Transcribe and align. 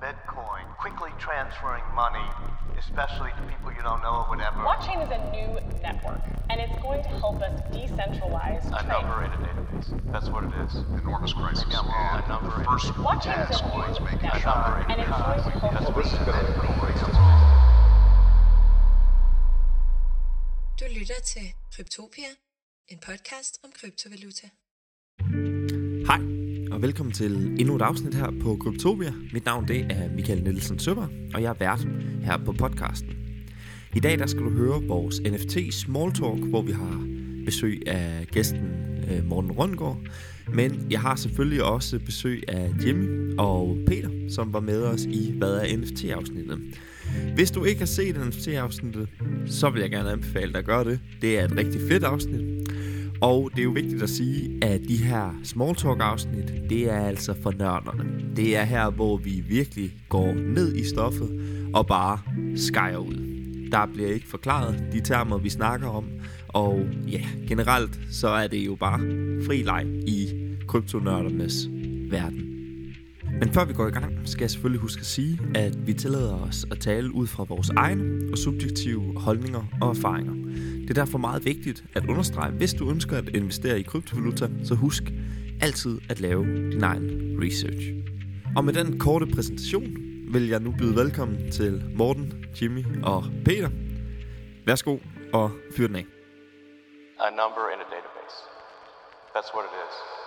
Bitcoin, 0.00 0.64
quickly 0.76 1.10
transferring 1.18 1.82
money, 1.94 2.24
especially 2.78 3.30
to 3.30 3.42
people 3.48 3.72
you 3.72 3.80
don't 3.82 4.02
know 4.02 4.24
or 4.24 4.28
whatever. 4.28 4.58
Blockchain 4.60 5.00
is 5.02 5.10
a 5.10 5.18
new 5.32 5.48
network, 5.80 6.20
and 6.50 6.60
it's 6.60 6.76
going 6.82 7.02
to 7.02 7.08
help 7.08 7.40
us 7.40 7.60
decentralize 7.72 8.66
A 8.66 8.82
trade. 8.84 8.88
number 8.88 9.24
in 9.24 9.32
a 9.32 9.38
database. 9.46 10.12
That's 10.12 10.28
what 10.28 10.44
it 10.44 10.52
is. 10.66 10.74
enormous 11.00 11.32
crisis. 11.32 11.64
Maybe 11.64 11.76
I'm 11.76 11.86
wrong. 11.88 12.16
And 12.16 12.24
A 12.24 12.28
number 12.28 12.50
the 12.50 12.60
in- 12.60 12.64
first 12.66 12.86
Blockchain 12.92 13.50
is 13.50 13.56
task 13.58 13.64
a 13.64 13.68
was 13.68 13.98
new 13.98 14.04
making 14.04 14.28
A 14.28 14.38
sure 14.40 14.52
network, 14.52 14.88
number 14.88 14.92
and 14.92 15.00
it's 15.00 15.08
going 15.08 15.42
to 15.42 15.58
help 15.60 15.72
That's 15.72 15.86
us 15.88 15.94
what 15.96 16.06
Du 20.76 20.84
lytter 20.98 21.20
til 21.24 21.52
Kryptopia, 21.74 22.30
en 22.88 22.98
podcast 22.98 23.58
om 23.64 23.70
kryptovaluta. 23.72 24.46
Og 26.76 26.82
velkommen 26.82 27.12
til 27.12 27.60
endnu 27.60 27.76
et 27.76 27.82
afsnit 27.82 28.14
her 28.14 28.32
på 28.42 28.56
Kryptopia. 28.56 29.12
Mit 29.32 29.44
navn 29.44 29.68
det 29.68 29.86
er 29.90 30.10
Michael 30.14 30.42
Nielsen 30.42 30.78
Søber, 30.78 31.06
og 31.34 31.42
jeg 31.42 31.48
er 31.48 31.54
vært 31.58 31.88
her 32.22 32.36
på 32.44 32.52
podcasten. 32.52 33.10
I 33.94 34.00
dag 34.00 34.18
der 34.18 34.26
skal 34.26 34.42
du 34.42 34.50
høre 34.50 34.82
vores 34.82 35.20
NFT 35.20 35.74
Small 35.74 36.12
Talk, 36.12 36.38
hvor 36.38 36.62
vi 36.62 36.72
har 36.72 37.06
besøg 37.44 37.82
af 37.86 38.26
gæsten 38.32 38.68
øh, 39.10 39.24
Morten 39.24 39.52
Rundgaard. 39.52 39.98
Men 40.54 40.86
jeg 40.90 41.00
har 41.00 41.16
selvfølgelig 41.16 41.64
også 41.64 41.98
besøg 41.98 42.42
af 42.48 42.70
Jimmy 42.86 43.34
og 43.38 43.78
Peter, 43.86 44.10
som 44.28 44.52
var 44.52 44.60
med 44.60 44.82
os 44.82 45.04
i 45.04 45.34
Hvad 45.38 45.52
er 45.52 45.76
NFT-afsnittet. 45.76 46.58
Hvis 47.34 47.50
du 47.50 47.64
ikke 47.64 47.78
har 47.78 47.86
set 47.86 48.16
NFT-afsnittet, 48.28 49.08
så 49.46 49.70
vil 49.70 49.80
jeg 49.80 49.90
gerne 49.90 50.10
anbefale 50.10 50.52
dig 50.52 50.58
at 50.58 50.64
gøre 50.64 50.84
det. 50.84 51.00
Det 51.22 51.38
er 51.38 51.44
et 51.44 51.56
rigtig 51.56 51.80
fedt 51.88 52.04
afsnit. 52.04 52.55
Og 53.20 53.50
det 53.52 53.58
er 53.58 53.64
jo 53.64 53.70
vigtigt 53.70 54.02
at 54.02 54.10
sige, 54.10 54.64
at 54.64 54.80
de 54.88 54.96
her 54.96 55.40
small 55.44 55.74
talk 55.74 56.00
afsnit, 56.00 56.52
det 56.70 56.90
er 56.90 57.00
altså 57.00 57.34
for 57.42 57.52
nørderne. 57.58 58.04
Det 58.36 58.56
er 58.56 58.64
her, 58.64 58.90
hvor 58.90 59.16
vi 59.16 59.44
virkelig 59.48 59.92
går 60.08 60.34
ned 60.34 60.74
i 60.76 60.84
stoffet 60.84 61.40
og 61.74 61.86
bare 61.86 62.18
skærer 62.56 62.96
ud. 62.96 63.14
Der 63.72 63.86
bliver 63.86 64.10
ikke 64.10 64.28
forklaret 64.28 64.84
de 64.92 65.00
termer, 65.00 65.38
vi 65.38 65.50
snakker 65.50 65.88
om. 65.88 66.04
Og 66.48 66.86
ja, 67.08 67.20
generelt 67.48 68.00
så 68.10 68.28
er 68.28 68.46
det 68.46 68.66
jo 68.66 68.74
bare 68.74 68.98
fri 69.46 69.62
leg 69.62 69.86
i 70.06 70.28
kryptonørdernes 70.68 71.68
verden. 72.10 72.42
Men 73.40 73.52
før 73.52 73.64
vi 73.64 73.72
går 73.72 73.86
i 73.86 73.90
gang, 73.90 74.12
skal 74.24 74.42
jeg 74.42 74.50
selvfølgelig 74.50 74.80
huske 74.80 75.00
at 75.00 75.06
sige, 75.06 75.40
at 75.54 75.86
vi 75.86 75.94
tillader 75.94 76.34
os 76.34 76.66
at 76.70 76.78
tale 76.78 77.14
ud 77.14 77.26
fra 77.26 77.44
vores 77.44 77.70
egne 77.76 78.32
og 78.32 78.38
subjektive 78.38 79.20
holdninger 79.20 79.64
og 79.80 79.90
erfaringer. 79.90 80.32
Det 80.88 80.98
er 80.98 81.04
derfor 81.04 81.18
meget 81.18 81.44
vigtigt 81.44 81.84
at 81.94 82.06
understrege, 82.08 82.52
hvis 82.52 82.74
du 82.74 82.90
ønsker 82.90 83.18
at 83.18 83.28
investere 83.28 83.80
i 83.80 83.82
kryptovaluta, 83.82 84.48
så 84.64 84.74
husk 84.74 85.02
altid 85.60 86.00
at 86.10 86.20
lave 86.20 86.44
din 86.72 86.82
egen 86.82 87.38
research. 87.42 87.84
Og 88.56 88.64
med 88.64 88.72
den 88.72 88.98
korte 88.98 89.26
præsentation 89.26 89.86
vil 90.32 90.48
jeg 90.48 90.60
nu 90.60 90.74
byde 90.78 90.96
velkommen 90.96 91.50
til 91.52 91.92
Morten, 91.96 92.44
Jimmy 92.62 92.84
og 93.02 93.24
Peter. 93.44 93.70
Værsgo 94.66 94.98
og 95.32 95.50
fyr 95.76 95.86
den 95.86 95.96
af. 95.96 96.06
A 97.26 97.30
number 97.30 97.62
in 97.74 97.80
a 97.84 97.88
database. 97.96 98.36
That's 99.34 99.50
what 99.54 99.64
it 99.68 99.74
is. 99.86 100.25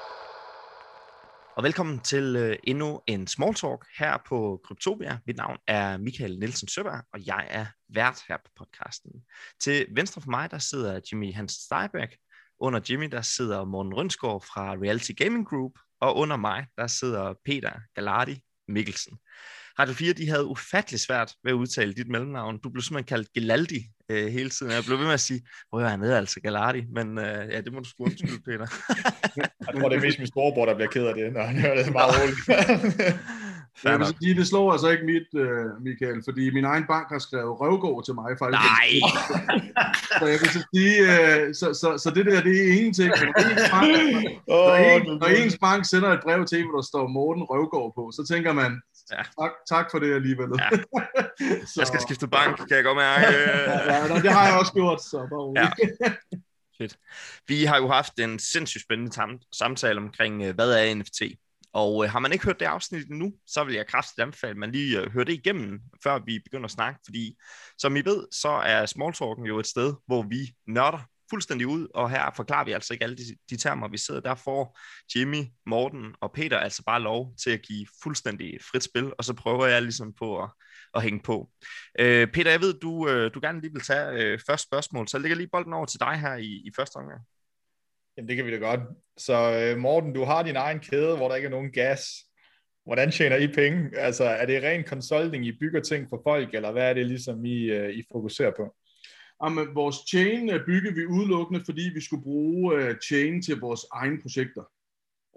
Og 1.59 1.63
velkommen 1.63 1.99
til 1.99 2.35
øh, 2.35 2.57
endnu 2.63 3.01
en 3.07 3.27
small 3.27 3.53
talk 3.53 3.85
her 3.97 4.17
på 4.27 4.61
Kryptopia. 4.63 5.17
Mit 5.27 5.37
navn 5.37 5.57
er 5.67 5.97
Michael 5.97 6.39
Nielsen 6.39 6.67
Søberg, 6.67 7.03
og 7.13 7.27
jeg 7.27 7.47
er 7.49 7.65
vært 7.89 8.19
her 8.27 8.37
på 8.37 8.51
podcasten. 8.57 9.11
Til 9.59 9.85
venstre 9.95 10.21
for 10.21 10.29
mig, 10.29 10.51
der 10.51 10.59
sidder 10.59 10.99
Jimmy 11.11 11.33
Hans 11.33 11.51
Steiberg. 11.51 12.09
Under 12.59 12.79
Jimmy, 12.89 13.05
der 13.11 13.21
sidder 13.21 13.65
Morten 13.65 13.93
Rønsgaard 13.93 14.41
fra 14.41 14.73
Reality 14.73 15.11
Gaming 15.17 15.47
Group. 15.47 15.71
Og 16.01 16.15
under 16.15 16.37
mig, 16.37 16.65
der 16.77 16.87
sidder 16.87 17.33
Peter 17.45 17.71
Galardi 17.95 18.41
Mikkelsen. 18.67 19.17
Radio 19.79 19.93
4, 19.93 20.13
de 20.13 20.29
havde 20.29 20.45
ufattelig 20.45 20.99
svært 20.99 21.33
ved 21.43 21.51
at 21.51 21.55
udtale 21.55 21.93
dit 21.93 22.07
mellemnavn. 22.07 22.59
Du 22.59 22.69
blev 22.69 22.81
simpelthen 22.81 23.07
kaldt 23.07 23.33
Gelaldi 23.33 23.79
øh, 24.09 24.27
hele 24.27 24.49
tiden. 24.49 24.71
Jeg 24.71 24.83
blev 24.85 24.97
ved 24.97 25.05
med 25.05 25.13
at 25.13 25.19
sige, 25.19 25.41
hvor 25.69 25.81
er 25.81 25.87
han 25.87 25.99
nede, 25.99 26.17
altså 26.17 26.39
Galardi. 26.39 26.85
Men 26.93 27.17
øh, 27.17 27.49
ja, 27.51 27.61
det 27.61 27.73
må 27.73 27.79
du 27.79 27.89
sgu 27.89 28.03
undskylde, 28.03 28.41
Peter. 28.45 28.67
Jeg 29.67 29.79
tror, 29.79 29.89
det 29.89 29.97
er 29.97 30.01
mest 30.01 30.19
min 30.19 30.27
storebror, 30.27 30.65
der 30.65 30.75
bliver 30.75 30.89
ked 30.89 31.05
af 31.05 31.15
det, 31.15 31.33
når 31.33 31.43
han 31.43 31.57
hører 31.57 31.83
det 31.83 31.93
meget 31.99 32.13
roligt. 32.21 32.39
Jeg 33.83 33.91
vil 33.91 33.99
nok. 33.99 34.15
sige, 34.21 34.35
det 34.35 34.47
slår 34.47 34.71
altså 34.71 34.89
ikke 34.89 35.05
mit, 35.05 35.29
uh, 35.43 35.83
Michael, 35.83 36.21
fordi 36.27 36.53
min 36.53 36.65
egen 36.65 36.85
bank 36.87 37.07
har 37.11 37.19
skrevet 37.19 37.59
røvgård 37.61 38.05
til 38.05 38.13
mig 38.13 38.31
faktisk. 38.41 38.63
Nej! 38.71 38.91
Så 40.19 40.25
jeg 40.31 40.39
vil 40.41 40.49
så 40.57 40.61
sige, 40.73 40.93
uh, 41.11 41.43
så, 41.59 41.67
så, 41.81 41.89
så 42.03 42.09
det 42.15 42.25
der, 42.25 42.41
det 42.47 42.55
er 42.63 42.71
ingenting. 42.77 43.09
Når 43.09 43.41
ens, 43.51 43.69
bank, 43.71 43.87
når, 44.47 44.71
Åh, 44.71 44.95
en, 44.95 45.03
når 45.21 45.27
ens 45.41 45.57
bank 45.65 45.81
sender 45.85 46.09
et 46.09 46.23
brev 46.23 46.45
til 46.45 46.63
hvor 46.63 46.79
der 46.81 46.87
står 46.91 47.07
Morten 47.07 47.43
Røvgård 47.43 47.91
på, 47.97 48.03
så 48.17 48.21
tænker 48.33 48.53
man, 48.53 48.71
Ja. 49.11 49.23
tak, 49.41 49.51
tak 49.69 49.91
for 49.91 49.99
det 49.99 50.13
alligevel. 50.15 50.49
Ja. 50.59 50.69
så, 51.71 51.73
Jeg 51.77 51.87
skal 51.87 52.01
skifte 52.01 52.27
bank, 52.27 52.57
kan 52.57 52.77
jeg 52.77 52.83
godt 52.83 52.97
mærke. 52.97 53.25
Ja, 53.91 54.07
nå, 54.07 54.15
det 54.15 54.31
har 54.31 54.47
jeg 54.47 54.59
også 54.59 54.73
gjort, 54.73 55.01
så 55.03 55.17
bare. 55.17 55.63
Ja. 55.63 55.69
Fedt. 56.77 56.97
Vi 57.47 57.63
har 57.63 57.77
jo 57.77 57.87
haft 57.87 58.19
en 58.19 58.39
sindssygt 58.39 58.83
spændende 58.83 59.11
tam- 59.21 59.49
samtale 59.53 59.97
omkring, 59.99 60.43
øh, 60.43 60.55
hvad 60.55 60.71
er 60.71 60.95
NFT? 60.95 61.21
Og 61.73 62.03
øh, 62.03 62.09
har 62.11 62.19
man 62.19 62.31
ikke 62.31 62.45
hørt 62.45 62.59
det 62.59 62.65
afsnit 62.65 63.07
endnu, 63.07 63.33
så 63.47 63.63
vil 63.63 63.75
jeg 63.75 63.87
kraftigt 63.87 64.19
anbefale, 64.19 64.51
at 64.51 64.57
man 64.57 64.71
lige 64.71 64.99
øh, 64.99 65.11
hører 65.11 65.25
det 65.25 65.33
igennem, 65.33 65.79
før 66.03 66.19
vi 66.25 66.39
begynder 66.39 66.65
at 66.65 66.71
snakke. 66.71 66.99
Fordi 67.05 67.37
som 67.77 67.95
I 67.95 68.01
ved, 68.01 68.27
så 68.31 68.49
er 68.49 68.85
Smalltalken 68.85 69.45
jo 69.45 69.59
et 69.59 69.67
sted, 69.67 69.93
hvor 70.07 70.21
vi 70.21 70.53
nørder 70.67 70.99
fuldstændig 71.29 71.67
ud, 71.67 71.87
og 71.93 72.09
her 72.09 72.31
forklarer 72.35 72.65
vi 72.65 72.71
altså 72.71 72.93
ikke 72.93 73.03
alle 73.03 73.17
de, 73.17 73.23
de 73.49 73.57
termer, 73.57 73.87
vi 73.87 73.97
sidder. 73.97 74.21
Der 74.21 74.35
får 74.35 74.79
Jimmy, 75.15 75.43
Morten 75.65 76.15
og 76.21 76.31
Peter 76.31 76.57
altså 76.57 76.83
bare 76.83 77.01
lov 77.01 77.33
til 77.43 77.51
at 77.51 77.61
give 77.61 77.87
fuldstændig 78.03 78.59
frit 78.71 78.83
spil, 78.83 79.11
og 79.17 79.23
så 79.23 79.33
prøver 79.33 79.65
jeg 79.65 79.81
ligesom 79.81 80.13
på 80.13 80.43
at, 80.43 80.49
at 80.95 81.01
hænge 81.01 81.19
på. 81.23 81.49
Øh, 81.99 82.27
Peter, 82.27 82.51
jeg 82.51 82.61
ved, 82.61 82.73
du, 82.79 83.09
øh, 83.09 83.33
du 83.33 83.39
gerne 83.41 83.61
lige 83.61 83.73
vil 83.73 83.81
tage 83.81 84.23
øh, 84.23 84.39
første 84.47 84.67
spørgsmål, 84.67 85.07
så 85.07 85.17
jeg 85.17 85.21
lægger 85.21 85.37
lige 85.37 85.49
bolden 85.51 85.73
over 85.73 85.85
til 85.85 85.99
dig 85.99 86.19
her 86.19 86.35
i, 86.35 86.61
i 86.65 86.71
første 86.75 86.95
omgang. 86.95 87.21
Jamen, 88.17 88.29
det 88.29 88.35
kan 88.35 88.45
vi 88.45 88.51
da 88.51 88.57
godt. 88.57 88.79
Så 89.17 89.35
øh, 89.61 89.77
Morten, 89.77 90.13
du 90.13 90.23
har 90.23 90.43
din 90.43 90.55
egen 90.55 90.79
kæde, 90.79 91.17
hvor 91.17 91.27
der 91.27 91.35
ikke 91.35 91.45
er 91.45 91.49
nogen 91.49 91.71
gas. 91.71 92.01
Hvordan 92.85 93.11
tjener 93.11 93.35
I 93.35 93.47
penge? 93.47 93.97
Altså, 93.97 94.23
er 94.23 94.45
det 94.45 94.63
ren 94.63 94.83
consulting, 94.83 95.45
I 95.45 95.59
bygger 95.59 95.81
ting 95.81 96.09
for 96.09 96.21
folk, 96.23 96.53
eller 96.53 96.71
hvad 96.71 96.89
er 96.89 96.93
det 96.93 97.05
ligesom, 97.05 97.45
I, 97.45 97.63
øh, 97.63 97.89
I 97.93 98.03
fokuserer 98.11 98.51
på? 98.57 98.75
Jamen, 99.43 99.75
vores 99.75 99.95
chain 100.09 100.49
øh, 100.49 100.65
byggede 100.65 100.95
vi 100.95 101.05
udelukkende, 101.05 101.65
fordi 101.65 101.91
vi 101.93 102.01
skulle 102.01 102.23
bruge 102.23 102.75
øh, 102.75 102.95
chain 102.99 103.41
til 103.41 103.59
vores 103.59 103.85
egne 103.91 104.21
projekter. 104.21 104.63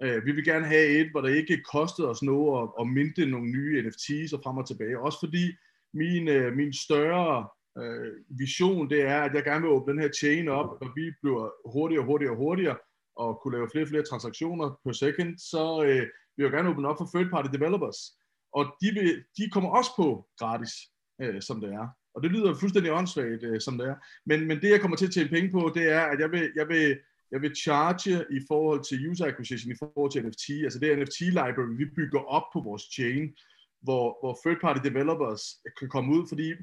Uh, 0.05 0.25
vi 0.25 0.31
vil 0.31 0.45
gerne 0.45 0.65
have 0.65 0.87
et, 0.87 1.11
hvor 1.11 1.21
det 1.21 1.35
ikke 1.35 1.63
kostede 1.71 2.09
os 2.09 2.23
noget 2.23 2.61
at, 2.61 2.69
at 2.79 2.87
minte 2.87 3.25
nogle 3.25 3.51
nye 3.51 3.81
NFT's 3.81 4.35
og 4.35 4.41
frem 4.43 4.57
og 4.57 4.67
tilbage. 4.67 4.99
Også 4.99 5.19
fordi 5.19 5.45
min, 5.93 6.27
øh, 6.27 6.53
min 6.55 6.73
større 6.73 7.47
uh, 7.81 8.39
vision, 8.39 8.89
det 8.89 9.01
er, 9.01 9.21
at 9.21 9.33
jeg 9.33 9.43
gerne 9.43 9.61
vil 9.61 9.71
åbne 9.71 9.93
den 9.93 10.01
her 10.01 10.11
chain 10.11 10.47
op, 10.47 10.69
og 10.81 10.87
vi 10.95 11.11
bliver 11.21 11.71
hurtigere 11.73 12.01
og 12.03 12.05
hurtigere 12.05 12.33
og 12.33 12.37
hurtigere, 12.37 12.77
og 13.15 13.39
kunne 13.41 13.57
lave 13.57 13.69
flere 13.71 13.85
og 13.85 13.89
flere 13.89 14.03
transaktioner 14.03 14.79
per 14.85 14.91
second, 14.91 15.37
så 15.37 15.63
uh, 15.77 16.03
vil 16.35 16.43
jeg 16.43 16.51
gerne 16.51 16.69
åbne 16.69 16.87
op 16.87 16.97
for 16.97 17.09
third 17.13 17.29
party 17.29 17.49
developers. 17.57 17.99
Og 18.53 18.63
de, 18.81 18.87
vil, 18.93 19.23
de 19.37 19.49
kommer 19.49 19.69
også 19.69 19.91
på 19.95 20.27
gratis, 20.39 20.73
øh, 21.21 21.41
som 21.41 21.61
det 21.61 21.73
er. 21.73 21.87
Og 22.15 22.23
det 22.23 22.31
lyder 22.31 22.55
fuldstændig 22.55 22.91
åndssvagt, 22.91 23.43
øh, 23.43 23.61
som 23.61 23.77
det 23.77 23.87
er. 23.87 23.95
Men, 24.25 24.47
men 24.47 24.61
det, 24.61 24.69
jeg 24.69 24.81
kommer 24.81 24.97
til 24.97 25.05
at 25.05 25.13
tjene 25.13 25.29
penge 25.29 25.51
på, 25.51 25.71
det 25.75 25.91
er, 25.91 26.01
at 26.01 26.19
jeg 26.19 26.31
vil, 26.31 26.51
jeg 26.55 26.67
vil, 26.67 26.97
jeg 27.31 27.41
vil 27.41 27.55
charge 27.55 28.25
i 28.37 28.39
forhold 28.47 28.83
til 28.83 29.09
user 29.09 29.25
acquisition, 29.25 29.71
i 29.71 29.79
forhold 29.79 30.11
til 30.11 30.25
NFT. 30.25 30.49
Altså 30.63 30.79
det 30.79 30.97
NFT-library, 30.97 31.77
vi 31.77 31.85
bygger 31.95 32.19
op 32.19 32.43
på 32.53 32.59
vores 32.59 32.83
chain, 32.95 33.33
hvor, 33.81 34.05
hvor 34.21 34.33
third-party 34.43 34.89
developers 34.89 35.41
kan 35.79 35.89
komme 35.89 36.09
ud, 36.15 36.27
fordi 36.29 36.53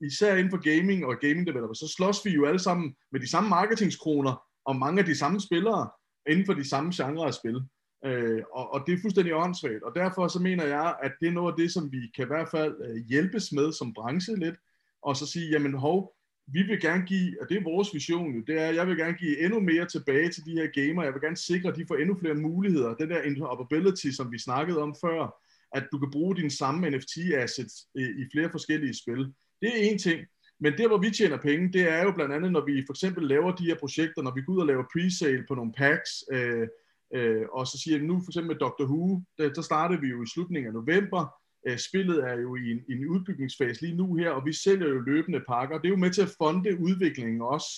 især 0.00 0.36
inden 0.36 0.50
for 0.50 0.62
gaming 0.70 1.06
og 1.06 1.14
gaming 1.20 1.46
developers, 1.46 1.78
så 1.78 1.88
slås 1.96 2.24
vi 2.24 2.30
jo 2.30 2.46
alle 2.46 2.58
sammen 2.58 2.94
med 3.12 3.20
de 3.20 3.30
samme 3.30 3.48
marketingskroner 3.48 4.42
og 4.64 4.76
mange 4.76 5.00
af 5.00 5.06
de 5.06 5.18
samme 5.18 5.40
spillere 5.40 5.90
inden 6.30 6.46
for 6.46 6.54
de 6.54 6.68
samme 6.68 6.92
genrer 6.94 7.26
af 7.26 7.34
spil. 7.34 7.60
Øh, 8.04 8.42
og, 8.52 8.74
og 8.74 8.82
det 8.86 8.94
er 8.94 9.02
fuldstændig 9.02 9.34
åndssvagt. 9.34 9.82
Og 9.82 9.92
derfor 9.94 10.28
så 10.28 10.38
mener 10.38 10.64
jeg, 10.64 10.96
at 11.02 11.12
det 11.20 11.28
er 11.28 11.32
noget 11.32 11.52
af 11.52 11.56
det, 11.56 11.72
som 11.72 11.92
vi 11.92 12.00
kan 12.16 12.24
i 12.24 12.32
hvert 12.32 12.48
fald 12.48 12.74
øh, 12.86 12.96
hjælpes 13.08 13.52
med 13.52 13.72
som 13.72 13.94
branche 13.94 14.36
lidt, 14.36 14.56
og 15.02 15.16
så 15.16 15.26
sige, 15.26 15.50
jamen 15.50 15.74
hov, 15.74 16.14
vi 16.52 16.62
vil 16.62 16.80
gerne 16.80 17.06
give, 17.06 17.36
og 17.40 17.48
det 17.48 17.56
er 17.56 17.62
vores 17.62 17.94
vision 17.94 18.34
jo, 18.34 18.40
det 18.46 18.60
er, 18.60 18.66
at 18.66 18.74
jeg 18.74 18.86
vil 18.86 18.96
gerne 18.96 19.16
give 19.16 19.44
endnu 19.44 19.60
mere 19.60 19.86
tilbage 19.86 20.28
til 20.28 20.44
de 20.44 20.52
her 20.52 20.66
gamer, 20.66 21.02
jeg 21.02 21.12
vil 21.12 21.22
gerne 21.22 21.36
sikre, 21.36 21.68
at 21.68 21.76
de 21.76 21.84
får 21.88 21.96
endnu 21.96 22.18
flere 22.18 22.34
muligheder, 22.34 22.94
den 22.94 23.10
der 23.10 23.22
interoperability, 23.22 24.10
som 24.10 24.32
vi 24.32 24.38
snakkede 24.38 24.82
om 24.82 24.94
før, 25.04 25.42
at 25.72 25.88
du 25.92 25.98
kan 25.98 26.10
bruge 26.10 26.36
dine 26.36 26.50
samme 26.50 26.90
NFT-assets 26.90 27.88
i, 27.94 28.24
flere 28.32 28.50
forskellige 28.50 28.94
spil. 28.94 29.32
Det 29.62 29.68
er 29.68 29.90
en 29.90 29.98
ting, 29.98 30.20
men 30.60 30.78
der, 30.78 30.88
hvor 30.88 30.98
vi 30.98 31.10
tjener 31.10 31.36
penge, 31.36 31.72
det 31.72 31.82
er 31.88 32.02
jo 32.02 32.12
blandt 32.12 32.34
andet, 32.34 32.52
når 32.52 32.64
vi 32.64 32.84
for 32.86 32.92
eksempel 32.92 33.24
laver 33.28 33.52
de 33.56 33.64
her 33.64 33.78
projekter, 33.78 34.22
når 34.22 34.34
vi 34.34 34.42
går 34.42 34.52
ud 34.52 34.60
og 34.60 34.66
laver 34.66 34.84
presale 34.92 35.44
på 35.48 35.54
nogle 35.54 35.72
packs, 35.72 36.10
øh, 36.32 36.68
øh, 37.14 37.44
og 37.52 37.66
så 37.66 37.78
siger 37.82 37.98
vi 37.98 38.06
nu 38.06 38.20
for 38.20 38.30
eksempel 38.30 38.52
med 38.52 38.60
Doctor 38.60 38.84
Who, 38.84 39.22
der, 39.38 39.52
der 39.52 39.62
startede 39.62 40.00
vi 40.00 40.08
jo 40.08 40.22
i 40.22 40.32
slutningen 40.34 40.66
af 40.66 40.74
november, 40.74 41.39
Øh, 41.68 41.78
spillet 41.78 42.24
er 42.24 42.40
jo 42.40 42.56
i 42.56 42.70
en, 42.70 42.80
i 42.88 42.92
en 42.92 43.08
udbygningsfase 43.08 43.82
lige 43.82 43.96
nu 43.96 44.14
her, 44.14 44.30
og 44.30 44.46
vi 44.46 44.52
sælger 44.52 44.88
jo 44.88 45.00
løbende 45.00 45.40
pakker. 45.48 45.78
Det 45.78 45.86
er 45.86 45.96
jo 45.96 45.96
med 45.96 46.10
til 46.10 46.22
at 46.22 46.34
fonde 46.38 46.80
udviklingen 46.80 47.42
også 47.42 47.70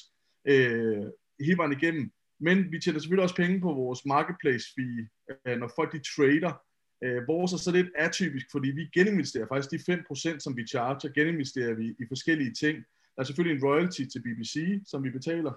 øh, 0.49 1.05
hele 1.40 1.56
vejen 1.56 1.73
igennem. 1.73 2.11
Men 2.40 2.73
vi 2.73 2.81
tjener 2.81 2.99
selvfølgelig 2.99 3.23
også 3.23 3.37
penge 3.37 3.61
på 3.61 3.73
vores 3.73 4.00
marketplace 4.06 4.67
fee, 4.75 5.08
øh, 5.46 5.58
når 5.58 5.73
folk 5.76 5.93
de 5.93 6.00
trader 6.17 6.52
Øh, 7.05 7.29
vores 7.29 7.52
er 7.52 7.56
så 7.56 7.70
lidt 7.70 7.90
atypisk, 7.96 8.46
fordi 8.52 8.69
vi 8.70 8.84
geninvesterer 8.94 9.46
faktisk 9.49 9.88
de 9.88 9.93
5%, 9.93 10.38
som 10.38 10.56
vi 10.56 10.67
charger, 10.67 11.12
geninvesterer 11.12 11.75
vi 11.75 11.87
i 11.88 12.05
forskellige 12.08 12.55
ting. 12.55 12.76
Der 13.14 13.20
er 13.23 13.25
selvfølgelig 13.25 13.56
en 13.56 13.64
royalty 13.64 14.02
til 14.12 14.23
BBC, 14.23 14.82
som 14.87 15.05
vi 15.05 15.11
betaler. 15.11 15.52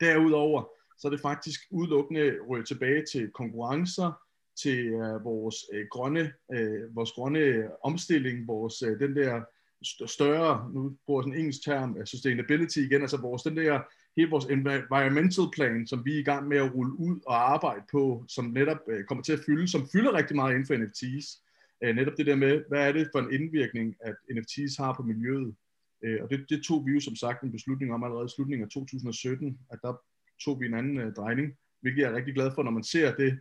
Derudover, 0.00 0.62
så 0.98 1.08
er 1.08 1.10
det 1.10 1.20
faktisk 1.20 1.60
udelukkende 1.70 2.38
røget 2.48 2.66
tilbage 2.66 3.04
til 3.12 3.30
konkurrencer, 3.30 4.12
til 4.62 4.86
øh, 4.86 5.24
vores 5.24 5.56
øh, 5.72 5.86
grønne, 5.90 6.32
øh, 6.52 6.96
vores 6.96 7.12
grønne 7.12 7.68
omstilling, 7.84 8.48
vores 8.48 8.82
øh, 8.82 9.00
den 9.00 9.16
der 9.16 9.42
større, 10.06 10.70
nu 10.74 10.96
bruger 11.06 11.20
jeg 11.20 11.24
sådan 11.24 11.34
en 11.34 11.40
engelsk 11.40 11.64
term, 11.64 11.96
øh, 11.98 12.06
sustainability 12.06 12.78
igen, 12.78 13.00
altså 13.00 13.20
vores, 13.20 13.42
den 13.42 13.56
der, 13.56 13.80
hele 14.16 14.30
vores 14.30 14.44
environmental 14.44 15.44
plan, 15.52 15.86
som 15.86 16.04
vi 16.04 16.14
er 16.14 16.20
i 16.20 16.22
gang 16.22 16.48
med 16.48 16.56
at 16.56 16.74
rulle 16.74 16.92
ud 16.98 17.20
og 17.26 17.52
arbejde 17.52 17.84
på, 17.92 18.24
som 18.28 18.44
netop 18.44 18.78
øh, 18.88 19.04
kommer 19.04 19.24
til 19.24 19.32
at 19.32 19.44
fylde, 19.46 19.68
som 19.68 19.88
fylder 19.92 20.12
rigtig 20.12 20.36
meget 20.36 20.52
inden 20.52 20.66
for 20.66 20.76
NFTs. 20.76 21.42
Øh, 21.84 21.96
netop 21.96 22.14
det 22.16 22.26
der 22.26 22.36
med, 22.36 22.62
hvad 22.68 22.88
er 22.88 22.92
det 22.92 23.08
for 23.12 23.18
en 23.18 23.32
indvirkning, 23.32 23.96
at 24.00 24.14
NFTs 24.34 24.76
har 24.76 24.92
på 24.92 25.02
miljøet. 25.02 25.54
Øh, 26.04 26.18
og 26.22 26.30
det, 26.30 26.46
det 26.48 26.62
tog 26.62 26.86
vi 26.86 26.92
jo 26.92 27.00
som 27.00 27.16
sagt 27.16 27.42
en 27.42 27.52
beslutning 27.52 27.92
om 27.92 28.04
allerede 28.04 28.26
i 28.26 28.34
slutningen 28.36 28.64
af 28.64 28.70
2017, 28.70 29.58
at 29.70 29.78
der 29.82 29.94
tog 30.44 30.60
vi 30.60 30.66
en 30.66 30.74
anden 30.74 30.98
øh, 30.98 31.12
drejning, 31.12 31.52
hvilket 31.80 32.02
jeg 32.02 32.10
er 32.10 32.16
rigtig 32.16 32.34
glad 32.34 32.50
for, 32.54 32.62
når 32.62 32.70
man 32.70 32.84
ser 32.84 33.14
det 33.14 33.40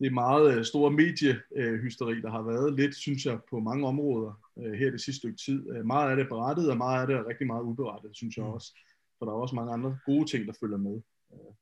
det 0.00 0.12
meget 0.12 0.56
øh, 0.56 0.64
store 0.64 0.90
mediehysteri, 0.90 2.20
der 2.20 2.30
har 2.30 2.42
været 2.42 2.74
lidt, 2.74 2.94
synes 2.96 3.26
jeg, 3.26 3.38
på 3.50 3.60
mange 3.60 3.86
områder 3.86 4.32
øh, 4.58 4.72
her 4.72 4.90
det 4.90 5.00
sidste 5.00 5.18
stykke 5.18 5.38
tid. 5.46 5.70
Øh, 5.70 5.86
meget 5.86 6.10
af 6.10 6.16
det 6.16 6.24
er 6.24 6.28
berettet, 6.28 6.70
og 6.70 6.76
meget 6.76 7.00
af 7.00 7.06
det 7.06 7.16
er 7.16 7.28
rigtig 7.28 7.46
meget 7.46 7.62
uberettet, 7.62 8.10
synes 8.16 8.36
jeg 8.36 8.44
mm. 8.44 8.50
også. 8.50 8.78
For 9.18 9.26
der 9.26 9.32
er 9.32 9.36
også 9.36 9.54
mange 9.54 9.72
andre 9.72 9.98
gode 10.06 10.26
ting, 10.30 10.46
der 10.46 10.52
følger 10.60 10.76
med. 10.76 11.00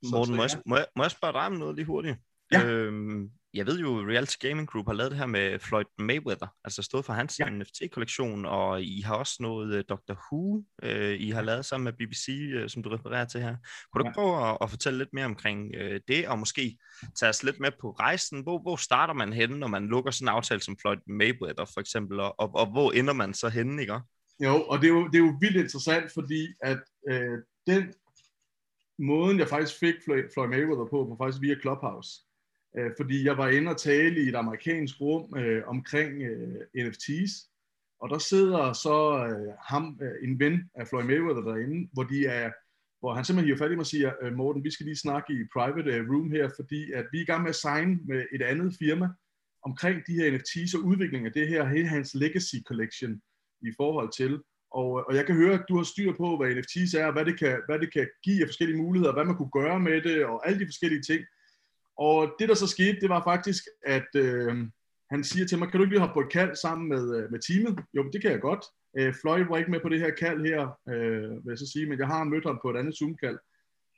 Så, 0.03 0.09
Morten, 0.11 0.35
må, 0.35 0.41
jeg, 0.41 0.49
må, 0.65 0.75
jeg, 0.75 0.85
må 0.95 1.03
jeg 1.03 1.11
spørge 1.11 1.33
dig 1.33 1.45
om 1.45 1.51
noget 1.51 1.75
lige 1.75 1.85
hurtigt? 1.85 2.17
Ja. 2.53 2.67
Øhm, 2.67 3.31
jeg 3.53 3.65
ved 3.65 3.79
jo, 3.79 3.87
Reality 3.87 4.35
Gaming 4.39 4.67
Group 4.67 4.85
har 4.85 4.93
lavet 4.93 5.11
det 5.11 5.19
her 5.19 5.25
med 5.25 5.59
Floyd 5.59 5.85
Mayweather, 5.97 6.47
altså 6.63 6.81
stået 6.81 7.05
for 7.05 7.13
hans 7.13 7.39
ja. 7.39 7.49
NFT-kollektion, 7.49 8.45
og 8.45 8.83
I 8.83 9.01
har 9.01 9.15
også 9.15 9.35
noget 9.39 9.77
uh, 9.77 9.83
Doctor 9.89 10.13
Who, 10.13 10.63
uh, 10.83 11.21
I 11.21 11.29
har 11.29 11.41
lavet 11.41 11.65
sammen 11.65 11.83
med 11.83 11.93
BBC, 11.93 12.27
uh, 12.29 12.61
øh, 12.61 12.69
som 12.69 12.83
du 12.83 12.89
refererer 12.89 13.25
til 13.25 13.41
her. 13.41 13.55
Kunne 13.93 14.03
du 14.03 14.07
ja. 14.07 14.13
prøve 14.13 14.49
at, 14.49 14.57
at 14.61 14.69
fortælle 14.69 14.99
lidt 14.99 15.13
mere 15.13 15.25
omkring 15.25 15.71
uh, 15.81 15.97
det, 16.07 16.27
og 16.27 16.39
måske 16.39 16.77
tage 17.19 17.29
os 17.29 17.43
lidt 17.43 17.59
med 17.59 17.71
på 17.81 17.91
rejsen? 17.91 18.41
Hvor, 18.41 18.61
hvor 18.61 18.75
starter 18.75 19.13
man 19.13 19.33
henne, 19.33 19.59
når 19.59 19.67
man 19.67 19.87
lukker 19.87 20.11
sådan 20.11 20.25
en 20.25 20.35
aftale 20.35 20.61
som 20.61 20.77
Floyd 20.81 20.97
Mayweather 21.07 21.65
for 21.73 21.79
eksempel, 21.79 22.19
og, 22.19 22.39
og, 22.39 22.55
og 22.55 22.65
hvor 22.71 22.91
ender 22.91 23.13
man 23.13 23.33
så 23.33 23.49
henne, 23.49 23.81
ikke? 23.81 23.99
Jo, 24.43 24.63
og 24.63 24.81
det 24.81 24.87
er 24.87 24.93
jo, 24.93 25.07
det 25.07 25.15
er 25.15 25.25
jo 25.25 25.37
vildt 25.41 25.57
interessant, 25.57 26.11
fordi 26.13 26.47
at 26.63 26.79
øh, 27.09 27.37
den 27.67 27.93
måden, 28.99 29.39
jeg 29.39 29.47
faktisk 29.47 29.79
fik 29.79 29.95
Floyd 30.05 30.47
Mayweather 30.47 30.87
på, 30.91 31.05
var 31.09 31.25
faktisk 31.25 31.41
via 31.41 31.55
Clubhouse 31.61 32.28
øh, 32.77 32.91
fordi 32.97 33.25
jeg 33.25 33.37
var 33.37 33.49
inde 33.49 33.71
og 33.71 33.77
tale 33.77 34.23
i 34.23 34.29
et 34.29 34.35
amerikansk 34.35 35.01
rum 35.01 35.37
øh, 35.37 35.67
omkring 35.67 36.21
øh, 36.21 36.87
NFTs, 36.87 37.49
og 38.01 38.09
der 38.09 38.17
sidder 38.17 38.73
så 38.73 39.25
øh, 39.29 39.53
ham, 39.67 39.99
øh, 40.01 40.29
en 40.29 40.39
ven 40.39 40.69
af 40.75 40.87
Floyd 40.87 41.03
Mayweather 41.03 41.43
derinde, 41.43 41.89
hvor 41.93 42.03
de 42.03 42.25
er 42.25 42.51
hvor 42.99 43.13
han 43.13 43.25
simpelthen 43.25 43.47
hiver 43.47 43.57
fat 43.57 43.71
i 43.71 43.75
mig 43.75 43.79
og 43.79 43.93
siger, 43.95 44.11
øh, 44.21 44.33
Morten, 44.33 44.63
vi 44.63 44.71
skal 44.71 44.85
lige 44.85 45.05
snakke 45.05 45.33
i 45.33 45.43
private 45.53 45.91
øh, 45.93 46.09
room 46.09 46.31
her, 46.31 46.49
fordi 46.55 46.91
at 46.91 47.05
vi 47.11 47.17
er 47.17 47.21
i 47.21 47.25
gang 47.25 47.41
med 47.43 47.49
at 47.49 47.55
signe 47.65 47.99
med 48.07 48.25
et 48.35 48.41
andet 48.41 48.75
firma 48.79 49.07
omkring 49.63 49.97
de 50.07 50.13
her 50.13 50.31
NFTs 50.31 50.73
og 50.73 50.81
udviklingen 50.89 51.27
af 51.27 51.33
det 51.33 51.47
her, 51.47 51.65
hele 51.65 51.87
hans 51.87 52.15
legacy 52.15 52.55
collection 52.67 53.21
i 53.61 53.71
forhold 53.77 54.09
til. 54.19 54.33
Og, 54.71 54.89
øh, 54.99 55.03
og 55.07 55.15
jeg 55.15 55.25
kan 55.25 55.35
høre, 55.35 55.53
at 55.53 55.65
du 55.69 55.77
har 55.77 55.83
styr 55.83 56.11
på, 56.17 56.37
hvad 56.37 56.55
NFTs 56.55 56.93
er, 56.93 57.05
og 57.05 57.13
hvad 57.13 57.25
det 57.25 57.39
kan, 57.39 57.61
hvad 57.67 57.79
det 57.79 57.93
kan 57.93 58.07
give 58.23 58.41
af 58.41 58.47
forskellige 58.47 58.81
muligheder, 58.83 59.13
hvad 59.13 59.25
man 59.25 59.37
kunne 59.37 59.57
gøre 59.61 59.79
med 59.79 60.01
det, 60.01 60.25
og 60.25 60.47
alle 60.47 60.59
de 60.59 60.69
forskellige 60.71 61.01
ting. 61.01 61.21
Og 61.99 62.35
det, 62.39 62.49
der 62.49 62.55
så 62.55 62.67
skete, 62.67 62.99
det 63.01 63.09
var 63.09 63.23
faktisk, 63.23 63.63
at 63.85 64.09
øh, 64.15 64.67
han 65.11 65.23
siger 65.23 65.45
til 65.45 65.59
mig, 65.59 65.67
kan 65.67 65.77
du 65.77 65.83
ikke 65.83 65.93
lige 65.93 66.05
hoppe 66.05 66.13
på 66.13 66.19
et 66.19 66.31
kald 66.31 66.55
sammen 66.55 66.89
med, 66.89 67.17
øh, 67.17 67.31
med 67.31 67.39
teamet? 67.39 67.83
Jo, 67.93 68.09
det 68.13 68.21
kan 68.21 68.31
jeg 68.31 68.41
godt. 68.41 68.65
Øh, 68.97 69.13
Floyd 69.21 69.45
var 69.45 69.57
ikke 69.57 69.71
med 69.71 69.79
på 69.79 69.89
det 69.89 69.99
her 69.99 70.11
kald 70.11 70.45
her, 70.45 70.79
øh, 70.89 71.31
vil 71.31 71.51
jeg 71.51 71.57
så 71.57 71.71
sige, 71.73 71.85
men 71.85 71.99
jeg 71.99 72.07
har 72.07 72.23
mødt 72.23 72.45
ham 72.45 72.59
på 72.61 72.69
et 72.69 72.77
andet 72.77 72.95
Zoom-kald. 72.97 73.39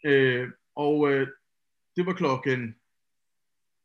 Øh, 0.05 0.47
og 0.75 1.11
øh, 1.11 1.27
det 1.95 2.05
var 2.05 2.13
klokken 2.13 2.75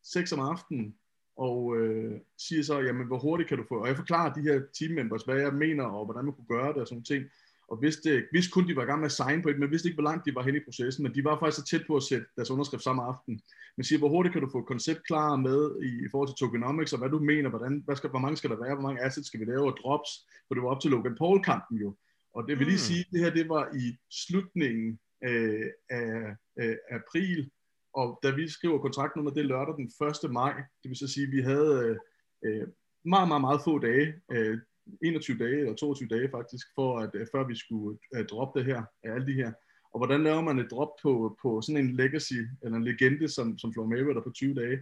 6 0.03 0.33
om 0.33 0.41
aftenen, 0.41 0.97
og 1.37 1.77
øh, 1.77 2.21
siger 2.39 2.63
så, 2.63 2.81
jamen 2.81 3.07
hvor 3.07 3.19
hurtigt 3.19 3.49
kan 3.49 3.59
du 3.59 3.65
få, 3.69 3.75
og 3.81 3.89
jeg 3.89 3.97
forklarer 3.97 4.33
de 4.33 4.43
her 4.43 4.63
teammembers, 4.79 5.23
hvad 5.23 5.37
jeg 5.37 5.55
mener, 5.55 5.85
og 5.85 6.05
hvordan 6.05 6.25
man 6.25 6.35
kunne 6.35 6.59
gøre 6.59 6.73
det 6.73 6.77
og 6.77 6.89
sådan 6.89 7.05
ting 7.05 7.25
og 7.69 7.83
vidste, 7.83 8.25
vidste 8.33 8.51
kun, 8.51 8.69
de 8.69 8.77
var 8.77 8.83
i 8.83 8.87
gang 8.87 9.01
med 9.01 9.07
at 9.13 9.13
signe 9.13 9.43
på 9.43 9.49
et, 9.49 9.59
men 9.59 9.71
vidste 9.71 9.89
ikke, 9.89 9.97
hvor 9.97 10.11
langt 10.11 10.27
de 10.27 10.35
var 10.35 10.43
hen 10.43 10.57
i 10.57 10.65
processen, 10.65 11.03
men 11.03 11.15
de 11.15 11.25
var 11.25 11.39
faktisk 11.39 11.59
så 11.59 11.65
tæt 11.65 11.87
på 11.87 11.97
at 11.97 12.03
sætte 12.03 12.27
deres 12.37 12.51
underskrift 12.51 12.85
samme 12.85 13.03
aften. 13.03 13.41
Men 13.77 13.85
siger, 13.85 13.99
hvor 13.99 14.09
hurtigt 14.09 14.33
kan 14.33 14.43
du 14.43 14.49
få 14.53 14.59
et 14.59 14.67
koncept 14.67 15.03
klar 15.07 15.37
med 15.37 15.61
i, 15.83 15.91
i 16.07 16.09
forhold 16.11 16.29
til 16.29 16.37
tokenomics, 16.37 16.93
og 16.93 16.99
hvad 16.99 17.11
du 17.11 17.19
mener, 17.19 17.49
hvordan, 17.51 17.83
hvad 17.85 17.97
skal, 17.97 18.11
hvor 18.11 18.19
mange 18.19 18.37
skal 18.37 18.51
der 18.51 18.63
være, 18.65 18.75
hvor 18.75 18.83
mange 18.83 19.03
assets 19.03 19.27
skal 19.27 19.41
vi 19.41 19.45
lave, 19.45 19.67
og 19.73 19.77
drops, 19.83 20.11
for 20.47 20.55
det 20.55 20.63
var 20.63 20.69
op 20.69 20.81
til 20.81 20.91
Logan 20.91 21.17
Paul-kampen 21.19 21.79
jo. 21.79 21.97
Og 22.35 22.49
det 22.49 22.59
vil 22.59 22.67
lige 22.67 22.83
mm. 22.83 22.89
sige, 22.89 23.05
det 23.13 23.21
her 23.21 23.31
det 23.31 23.49
var 23.49 23.65
i 23.75 23.97
slutningen 24.11 24.99
øh, 25.25 25.67
af 25.91 26.37
øh, 26.61 26.77
april, 26.91 27.51
og 27.95 28.21
da 28.23 28.31
vi 28.31 28.49
skriver 28.49 28.79
kontraktnummer, 28.79 29.31
det 29.31 29.41
er 29.41 29.45
lørdag 29.45 29.75
den 29.77 29.91
1. 30.25 30.31
maj, 30.31 30.55
det 30.83 30.89
vil 30.89 30.97
så 30.97 31.09
sige, 31.09 31.27
at 31.27 31.33
vi 31.33 31.41
havde 31.41 31.99
øh, 32.45 32.67
meget, 33.05 33.29
meget, 33.29 33.41
meget 33.41 33.61
få 33.65 33.79
dage, 33.79 34.15
øh, 34.33 34.59
21 35.03 35.39
dage 35.39 35.59
eller 35.59 35.75
22 35.75 36.09
dage 36.09 36.29
faktisk, 36.31 36.67
for 36.75 36.99
at, 36.99 37.11
uh, 37.15 37.27
før 37.33 37.47
vi 37.47 37.57
skulle 37.57 37.99
uh, 38.19 38.25
droppe 38.31 38.59
det 38.59 38.67
her, 38.67 38.83
af 39.05 39.13
alle 39.15 39.27
de 39.27 39.33
her. 39.33 39.53
Og 39.93 39.99
hvordan 39.99 40.23
laver 40.23 40.43
man 40.43 40.59
et 40.59 40.71
drop 40.71 40.89
på, 41.03 41.39
på 41.43 41.61
sådan 41.61 41.85
en 41.85 41.97
legacy, 41.97 42.41
eller 42.63 42.77
en 42.77 42.85
legende, 42.85 43.29
som, 43.29 43.59
som 43.59 43.73
Floyd 43.73 43.89
Mayweather 43.89 44.23
på 44.23 44.31
20 44.31 44.55
dage? 44.55 44.79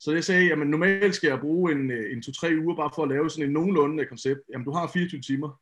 Så 0.00 0.12
jeg 0.12 0.24
sagde, 0.24 0.46
jamen 0.46 0.68
normalt 0.68 1.14
skal 1.14 1.28
jeg 1.28 1.40
bruge 1.40 1.72
en, 1.72 1.90
øh, 1.90 2.12
en 2.12 2.18
2-3 2.18 2.64
uger 2.64 2.76
bare 2.76 2.90
for 2.94 3.02
at 3.02 3.08
lave 3.08 3.30
sådan 3.30 3.44
en 3.44 3.52
nogenlunde 3.52 4.06
koncept. 4.06 4.40
Jamen 4.52 4.64
du 4.64 4.70
har 4.70 4.90
24 4.94 5.20
timer. 5.20 5.60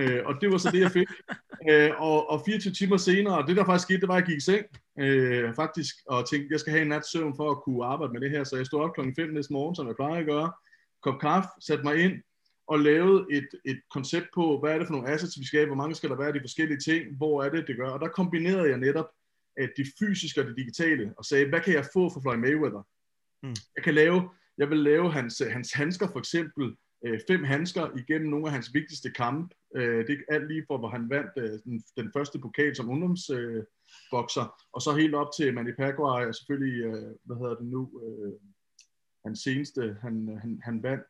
Uh, 0.00 0.20
og 0.24 0.34
det 0.40 0.50
var 0.50 0.58
så 0.58 0.70
det, 0.70 0.80
jeg 0.80 0.90
fik. 0.90 1.08
Uh, 1.70 2.00
og, 2.08 2.30
og 2.30 2.42
24 2.46 2.72
timer 2.72 2.96
senere, 2.96 3.46
det 3.46 3.56
der 3.56 3.64
faktisk 3.64 3.86
skete, 3.86 4.00
det 4.00 4.08
var, 4.08 4.14
at 4.14 4.20
jeg 4.20 4.26
gik 4.26 4.36
i 4.36 4.40
seng, 4.40 4.64
uh, 5.02 5.54
faktisk, 5.54 5.94
og 6.06 6.28
tænkte, 6.30 6.52
jeg 6.52 6.60
skal 6.60 6.72
have 6.72 6.82
en 6.82 6.88
nat 6.88 7.06
søvn 7.06 7.36
for 7.36 7.50
at 7.50 7.62
kunne 7.62 7.84
arbejde 7.84 8.12
med 8.12 8.20
det 8.20 8.30
her. 8.30 8.44
Så 8.44 8.56
jeg 8.56 8.66
stod 8.66 8.80
op 8.80 8.94
klokken 8.94 9.14
5 9.14 9.30
næste 9.30 9.52
morgen, 9.52 9.74
som 9.74 9.86
jeg 9.86 9.96
plejer 9.96 10.20
at 10.20 10.26
gøre, 10.26 10.52
kop 11.02 11.20
kaffe, 11.20 11.48
satte 11.60 11.84
mig 11.84 11.96
ind, 12.04 12.12
og 12.68 12.78
lavet 12.78 13.26
et, 13.30 13.48
et 13.64 13.80
koncept 13.90 14.26
på, 14.34 14.60
hvad 14.60 14.72
er 14.72 14.78
det 14.78 14.86
for 14.86 14.94
nogle 14.94 15.08
assets, 15.08 15.40
vi 15.40 15.46
skal 15.46 15.58
have, 15.58 15.66
hvor 15.66 15.76
mange 15.76 15.94
skal 15.94 16.10
der 16.10 16.16
være 16.16 16.26
af 16.26 16.34
de 16.34 16.40
forskellige 16.40 16.80
ting, 16.80 17.16
hvor 17.16 17.42
er 17.42 17.50
det, 17.50 17.66
det 17.66 17.76
gør. 17.76 17.88
Og 17.90 18.00
der 18.00 18.08
kombinerede 18.08 18.68
jeg 18.68 18.78
netop 18.78 19.06
at 19.56 19.70
det 19.76 19.86
fysiske 19.98 20.40
og 20.40 20.46
det 20.46 20.56
digitale, 20.56 21.14
og 21.18 21.24
sagde, 21.24 21.48
hvad 21.48 21.60
kan 21.60 21.74
jeg 21.74 21.84
få 21.92 22.10
for 22.12 22.20
Floyd 22.20 22.36
Mayweather? 22.36 22.82
Mm. 23.42 23.56
Jeg 23.76 23.84
kan 23.84 23.94
lave, 23.94 24.30
jeg 24.58 24.70
vil 24.70 24.78
lave 24.78 25.12
hans, 25.12 25.42
hans 25.50 25.72
handsker 25.72 26.08
for 26.12 26.18
eksempel, 26.18 26.76
øh, 27.06 27.20
fem 27.28 27.44
handsker 27.44 27.98
igennem 27.98 28.30
nogle 28.30 28.46
af 28.46 28.52
hans 28.52 28.74
vigtigste 28.74 29.10
kampe. 29.10 29.54
Øh, 29.76 30.06
det 30.06 30.18
er 30.28 30.34
alt 30.34 30.48
lige 30.48 30.64
for, 30.66 30.78
hvor 30.78 30.88
han 30.88 31.10
vandt 31.10 31.30
øh, 31.36 31.58
den, 31.64 31.84
den 31.96 32.10
første 32.16 32.38
pokal 32.38 32.76
som 32.76 32.90
ungdomsbokser, 32.90 34.62
og 34.72 34.80
så 34.82 34.94
helt 34.98 35.14
op 35.14 35.28
til 35.36 35.54
Manny 35.54 35.74
Pacquiao, 35.74 36.26
og 36.28 36.34
selvfølgelig, 36.34 37.06
hvad 37.24 37.36
hedder 37.36 37.54
det 37.54 37.66
nu, 37.66 37.90
hans 39.24 39.38
seneste, 39.38 39.96
han, 40.02 40.38
han, 40.42 40.60
han 40.62 40.82
vandt, 40.82 41.06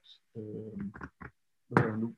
hvad 1.68 1.82
hedder 1.82 1.90
han 1.90 2.00
nu? 2.00 2.16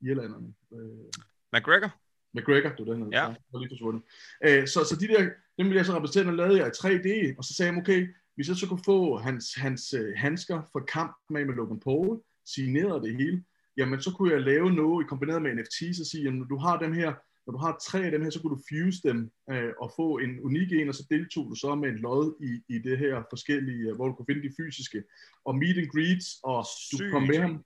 Irlanderne. 0.00 0.54
Øh, 0.72 1.06
McGregor? 1.52 1.90
McGregor, 2.34 2.68
det 2.68 2.86
var 2.86 2.92
den, 2.92 3.12
ja. 3.12 3.18
der 3.18 3.34
var 3.52 3.58
lige 3.58 3.70
forsvundet. 3.70 4.02
Øh, 4.44 4.66
så, 4.66 4.84
så 4.84 4.96
de 5.00 5.08
der, 5.08 5.20
dem 5.58 5.66
ville 5.66 5.76
jeg 5.76 5.86
så 5.86 5.96
repræsentere, 5.96 6.32
og 6.32 6.36
lavede 6.36 6.58
jeg 6.58 6.66
i 6.66 6.70
3D, 6.70 7.34
og 7.38 7.44
så 7.44 7.54
sagde 7.54 7.72
jeg, 7.72 7.80
okay, 7.80 8.08
hvis 8.34 8.48
jeg 8.48 8.56
så 8.56 8.68
kunne 8.68 8.84
få 8.84 9.16
hans, 9.16 9.54
hans 9.54 9.94
uh, 9.94 10.12
handsker 10.16 10.62
for 10.72 10.80
kamp 10.80 11.16
med, 11.30 11.44
med 11.44 11.54
Logan 11.54 11.80
Paul, 11.80 12.20
signeret 12.46 13.02
det 13.02 13.16
hele, 13.16 13.44
jamen 13.76 14.00
så 14.00 14.10
kunne 14.10 14.32
jeg 14.32 14.40
lave 14.40 14.70
noget 14.70 15.04
i 15.04 15.08
kombineret 15.08 15.42
med 15.42 15.54
NFTs 15.54 16.00
og 16.00 16.06
sige, 16.06 16.24
jamen 16.24 16.48
du 16.48 16.56
har 16.56 16.78
dem 16.78 16.92
her, 16.92 17.14
når 17.46 17.52
du 17.52 17.58
har 17.58 17.80
tre 17.82 18.04
af 18.04 18.10
dem 18.10 18.22
her, 18.22 18.30
så 18.30 18.40
kunne 18.40 18.56
du 18.56 18.62
fuse 18.70 19.00
dem 19.08 19.30
øh, 19.50 19.72
og 19.80 19.92
få 19.96 20.18
en 20.18 20.40
unik 20.40 20.72
en, 20.72 20.88
og 20.88 20.94
så 20.94 21.06
deltog 21.10 21.44
du 21.50 21.54
så 21.54 21.74
med 21.74 21.88
en 21.88 21.98
lod 21.98 22.34
i, 22.48 22.74
i 22.74 22.78
det 22.78 22.98
her 22.98 23.22
forskellige, 23.30 23.88
øh, 23.88 23.94
hvor 23.94 24.08
du 24.08 24.14
kunne 24.14 24.26
finde 24.26 24.48
de 24.48 24.54
fysiske, 24.60 25.02
og 25.44 25.54
meet 25.56 25.78
and 25.78 25.90
greets, 25.94 26.28
og 26.44 26.66
Sygt. 26.66 27.00
du 27.00 27.10
kom 27.10 27.22
med 27.22 27.38
ham, 27.38 27.64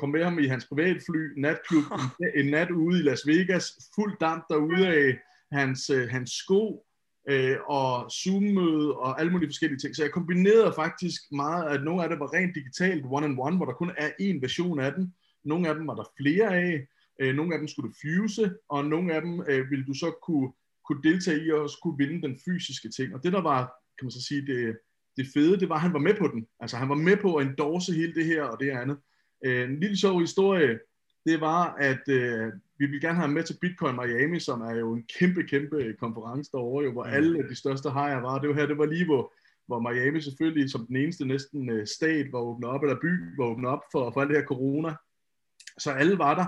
kom 0.00 0.10
med 0.10 0.24
ham 0.24 0.38
i 0.38 0.46
hans 0.46 0.66
privatfly, 0.66 1.40
natklub, 1.40 1.84
en, 1.92 2.28
en 2.44 2.50
nat 2.50 2.70
ude 2.70 2.98
i 2.98 3.02
Las 3.02 3.26
Vegas, 3.26 3.64
fuld 3.94 4.18
damp 4.20 4.44
derude 4.48 4.86
af 4.86 5.18
hans, 5.52 5.90
øh, 5.90 6.08
hans 6.08 6.30
sko, 6.30 6.86
øh, 7.28 7.56
og 7.66 8.10
Zoom-møde 8.10 8.96
og 8.96 9.20
alle 9.20 9.32
mulige 9.32 9.48
forskellige 9.48 9.78
ting. 9.78 9.96
Så 9.96 10.02
jeg 10.02 10.12
kombinerede 10.12 10.72
faktisk 10.76 11.20
meget, 11.32 11.70
at 11.70 11.84
nogle 11.84 12.02
af 12.02 12.08
det 12.08 12.20
var 12.20 12.34
rent 12.34 12.54
digitalt, 12.54 13.04
one-on-one, 13.04 13.56
hvor 13.56 13.66
der 13.66 13.72
kun 13.72 13.90
er 13.96 14.08
én 14.08 14.40
version 14.40 14.80
af 14.80 14.92
den. 14.92 15.14
Nogle 15.44 15.68
af 15.68 15.74
dem 15.74 15.86
var 15.86 15.94
der 15.94 16.12
flere 16.20 16.56
af, 16.56 16.86
øh, 17.20 17.34
nogle 17.34 17.54
af 17.54 17.58
dem 17.58 17.68
skulle 17.68 17.88
du 17.88 17.94
fuse, 18.02 18.54
og 18.68 18.84
nogle 18.84 19.14
af 19.14 19.20
dem 19.22 19.40
øh, 19.48 19.70
ville 19.70 19.84
du 19.84 19.94
så 19.94 20.10
kunne, 20.22 20.52
kunne 20.86 21.02
deltage 21.02 21.44
i 21.44 21.50
og 21.50 21.60
også 21.60 21.78
kunne 21.82 21.98
vinde 21.98 22.28
den 22.28 22.38
fysiske 22.44 22.88
ting. 22.88 23.14
Og 23.14 23.24
det 23.24 23.32
der 23.32 23.42
var, 23.42 23.60
kan 23.98 24.04
man 24.04 24.10
så 24.10 24.22
sige, 24.22 24.46
det, 24.46 24.78
det 25.16 25.26
fede, 25.34 25.60
det 25.60 25.68
var, 25.68 25.74
at 25.74 25.80
han 25.80 25.92
var 25.92 25.98
med 25.98 26.14
på 26.14 26.28
den. 26.28 26.46
Altså 26.60 26.76
han 26.76 26.88
var 26.88 26.94
med 26.94 27.16
på 27.16 27.34
at 27.34 27.46
endorse 27.46 27.92
hele 27.92 28.14
det 28.14 28.24
her 28.24 28.42
og 28.42 28.60
det 28.60 28.70
andet. 28.70 28.98
Øh, 29.44 29.70
en 29.70 29.80
lille 29.80 29.96
sjov 29.96 30.20
historie, 30.20 30.78
det 31.26 31.40
var, 31.40 31.74
at 31.74 32.08
øh, 32.08 32.52
vi 32.78 32.86
vil 32.86 33.00
gerne 33.00 33.18
have 33.18 33.28
med 33.28 33.42
til 33.42 33.58
Bitcoin 33.60 33.96
Miami, 33.96 34.40
som 34.40 34.60
er 34.60 34.74
jo 34.74 34.92
en 34.92 35.04
kæmpe, 35.18 35.42
kæmpe 35.42 35.94
konference 36.00 36.50
derovre, 36.52 36.84
jo, 36.84 36.92
hvor 36.92 37.04
mm. 37.04 37.10
alle 37.10 37.48
de 37.48 37.54
største 37.54 37.90
hajer 37.90 38.20
var. 38.20 38.38
Det 38.38 38.48
var 38.48 38.54
her, 38.54 38.66
det 38.66 38.78
var 38.78 38.86
lige, 38.86 39.04
hvor, 39.04 39.32
hvor 39.66 39.80
Miami 39.80 40.20
selvfølgelig 40.20 40.70
som 40.70 40.86
den 40.86 40.96
eneste 40.96 41.24
næsten 41.24 41.70
øh, 41.70 41.86
stat 41.86 42.32
var 42.32 42.38
åbnet 42.38 42.70
op, 42.70 42.82
eller 42.82 42.96
by 43.00 43.36
var 43.36 43.44
åbnet 43.44 43.70
op 43.70 43.82
for, 43.92 44.10
for 44.10 44.20
alt 44.20 44.30
det 44.30 44.36
her 44.38 44.44
corona. 44.44 44.94
Så 45.78 45.90
alle 45.90 46.18
var 46.18 46.34
der, 46.34 46.46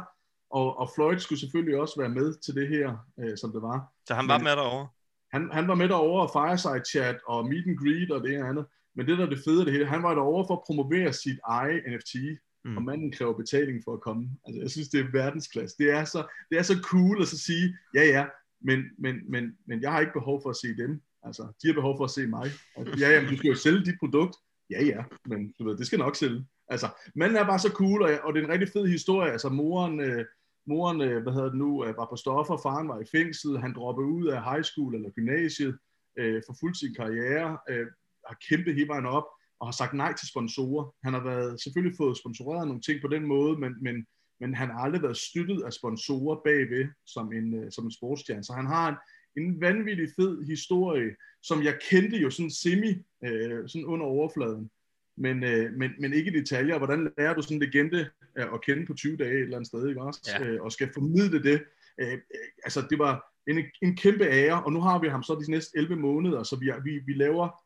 og, 0.50 0.78
og 0.78 0.90
Floyd 0.94 1.18
skulle 1.18 1.40
selvfølgelig 1.40 1.80
også 1.80 1.94
være 2.00 2.08
med 2.08 2.34
til 2.34 2.54
det 2.54 2.68
her, 2.68 2.96
øh, 3.20 3.36
som 3.38 3.52
det 3.52 3.62
var. 3.62 3.92
Så 4.06 4.14
han 4.14 4.28
var 4.28 4.38
Men- 4.38 4.44
med 4.44 4.52
derovre? 4.52 4.88
Han, 5.32 5.50
han 5.52 5.68
var 5.68 5.74
med 5.74 5.88
derovre 5.88 6.22
og 6.22 6.30
fireside 6.32 6.84
chat 6.90 7.16
og 7.26 7.46
meet 7.48 7.66
and 7.66 7.78
greet 7.78 8.10
og 8.10 8.22
det 8.22 8.34
ene 8.34 8.42
og 8.42 8.48
andet. 8.48 8.66
Men 8.94 9.06
det 9.06 9.18
der 9.18 9.26
er 9.26 9.30
det 9.30 9.42
fede 9.44 9.60
af 9.60 9.64
det 9.64 9.74
hele, 9.74 9.86
han 9.86 10.02
var 10.02 10.14
derovre 10.14 10.46
for 10.48 10.54
at 10.56 10.62
promovere 10.66 11.12
sit 11.12 11.38
eget 11.44 11.82
NFT, 11.88 12.14
Mm. 12.64 12.76
og 12.76 12.82
manden 12.82 13.12
kræver 13.12 13.36
betaling 13.36 13.84
for 13.84 13.92
at 13.94 14.00
komme. 14.00 14.30
Altså, 14.44 14.60
jeg 14.60 14.70
synes, 14.70 14.88
det 14.88 15.00
er 15.00 15.12
verdensklasse. 15.12 15.76
Det 15.78 15.90
er 15.90 16.04
så, 16.04 16.26
det 16.50 16.58
er 16.58 16.62
så 16.62 16.80
cool 16.82 17.22
at 17.22 17.28
så 17.28 17.38
sige, 17.38 17.76
ja 17.94 18.04
ja, 18.04 18.26
men, 18.60 18.84
men, 18.98 19.30
men, 19.30 19.56
men 19.66 19.82
jeg 19.82 19.92
har 19.92 20.00
ikke 20.00 20.12
behov 20.12 20.42
for 20.42 20.50
at 20.50 20.56
se 20.56 20.76
dem. 20.76 21.00
Altså, 21.22 21.42
de 21.62 21.66
har 21.66 21.74
behov 21.74 21.96
for 21.96 22.04
at 22.04 22.10
se 22.10 22.26
mig. 22.26 22.50
Og, 22.76 22.98
ja, 22.98 23.10
jamen, 23.10 23.30
du 23.30 23.36
skal 23.36 23.48
jo 23.48 23.54
sælge 23.54 23.84
dit 23.84 23.98
produkt. 23.98 24.36
Ja, 24.70 24.84
ja, 24.84 25.04
men 25.26 25.54
du 25.58 25.64
ved, 25.64 25.76
det 25.76 25.86
skal 25.86 25.98
nok 25.98 26.16
sælge. 26.16 26.46
Altså, 26.68 26.88
manden 27.14 27.38
er 27.38 27.44
bare 27.44 27.58
så 27.58 27.68
cool, 27.68 28.02
og, 28.02 28.10
og 28.24 28.34
det 28.34 28.40
er 28.40 28.44
en 28.44 28.52
rigtig 28.52 28.68
fed 28.72 28.86
historie. 28.86 29.32
Altså, 29.32 29.48
moren, 29.48 30.00
øh, 30.00 30.24
moren 30.66 31.00
øh, 31.00 31.22
hvad 31.22 31.32
hedder 31.32 31.48
det 31.48 31.58
nu, 31.58 31.84
øh, 31.84 31.96
var 31.96 32.06
på 32.10 32.16
stoffer, 32.16 32.56
faren 32.56 32.88
var 32.88 33.00
i 33.00 33.10
fængsel, 33.12 33.58
han 33.58 33.74
droppede 33.74 34.06
ud 34.08 34.26
af 34.26 34.44
high 34.52 34.64
school 34.64 34.94
eller 34.94 35.10
gymnasiet, 35.10 35.78
øh, 36.18 36.42
forfulgte 36.46 36.78
sin 36.78 36.94
karriere, 36.94 37.58
øh, 37.70 37.86
har 38.28 38.36
kæmpet 38.48 38.74
hele 38.74 38.88
vejen 38.88 39.06
op, 39.06 39.26
og 39.60 39.66
har 39.66 39.72
sagt 39.72 39.94
nej 39.94 40.12
til 40.16 40.28
sponsorer. 40.28 40.94
Han 41.04 41.12
har 41.14 41.24
været, 41.24 41.62
selvfølgelig 41.62 41.96
fået 41.96 42.18
sponsoreret 42.18 42.66
nogle 42.68 42.82
ting 42.82 43.00
på 43.02 43.08
den 43.08 43.26
måde, 43.26 43.58
men, 43.58 43.72
men, 43.82 44.06
men 44.40 44.54
han 44.54 44.68
har 44.70 44.78
aldrig 44.78 45.02
været 45.02 45.16
støttet 45.16 45.62
af 45.62 45.72
sponsorer 45.72 46.40
bagved 46.44 46.88
som 47.06 47.32
en, 47.32 47.64
øh, 47.64 47.72
som 47.72 47.84
en 47.84 47.92
sportsstjerne. 47.92 48.44
Så 48.44 48.52
han 48.52 48.66
har 48.66 48.88
en, 48.88 49.42
en 49.42 49.60
vanvittig 49.60 50.08
fed 50.16 50.42
historie, 50.46 51.10
som 51.42 51.62
jeg 51.62 51.78
kendte 51.90 52.16
jo 52.16 52.30
sådan 52.30 52.50
semi, 52.50 52.92
øh, 53.24 53.68
sådan 53.68 53.86
under 53.86 54.06
overfladen, 54.06 54.70
men, 55.16 55.44
øh, 55.44 55.72
men, 55.72 55.90
men 56.00 56.12
ikke 56.12 56.30
i 56.30 56.40
detaljer. 56.40 56.78
Hvordan 56.78 57.12
lærer 57.18 57.34
du 57.34 57.42
sådan 57.42 57.56
en 57.56 57.62
legende 57.62 58.10
øh, 58.38 58.54
at 58.54 58.62
kende 58.62 58.86
på 58.86 58.94
20 58.94 59.16
dage 59.16 59.34
et 59.34 59.40
eller 59.40 59.56
andet 59.56 59.68
sted, 59.68 59.88
ikke 59.88 60.02
også? 60.02 60.36
Ja. 60.40 60.46
Øh, 60.46 60.62
og 60.62 60.72
skal 60.72 60.90
formidle 60.94 61.42
det. 61.42 61.62
Øh, 62.00 62.12
øh, 62.12 62.18
altså, 62.64 62.86
det 62.90 62.98
var 62.98 63.32
en, 63.46 63.64
en 63.82 63.96
kæmpe 63.96 64.24
ære, 64.24 64.64
og 64.64 64.72
nu 64.72 64.80
har 64.80 64.98
vi 64.98 65.08
ham 65.08 65.22
så 65.22 65.34
de 65.46 65.50
næste 65.50 65.78
11 65.78 65.96
måneder, 65.96 66.42
så 66.42 66.56
vi, 66.56 66.70
vi, 66.84 66.98
vi 67.06 67.12
laver 67.12 67.62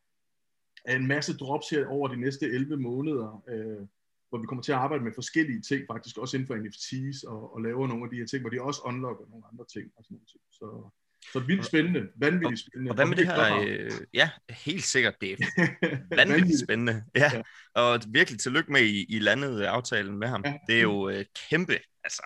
en 0.88 1.07
masse 1.07 1.37
drops 1.37 1.71
her 1.71 1.87
over 1.87 2.09
de 2.09 2.17
næste 2.17 2.47
11 2.47 2.76
måneder, 2.76 3.43
øh, 3.49 3.87
hvor 4.29 4.38
vi 4.38 4.47
kommer 4.47 4.62
til 4.62 4.73
at 4.73 4.79
arbejde 4.79 5.05
med 5.05 5.12
forskellige 5.14 5.61
ting, 5.61 5.85
faktisk 5.91 6.19
også 6.19 6.37
inden 6.37 6.47
for 6.47 6.57
NFTs, 6.57 7.25
og, 7.25 7.55
og 7.55 7.62
laver 7.62 7.87
nogle 7.87 8.05
af 8.05 8.11
de 8.11 8.17
her 8.17 8.26
ting, 8.26 8.41
hvor 8.41 8.50
de 8.50 8.62
også 8.62 8.81
unlocker 8.85 9.25
nogle 9.31 9.45
andre 9.53 9.64
ting. 9.73 9.91
Og 9.97 10.05
sådan 10.05 10.14
nogle 10.14 10.26
ting. 10.26 10.43
Så, 10.50 10.91
så 11.33 11.38
vildt 11.41 11.67
spændende, 11.67 12.09
vanvittigt 12.17 12.61
spændende. 12.61 12.91
Og 12.91 12.95
hvad 12.95 13.07
med 13.07 13.17
det 13.17 13.26
her? 13.26 13.57
Øh, 13.57 13.91
ja, 14.14 14.31
helt 14.50 14.85
sikkert. 14.85 15.14
Det 15.21 15.33
er 15.33 15.37
vanvittigt 16.26 16.61
spændende. 16.61 17.05
Ja. 17.14 17.31
Ja. 17.35 17.43
Og 17.75 18.00
virkelig 18.09 18.41
tillykke 18.41 18.73
med, 18.73 18.81
I, 18.81 19.07
I 19.09 19.19
landede 19.19 19.69
aftalen 19.69 20.19
med 20.19 20.29
ham. 20.29 20.43
Ja. 20.45 20.55
Det 20.69 20.76
er 20.76 20.83
jo 20.83 21.09
øh, 21.09 21.25
kæmpe, 21.50 21.79
altså. 22.05 22.23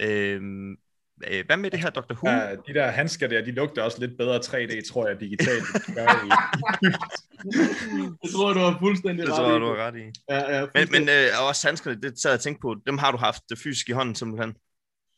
Øhm, 0.00 0.76
øh, 1.30 1.46
hvad 1.46 1.56
med 1.56 1.70
det 1.70 1.80
her 1.80 1.90
Dr. 1.90 2.14
Who? 2.14 2.28
Ja, 2.30 2.54
de 2.68 2.74
der 2.74 2.86
handsker 2.86 3.26
der, 3.28 3.44
de 3.44 3.50
lugter 3.50 3.82
også 3.82 4.00
lidt 4.00 4.18
bedre 4.18 4.36
3D, 4.36 4.92
tror 4.92 5.08
jeg, 5.08 5.20
digitalt. 5.20 5.64
Det 8.22 8.30
tror 8.34 8.48
jeg, 8.48 8.54
du 8.54 8.60
har 8.60 8.76
fuldstændig 8.80 9.26
Det 9.26 9.32
ret 9.32 9.38
tror 9.38 9.48
jeg, 9.48 9.56
i. 9.56 9.60
du 9.60 9.66
har 9.66 9.86
ret 9.86 9.96
i. 9.96 10.04
Ja, 10.30 10.56
ja, 10.58 10.66
Men, 10.74 10.88
men 10.90 11.02
øh, 11.08 11.26
og 11.40 11.46
også 11.48 11.66
handskerne, 11.68 12.00
det 12.00 12.18
sad 12.20 12.30
jeg 12.30 12.40
tænkte 12.40 12.60
på, 12.60 12.76
dem 12.86 12.98
har 12.98 13.10
du 13.12 13.16
haft 13.18 13.42
det 13.48 13.58
fysisk 13.58 13.88
i 13.88 13.92
hånden 13.92 14.14
simpelthen. 14.14 14.54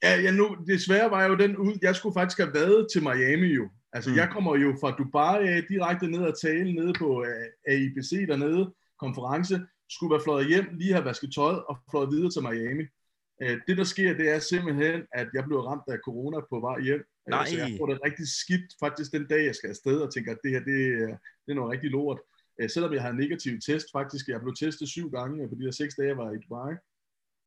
Ja, 0.03 0.21
ja 0.21 0.31
nu, 0.31 0.57
desværre 0.67 1.11
var 1.11 1.25
jo 1.25 1.35
den 1.37 1.57
ud, 1.57 1.73
jeg 1.83 1.97
skulle 1.97 2.15
faktisk 2.19 2.39
have 2.39 2.55
været 2.55 2.87
til 2.93 3.03
Miami 3.03 3.47
jo. 3.55 3.69
Altså, 3.93 4.11
Mm. 4.11 4.17
jeg 4.17 4.29
kommer 4.33 4.57
jo 4.57 4.77
fra 4.81 4.91
Dubai 4.99 5.49
af, 5.49 5.63
direkte 5.69 6.07
ned 6.07 6.21
og 6.21 6.35
tale 6.41 6.73
nede 6.75 6.93
på 6.99 7.21
uh, 7.21 7.27
AIBC 7.69 8.11
dernede, 8.29 8.73
konference, 9.01 9.61
skulle 9.91 10.11
være 10.11 10.21
fløjet 10.25 10.47
hjem, 10.49 10.67
lige 10.73 10.93
have 10.93 11.05
vasket 11.05 11.31
tøj 11.35 11.55
og 11.69 11.79
fløjet 11.91 12.11
videre 12.11 12.31
til 12.31 12.43
Miami. 12.43 12.85
Uh, 13.43 13.57
det, 13.67 13.77
der 13.77 13.85
sker, 13.85 14.13
det 14.21 14.29
er 14.35 14.39
simpelthen, 14.39 15.03
at 15.13 15.29
jeg 15.35 15.45
blev 15.45 15.59
ramt 15.59 15.83
af 15.89 15.99
corona 16.05 16.39
på 16.51 16.61
vej 16.61 16.81
hjem. 16.81 17.01
Uh, 17.27 17.31
Nej. 17.31 17.47
Så 17.47 17.57
jeg 17.59 17.75
får 17.79 17.87
det 17.87 17.99
rigtig 18.07 18.27
skidt 18.29 18.67
faktisk 18.81 19.13
den 19.13 19.27
dag, 19.27 19.45
jeg 19.47 19.55
skal 19.55 19.69
afsted, 19.71 19.97
og 20.01 20.15
tænker, 20.15 20.33
at 20.33 20.39
det 20.45 20.51
her, 20.51 20.61
det, 20.61 20.79
er- 21.03 21.17
det 21.45 21.51
er 21.53 21.55
noget 21.55 21.73
rigtig 21.73 21.91
lort. 21.91 22.21
Selvom 22.75 22.93
jeg 22.95 23.03
har 23.03 23.11
en 23.11 23.17
negativ 23.17 23.53
test, 23.67 23.87
faktisk, 23.93 24.29
jeg 24.29 24.41
blev 24.41 24.55
testet 24.55 24.89
syv 24.89 25.11
gange 25.11 25.49
på 25.49 25.55
de 25.55 25.65
her 25.65 25.71
seks 25.71 25.95
dage, 25.95 26.09
jeg 26.09 26.17
var 26.17 26.31
i 26.33 26.39
Dubai, 26.45 26.75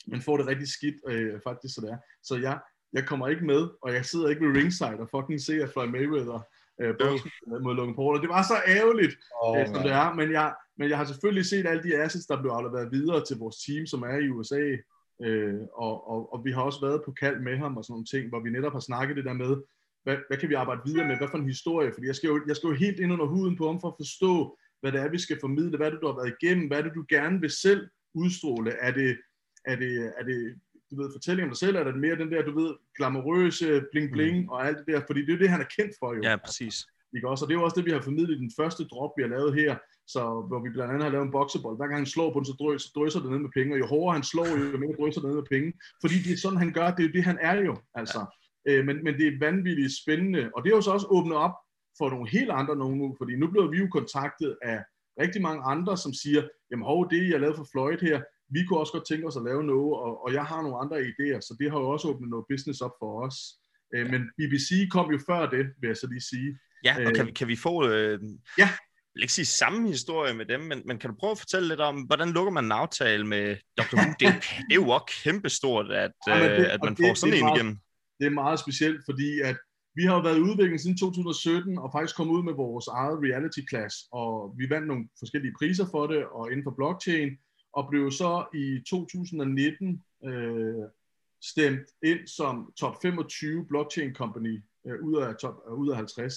men 0.07 0.21
får 0.21 0.37
det 0.37 0.47
rigtig 0.47 0.67
skidt, 0.67 0.95
øh, 1.07 1.39
faktisk, 1.47 1.75
så 1.75 1.81
det 1.81 1.89
er. 1.89 1.97
Så 2.23 2.35
jeg, 2.37 2.59
jeg 2.93 3.05
kommer 3.07 3.27
ikke 3.27 3.45
med, 3.45 3.61
og 3.81 3.93
jeg 3.93 4.05
sidder 4.05 4.29
ikke 4.29 4.45
ved 4.47 4.55
ringside 4.61 4.99
og 5.03 5.09
fucking 5.15 5.41
ser 5.41 5.67
Floyd 5.67 5.89
Mayweather 5.89 6.39
øh, 6.81 6.93
boksen 6.99 7.31
mod 7.63 7.75
Logan 7.75 7.95
Paul, 7.95 8.15
og 8.15 8.21
det 8.21 8.29
var 8.29 8.43
så 8.43 8.57
ærgerligt, 8.67 9.13
Åh, 9.43 9.59
øh, 9.59 9.67
som 9.67 9.75
det 9.83 9.91
er, 9.91 10.13
men 10.13 10.31
jeg, 10.31 10.55
men 10.77 10.89
jeg 10.89 10.97
har 10.97 11.05
selvfølgelig 11.05 11.45
set 11.45 11.67
alle 11.67 11.83
de 11.83 11.97
assets, 12.03 12.25
der 12.25 12.41
blev 12.41 12.51
afleveret 12.51 12.91
videre 12.91 13.25
til 13.25 13.37
vores 13.37 13.57
team, 13.65 13.85
som 13.85 14.01
er 14.03 14.17
i 14.25 14.29
USA, 14.29 14.61
øh, 15.23 15.59
og, 15.73 16.09
og, 16.11 16.33
og 16.33 16.45
vi 16.45 16.51
har 16.51 16.61
også 16.61 16.81
været 16.81 17.01
på 17.05 17.11
kald 17.11 17.39
med 17.39 17.57
ham 17.57 17.77
og 17.77 17.83
sådan 17.83 17.93
nogle 17.93 18.05
ting, 18.05 18.29
hvor 18.29 18.39
vi 18.39 18.49
netop 18.49 18.73
har 18.73 18.79
snakket 18.79 19.17
det 19.17 19.25
der 19.25 19.33
med, 19.33 19.55
hvad, 20.03 20.17
hvad 20.27 20.37
kan 20.37 20.49
vi 20.49 20.53
arbejde 20.53 20.81
videre 20.85 21.07
med, 21.07 21.17
hvad 21.17 21.27
for 21.31 21.37
en 21.37 21.53
historie, 21.55 21.93
fordi 21.93 22.07
jeg 22.07 22.15
skal, 22.15 22.27
jo, 22.27 22.41
jeg 22.47 22.55
skal 22.55 22.67
jo 22.67 22.73
helt 22.73 22.99
ind 22.99 23.13
under 23.13 23.25
huden 23.25 23.57
på 23.57 23.67
ham 23.67 23.81
for 23.81 23.87
at 23.87 23.99
forstå, 23.99 24.57
hvad 24.81 24.91
det 24.91 25.01
er, 25.01 25.09
vi 25.09 25.19
skal 25.19 25.37
formidle, 25.41 25.77
hvad 25.77 25.87
er 25.87 25.91
det, 25.91 26.01
du 26.01 26.07
har 26.07 26.19
været 26.21 26.35
igennem, 26.39 26.67
hvad 26.67 26.77
er 26.77 26.83
det, 26.83 26.95
du 26.95 27.05
gerne 27.09 27.41
vil 27.41 27.49
selv 27.49 27.87
udstråle, 28.13 28.71
er 28.71 28.91
det, 28.91 29.17
er 29.65 29.75
det, 29.75 30.13
er 30.17 30.23
det 30.23 30.55
du 30.91 31.01
ved, 31.01 31.09
fortælling 31.13 31.43
om 31.45 31.49
dig 31.49 31.57
selv, 31.57 31.75
eller 31.75 31.87
er 31.87 31.91
det 31.91 32.01
mere 32.01 32.15
den 32.15 32.31
der, 32.31 32.41
du 32.41 32.59
ved, 32.59 32.75
glamourøse 32.97 33.83
bling 33.91 34.11
bling 34.11 34.41
mm. 34.41 34.49
og 34.49 34.67
alt 34.67 34.77
det 34.77 34.87
der, 34.87 35.01
fordi 35.07 35.21
det 35.21 35.29
er 35.29 35.33
jo 35.33 35.39
det, 35.39 35.49
han 35.49 35.61
er 35.61 35.69
kendt 35.77 35.93
for 35.99 36.13
jo. 36.15 36.21
Ja, 36.23 36.35
præcis. 36.45 36.87
Ikke 37.15 37.29
også? 37.29 37.45
Og 37.45 37.49
det 37.49 37.55
er 37.55 37.59
jo 37.59 37.65
også 37.65 37.79
det, 37.79 37.85
vi 37.85 37.91
har 37.91 38.01
formidlet 38.01 38.35
i 38.35 38.43
den 38.45 38.51
første 38.59 38.83
drop, 38.83 39.11
vi 39.17 39.23
har 39.23 39.29
lavet 39.29 39.53
her, 39.61 39.71
så, 40.13 40.21
hvor 40.47 40.59
vi 40.63 40.69
blandt 40.69 40.91
andet 40.91 41.05
har 41.07 41.11
lavet 41.15 41.25
en 41.25 41.35
boksebold. 41.37 41.77
Hver 41.77 41.87
gang 41.87 41.99
han 42.03 42.13
slår 42.15 42.29
på 42.33 42.39
den, 42.39 42.45
så, 42.45 42.91
drysser 42.95 43.19
det 43.21 43.31
ned 43.31 43.39
med 43.39 43.55
penge, 43.57 43.75
og 43.75 43.79
jo 43.79 43.85
hårdere 43.93 44.17
han 44.17 44.29
slår, 44.31 44.47
jo 44.73 44.77
mere 44.83 44.99
drysser 44.99 45.21
det 45.21 45.29
ned 45.29 45.37
med 45.41 45.51
penge. 45.55 45.69
Fordi 46.03 46.15
det 46.25 46.31
er 46.33 46.41
sådan, 46.43 46.63
han 46.63 46.73
gør. 46.77 46.87
Det 46.91 47.01
er 47.03 47.07
jo 47.09 47.15
det, 47.17 47.23
han 47.23 47.39
er 47.41 47.55
jo. 47.67 47.73
Altså. 47.99 48.21
Ja. 48.65 48.71
Øh, 48.71 48.85
men, 48.87 48.95
men 49.05 49.13
det 49.19 49.25
er 49.27 49.39
vanvittigt 49.47 49.93
spændende. 50.01 50.43
Og 50.55 50.59
det 50.63 50.69
er 50.69 50.75
jo 50.75 50.81
så 50.81 50.91
også 50.91 51.07
åbnet 51.17 51.37
op 51.37 51.55
for 51.97 52.09
nogle 52.09 52.29
helt 52.29 52.51
andre 52.59 52.75
nogen 52.75 52.97
nu, 52.97 53.15
fordi 53.19 53.33
nu 53.35 53.47
bliver 53.51 53.67
vi 53.73 53.77
jo 53.77 53.87
kontaktet 53.97 54.57
af 54.61 54.79
rigtig 55.21 55.41
mange 55.41 55.61
andre, 55.73 55.97
som 55.97 56.13
siger, 56.13 56.41
jamen 56.71 56.85
hov, 56.85 57.09
det 57.09 57.29
jeg 57.29 57.39
lavede 57.39 57.57
for 57.57 57.67
Floyd 57.71 58.01
her, 58.09 58.21
vi 58.49 58.59
kunne 58.63 58.79
også 58.79 58.93
godt 58.93 59.07
tænke 59.07 59.27
os 59.27 59.37
at 59.37 59.47
lave 59.49 59.63
noget, 59.63 59.93
og, 60.05 60.23
og 60.23 60.33
jeg 60.33 60.45
har 60.45 60.61
nogle 60.61 60.81
andre 60.83 60.97
idéer, 61.11 61.39
så 61.41 61.55
det 61.59 61.71
har 61.71 61.79
jo 61.79 61.89
også 61.89 62.07
åbnet 62.07 62.29
noget 62.29 62.45
business 62.51 62.81
op 62.81 62.95
for 63.01 63.11
os. 63.25 63.37
Øh, 63.93 64.05
men 64.11 64.21
BBC 64.37 64.69
kom 64.95 65.11
jo 65.11 65.19
før 65.29 65.49
det, 65.55 65.65
vil 65.79 65.87
jeg 65.87 65.97
så 65.97 66.07
lige 66.07 66.29
sige. 66.33 66.49
Ja, 66.85 66.95
og 66.95 67.01
Øh, 67.01 67.15
kan, 67.15 67.25
vi- 67.27 67.31
kan 67.31 67.47
vi 67.47 67.55
få, 67.55 67.87
øh, 67.89 68.19
ja. 68.57 68.63
jeg 68.63 68.69
vil 69.13 69.21
ikke 69.23 69.33
sige 69.33 69.45
samme 69.45 69.87
historie 69.87 70.33
med 70.33 70.45
dem, 70.45 70.59
men, 70.59 70.81
men 70.85 70.97
kan 70.99 71.09
du 71.09 71.15
prøve 71.19 71.31
at 71.31 71.37
fortælle 71.39 71.67
lidt 71.67 71.79
om, 71.79 72.01
hvordan 72.01 72.29
lukker 72.29 72.51
man 72.51 72.65
en 72.65 72.71
aftale 72.71 73.27
med 73.27 73.55
Dr. 73.77 73.95
Who? 73.97 74.09
Det 74.19 74.19
det 74.67 74.71
er 74.71 74.75
jo 74.75 74.89
også 74.89 75.05
kæmpestort, 75.23 75.91
at, 75.91 76.11
Ja, 76.27 76.39
men 76.39 76.51
øh, 76.51 76.57
det- 76.59 76.65
at 76.65 76.79
man 76.83 76.95
det- 76.95 77.05
får 77.07 77.13
sådan 77.13 77.31
det 77.33 77.39
en 77.39 77.45
meget- 77.45 77.57
igennem. 77.57 77.77
det 78.19 78.25
er 78.25 78.29
meget 78.43 78.59
specielt, 78.59 79.01
fordi 79.09 79.39
at 79.41 79.57
vi 79.97 80.03
har 80.03 80.15
jo 80.15 80.21
været 80.21 80.37
i 80.37 80.41
udvikling 80.49 80.79
siden 80.81 80.97
2017, 80.97 81.77
og 81.77 81.91
faktisk 81.95 82.15
kommet 82.17 82.33
ud 82.33 82.43
med 82.43 82.53
vores 82.53 82.87
eget 82.87 83.19
reality 83.27 83.59
class, 83.69 83.95
og 84.11 84.55
vi 84.57 84.69
vandt 84.69 84.87
nogle 84.87 85.07
forskellige 85.19 85.53
priser 85.59 85.85
for 85.91 86.07
det, 86.07 86.25
og 86.25 86.51
inden 86.51 86.63
for 86.63 86.71
blockchain, 86.79 87.29
og 87.73 87.87
blev 87.91 88.11
så 88.11 88.31
i 88.63 88.65
2019 88.89 90.03
øh, 90.25 90.83
stemt 91.43 91.87
ind 92.03 92.27
som 92.27 92.71
top 92.79 92.95
25 93.01 93.65
blockchain 93.67 94.13
company 94.15 94.63
øh, 94.87 94.97
ud, 95.03 95.15
af 95.21 95.35
top, 95.35 95.55
øh, 95.67 95.73
ud 95.73 95.89
af 95.89 95.95
50, 95.95 96.33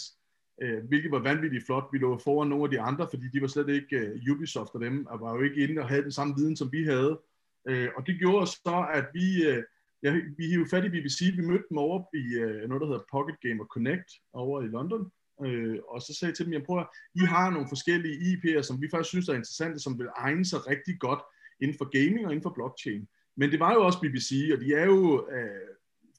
øh, 0.62 0.84
hvilket 0.88 1.10
var 1.10 1.18
vanvittigt 1.18 1.66
flot. 1.66 1.84
Vi 1.92 1.98
lå 1.98 2.18
foran 2.18 2.48
nogle 2.48 2.64
af 2.64 2.70
de 2.70 2.80
andre, 2.80 3.08
fordi 3.10 3.28
de 3.32 3.40
var 3.40 3.46
slet 3.46 3.68
ikke 3.68 3.96
øh, 3.96 4.32
Ubisoft 4.32 4.74
og 4.74 4.80
dem, 4.80 5.06
og 5.06 5.20
var 5.20 5.34
jo 5.34 5.42
ikke 5.42 5.68
inde 5.68 5.82
og 5.82 5.88
havde 5.88 6.02
den 6.02 6.12
samme 6.12 6.34
viden, 6.36 6.56
som 6.56 6.72
vi 6.72 6.84
havde. 6.84 7.20
Øh, 7.68 7.88
og 7.96 8.06
det 8.06 8.18
gjorde 8.18 8.46
så, 8.46 8.86
at 8.94 9.06
vi... 9.14 9.46
Øh, 9.46 9.62
Ja, 10.02 10.12
vi 10.36 10.46
hivede 10.46 10.68
fat 10.70 10.84
i 10.84 10.88
BBC, 10.88 11.20
vi 11.36 11.46
mødte 11.46 11.64
dem 11.68 11.78
over 11.78 12.04
i 12.14 12.34
øh, 12.34 12.68
noget, 12.68 12.80
der 12.80 12.86
hedder 12.86 13.10
Pocket 13.10 13.40
Gamer 13.40 13.64
Connect 13.64 14.10
over 14.32 14.62
i 14.62 14.66
London, 14.66 15.10
øh, 15.44 15.78
og 15.88 16.02
så 16.02 16.14
sagde 16.14 16.30
jeg 16.30 16.36
til 16.36 16.44
dem, 16.44 16.52
jeg 16.52 16.62
prøver, 16.62 16.84
I 17.14 17.24
har 17.34 17.50
nogle 17.50 17.68
forskellige 17.68 18.16
IP'er, 18.30 18.62
som 18.62 18.82
vi 18.82 18.88
faktisk 18.90 19.08
synes 19.08 19.28
er 19.28 19.34
interessante, 19.34 19.78
som 19.78 19.98
vil 19.98 20.08
egne 20.16 20.44
sig 20.44 20.66
rigtig 20.66 20.98
godt 20.98 21.22
inden 21.60 21.78
for 21.78 21.88
gaming 21.98 22.26
og 22.26 22.32
inden 22.32 22.42
for 22.42 22.54
blockchain. 22.54 23.08
Men 23.36 23.50
det 23.50 23.60
var 23.60 23.72
jo 23.72 23.80
også 23.86 24.00
BBC, 24.00 24.50
og 24.54 24.60
de 24.60 24.74
er 24.74 24.84
jo 24.84 25.28
øh, 25.30 25.68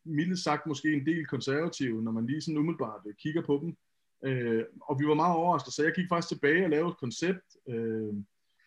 mildt 0.06 0.40
sagt 0.40 0.68
måske 0.68 0.94
en 0.94 1.06
del 1.06 1.26
konservative, 1.26 2.04
når 2.04 2.12
man 2.12 2.26
lige 2.26 2.42
sådan 2.42 2.58
umiddelbart 2.58 3.02
øh, 3.08 3.14
kigger 3.22 3.42
på 3.42 3.60
dem. 3.64 3.76
Øh, 4.26 4.64
og 4.82 5.00
vi 5.00 5.08
var 5.08 5.14
meget 5.14 5.36
overrasket, 5.36 5.74
så 5.74 5.84
jeg 5.84 5.94
gik 5.94 6.10
faktisk 6.10 6.28
tilbage 6.34 6.64
og 6.64 6.70
lavede 6.70 6.92
et 6.92 6.98
koncept, 6.98 7.48
øh, 7.70 8.14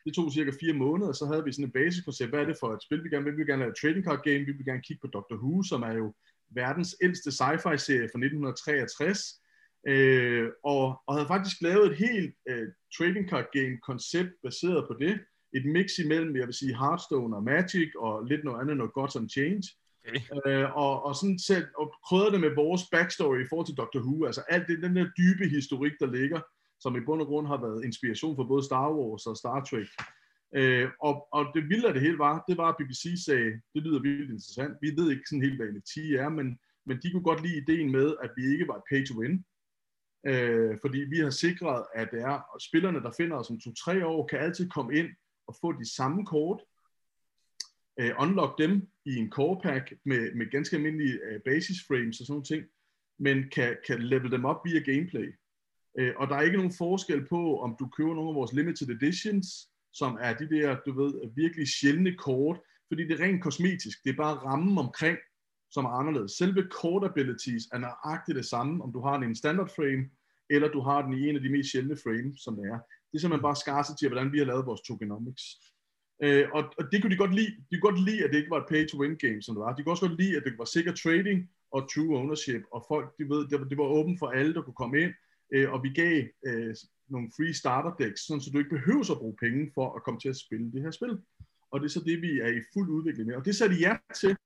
det 0.05 0.15
tog 0.15 0.33
cirka 0.33 0.51
fire 0.61 0.73
måneder, 0.73 1.13
så 1.13 1.27
havde 1.27 1.45
vi 1.45 1.53
sådan 1.53 1.67
et 1.69 1.73
basiskoncept. 1.73 2.31
Hvad 2.31 2.41
er 2.41 2.45
det 2.45 2.57
for 2.61 2.71
et 2.73 2.83
spil, 2.83 3.05
vi 3.05 3.09
gerne 3.09 3.25
vil? 3.25 3.33
Vi 3.33 3.37
vil 3.37 3.47
gerne 3.47 3.63
lave 3.63 3.71
et 3.71 3.81
trading 3.81 4.05
card 4.05 4.23
game, 4.25 4.45
vi 4.49 4.53
vil 4.53 4.65
gerne 4.65 4.83
kigge 4.87 5.01
på 5.01 5.07
Doctor 5.07 5.37
Who, 5.37 5.63
som 5.63 5.83
er 5.83 5.93
jo 5.93 6.15
verdens 6.51 6.97
ældste 7.03 7.31
sci-fi 7.31 7.77
serie 7.77 8.09
fra 8.13 8.19
1963. 8.19 9.43
Øh, 9.89 10.49
og, 10.65 11.03
og 11.07 11.15
havde 11.15 11.33
faktisk 11.35 11.57
lavet 11.63 11.87
et 11.91 11.97
helt 11.97 12.35
øh, 12.49 12.69
trading 12.97 13.29
card 13.31 13.49
game 13.53 13.79
koncept 13.89 14.33
baseret 14.43 14.85
på 14.89 14.95
det. 15.05 15.15
Et 15.55 15.65
mix 15.77 15.99
imellem, 16.05 16.37
jeg 16.37 16.47
vil 16.47 16.55
sige, 16.55 16.79
Hearthstone 16.79 17.37
og 17.37 17.43
Magic, 17.43 17.91
og 17.99 18.25
lidt 18.25 18.45
noget 18.45 18.61
andet, 18.61 18.77
noget 18.77 18.93
Gods 18.93 19.17
and 19.17 19.31
Change. 19.31 19.63
Okay. 20.09 20.21
Øh, 20.47 20.77
og, 20.77 21.05
og 21.05 21.17
sådan 21.17 21.39
selv, 21.39 21.67
og 21.79 21.95
krydrede 22.09 22.33
det 22.33 22.41
med 22.41 22.55
vores 22.55 22.83
backstory 22.93 23.45
i 23.45 23.49
forhold 23.49 23.67
til 23.67 23.77
Doctor 23.77 24.01
Who, 24.01 24.27
altså 24.27 24.43
alt 24.49 24.69
det, 24.69 24.83
den 24.83 24.97
der 24.97 25.11
dybe 25.19 25.49
historik, 25.49 25.93
der 26.01 26.07
ligger. 26.07 26.41
som 26.81 26.97
i 26.97 27.01
bund 27.01 27.21
og 27.21 27.27
grund 27.27 27.47
har 27.47 27.61
været 27.61 27.85
inspiration 27.85 28.37
for 28.37 28.45
både 28.45 28.65
Star 28.65 28.93
Wars 28.93 29.27
og 29.27 29.37
Star 29.37 29.65
Trek. 29.65 29.89
Øh, 30.55 30.89
og, 31.01 31.29
og 31.33 31.43
det 31.55 31.69
vilde 31.69 31.89
af 31.89 31.95
det 31.95 32.03
hele 32.03 32.19
var, 32.19 32.45
det 32.49 32.57
var, 32.57 32.69
at 32.69 32.77
BBC 32.81 33.25
sagde, 33.25 33.53
det 33.75 33.83
lyder 33.83 34.01
vildt 34.01 34.31
interessant, 34.31 34.77
vi 34.81 34.91
ved 34.97 35.11
ikke 35.11 35.23
sådan 35.29 35.43
helt, 35.43 35.57
hvad 35.57 35.73
NFT 35.73 35.97
er, 35.97 36.29
men, 36.29 36.59
men 36.87 36.97
de 37.03 37.11
kunne 37.11 37.29
godt 37.31 37.43
lide 37.43 37.57
ideen 37.63 37.93
med, 37.93 38.15
at 38.23 38.31
vi 38.37 38.45
ikke 38.53 38.69
var 38.69 38.77
et 38.77 38.89
pay-to-win, 38.91 39.35
øh, 40.31 40.79
fordi 40.81 40.99
vi 40.99 41.19
har 41.19 41.31
sikret, 41.31 41.85
at 41.95 42.09
det 42.13 42.21
er, 42.23 42.55
at 42.55 42.63
spillerne, 42.63 43.01
der 43.03 43.13
finder 43.17 43.37
os 43.37 43.51
om 43.51 43.61
to-tre 43.61 44.07
år, 44.07 44.27
kan 44.27 44.39
altid 44.39 44.69
komme 44.69 44.95
ind 44.99 45.09
og 45.47 45.55
få 45.61 45.73
de 45.73 45.95
samme 45.97 46.27
kort, 46.27 46.61
øh, 48.01 48.13
unlock 48.19 48.59
dem 48.59 48.92
i 49.07 49.17
en 49.17 49.31
core 49.31 49.61
pack 49.63 49.93
med, 50.05 50.35
med 50.35 50.51
ganske 50.51 50.77
almindelige 50.77 51.19
øh, 51.29 51.41
basis 51.41 51.77
frames 51.89 52.21
og 52.21 52.27
sådan 52.27 52.33
nogle 52.33 52.45
ting, 52.45 52.65
men 53.19 53.49
kan, 53.51 53.77
kan 53.87 54.03
level 54.03 54.31
dem 54.31 54.45
op 54.45 54.61
via 54.65 54.81
gameplay. 54.81 55.35
Øh, 55.99 56.13
og 56.17 56.29
der 56.29 56.37
er 56.37 56.43
ikke 56.43 56.57
nogen 56.57 56.73
forskel 56.79 57.27
på, 57.29 57.61
om 57.61 57.77
du 57.81 57.89
køber 57.97 58.15
nogle 58.15 58.31
af 58.31 58.35
vores 58.35 58.53
limited 58.53 58.89
editions, 58.89 59.47
som 59.93 60.19
er 60.21 60.35
de 60.35 60.49
der, 60.51 60.77
du 60.87 61.03
ved, 61.03 61.35
virkelig 61.37 61.69
sjældne 61.69 62.17
kort, 62.17 62.61
fordi 62.89 63.03
det 63.09 63.21
er 63.21 63.25
rent 63.25 63.43
kosmetisk. 63.43 64.05
Det 64.05 64.11
er 64.11 64.17
bare 64.17 64.35
rammen 64.35 64.79
omkring, 64.79 65.19
som 65.71 65.85
er 65.85 65.89
anderledes. 65.89 66.33
Selve 66.33 66.63
core 66.71 67.09
abilities 67.11 67.65
er 67.73 67.79
nøjagtigt 67.79 68.37
det 68.37 68.47
samme, 68.47 68.85
om 68.85 68.93
du 68.93 69.01
har 69.01 69.15
den 69.15 69.23
i 69.23 69.27
en 69.27 69.37
standard 69.37 69.71
frame, 69.77 70.11
eller 70.51 70.69
du 70.69 70.81
har 70.81 71.03
den 71.03 71.13
i 71.15 71.29
en 71.29 71.37
af 71.37 71.43
de 71.43 71.51
mest 71.51 71.71
sjældne 71.73 71.97
frames, 72.05 72.41
som 72.45 72.57
det 72.57 72.65
er. 72.65 72.79
Det 73.09 73.15
er 73.15 73.21
simpelthen 73.21 73.49
bare 73.49 73.57
scarcity 73.57 74.05
af, 74.05 74.11
hvordan 74.11 74.33
vi 74.33 74.39
har 74.39 74.45
lavet 74.45 74.67
vores 74.67 74.81
tokenomics. 74.81 75.45
Øh, 76.25 76.45
og, 76.53 76.63
og 76.79 76.85
det 76.93 77.03
kunne 77.03 77.11
de 77.11 77.17
godt 77.17 77.35
lide. 77.35 77.53
De 77.71 77.81
kunne 77.81 77.91
godt 77.91 78.05
lide, 78.05 78.25
at 78.25 78.31
det 78.31 78.39
ikke 78.39 78.51
var 78.51 78.61
et 78.61 78.71
pay-to-win 78.73 79.17
game, 79.27 79.43
som 79.43 79.55
det 79.55 79.61
var. 79.61 79.75
De 79.75 79.83
kunne 79.83 79.93
også 79.93 80.07
godt 80.09 80.21
lide, 80.21 80.37
at 80.37 80.45
det 80.45 80.59
var 80.59 80.65
sikker 80.65 80.93
trading 80.93 81.51
og 81.73 81.81
true 81.95 82.19
ownership, 82.19 82.63
og 82.73 82.85
folk, 82.89 83.07
de 83.19 83.25
ved, 83.29 83.49
det 83.49 83.61
var, 83.61 83.65
det 83.65 83.79
var 83.79 83.85
åbent 83.85 84.19
for 84.19 84.29
alle, 84.29 84.55
der 84.55 84.63
kunne 84.63 84.81
komme 84.83 85.01
ind, 85.01 85.13
øh, 85.55 85.73
og 85.73 85.83
vi 85.83 85.89
gav 85.89 86.25
øh, 86.47 86.75
nogle 87.09 87.31
free 87.37 87.55
starter 87.55 87.93
decks, 88.05 88.27
sådan, 88.27 88.41
så 88.41 88.51
du 88.51 88.59
ikke 88.59 88.77
behøver 88.79 89.11
at 89.11 89.19
bruge 89.19 89.37
penge 89.41 89.71
for 89.75 89.97
at 89.97 90.05
komme 90.05 90.21
til 90.21 90.29
at 90.29 90.37
spille 90.37 90.73
det 90.73 90.83
her 90.83 90.91
spil. 90.91 91.19
Og 91.71 91.81
det 91.81 91.87
er 91.87 91.91
så 91.91 92.03
det, 92.07 92.23
vi 92.23 92.39
er 92.39 92.49
i 92.49 92.61
fuld 92.75 92.89
udvikling 92.91 93.27
med. 93.29 93.37
Og 93.37 93.45
det 93.45 93.57
satte 93.57 93.77
ja 93.77 93.97
til, 94.21 94.37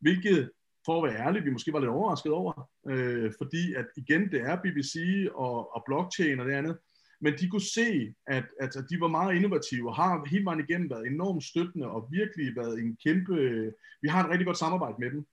hvilket 0.00 0.50
for 0.86 0.94
at 0.96 1.04
være 1.08 1.26
ærlig, 1.26 1.44
vi 1.44 1.50
måske 1.50 1.72
var 1.72 1.78
lidt 1.78 1.90
overrasket 1.90 2.32
over, 2.32 2.70
øh, 2.88 3.32
fordi 3.38 3.74
at 3.74 3.86
igen, 3.96 4.30
det 4.32 4.40
er 4.40 4.62
BBC 4.62 4.94
og, 5.34 5.76
og 5.76 5.82
blockchain 5.86 6.40
og 6.40 6.46
det 6.46 6.52
andet, 6.52 6.78
men 7.22 7.32
de 7.38 7.48
kunne 7.48 7.68
se, 7.78 8.14
at, 8.26 8.46
at, 8.60 8.76
at 8.76 8.84
de 8.90 9.00
var 9.00 9.08
meget 9.08 9.36
innovative 9.36 9.88
og 9.88 9.96
har 9.96 10.28
hele 10.30 10.44
vejen 10.44 10.64
igennem 10.68 10.90
været 10.90 11.06
enormt 11.06 11.44
støttende 11.44 11.86
og 11.86 12.08
virkelig 12.10 12.56
været 12.56 12.78
en 12.78 12.96
kæmpe... 13.04 13.36
Vi 14.02 14.08
har 14.08 14.24
et 14.24 14.30
rigtig 14.30 14.46
godt 14.46 14.58
samarbejde 14.58 14.96
med 14.98 15.10
dem, 15.10 15.26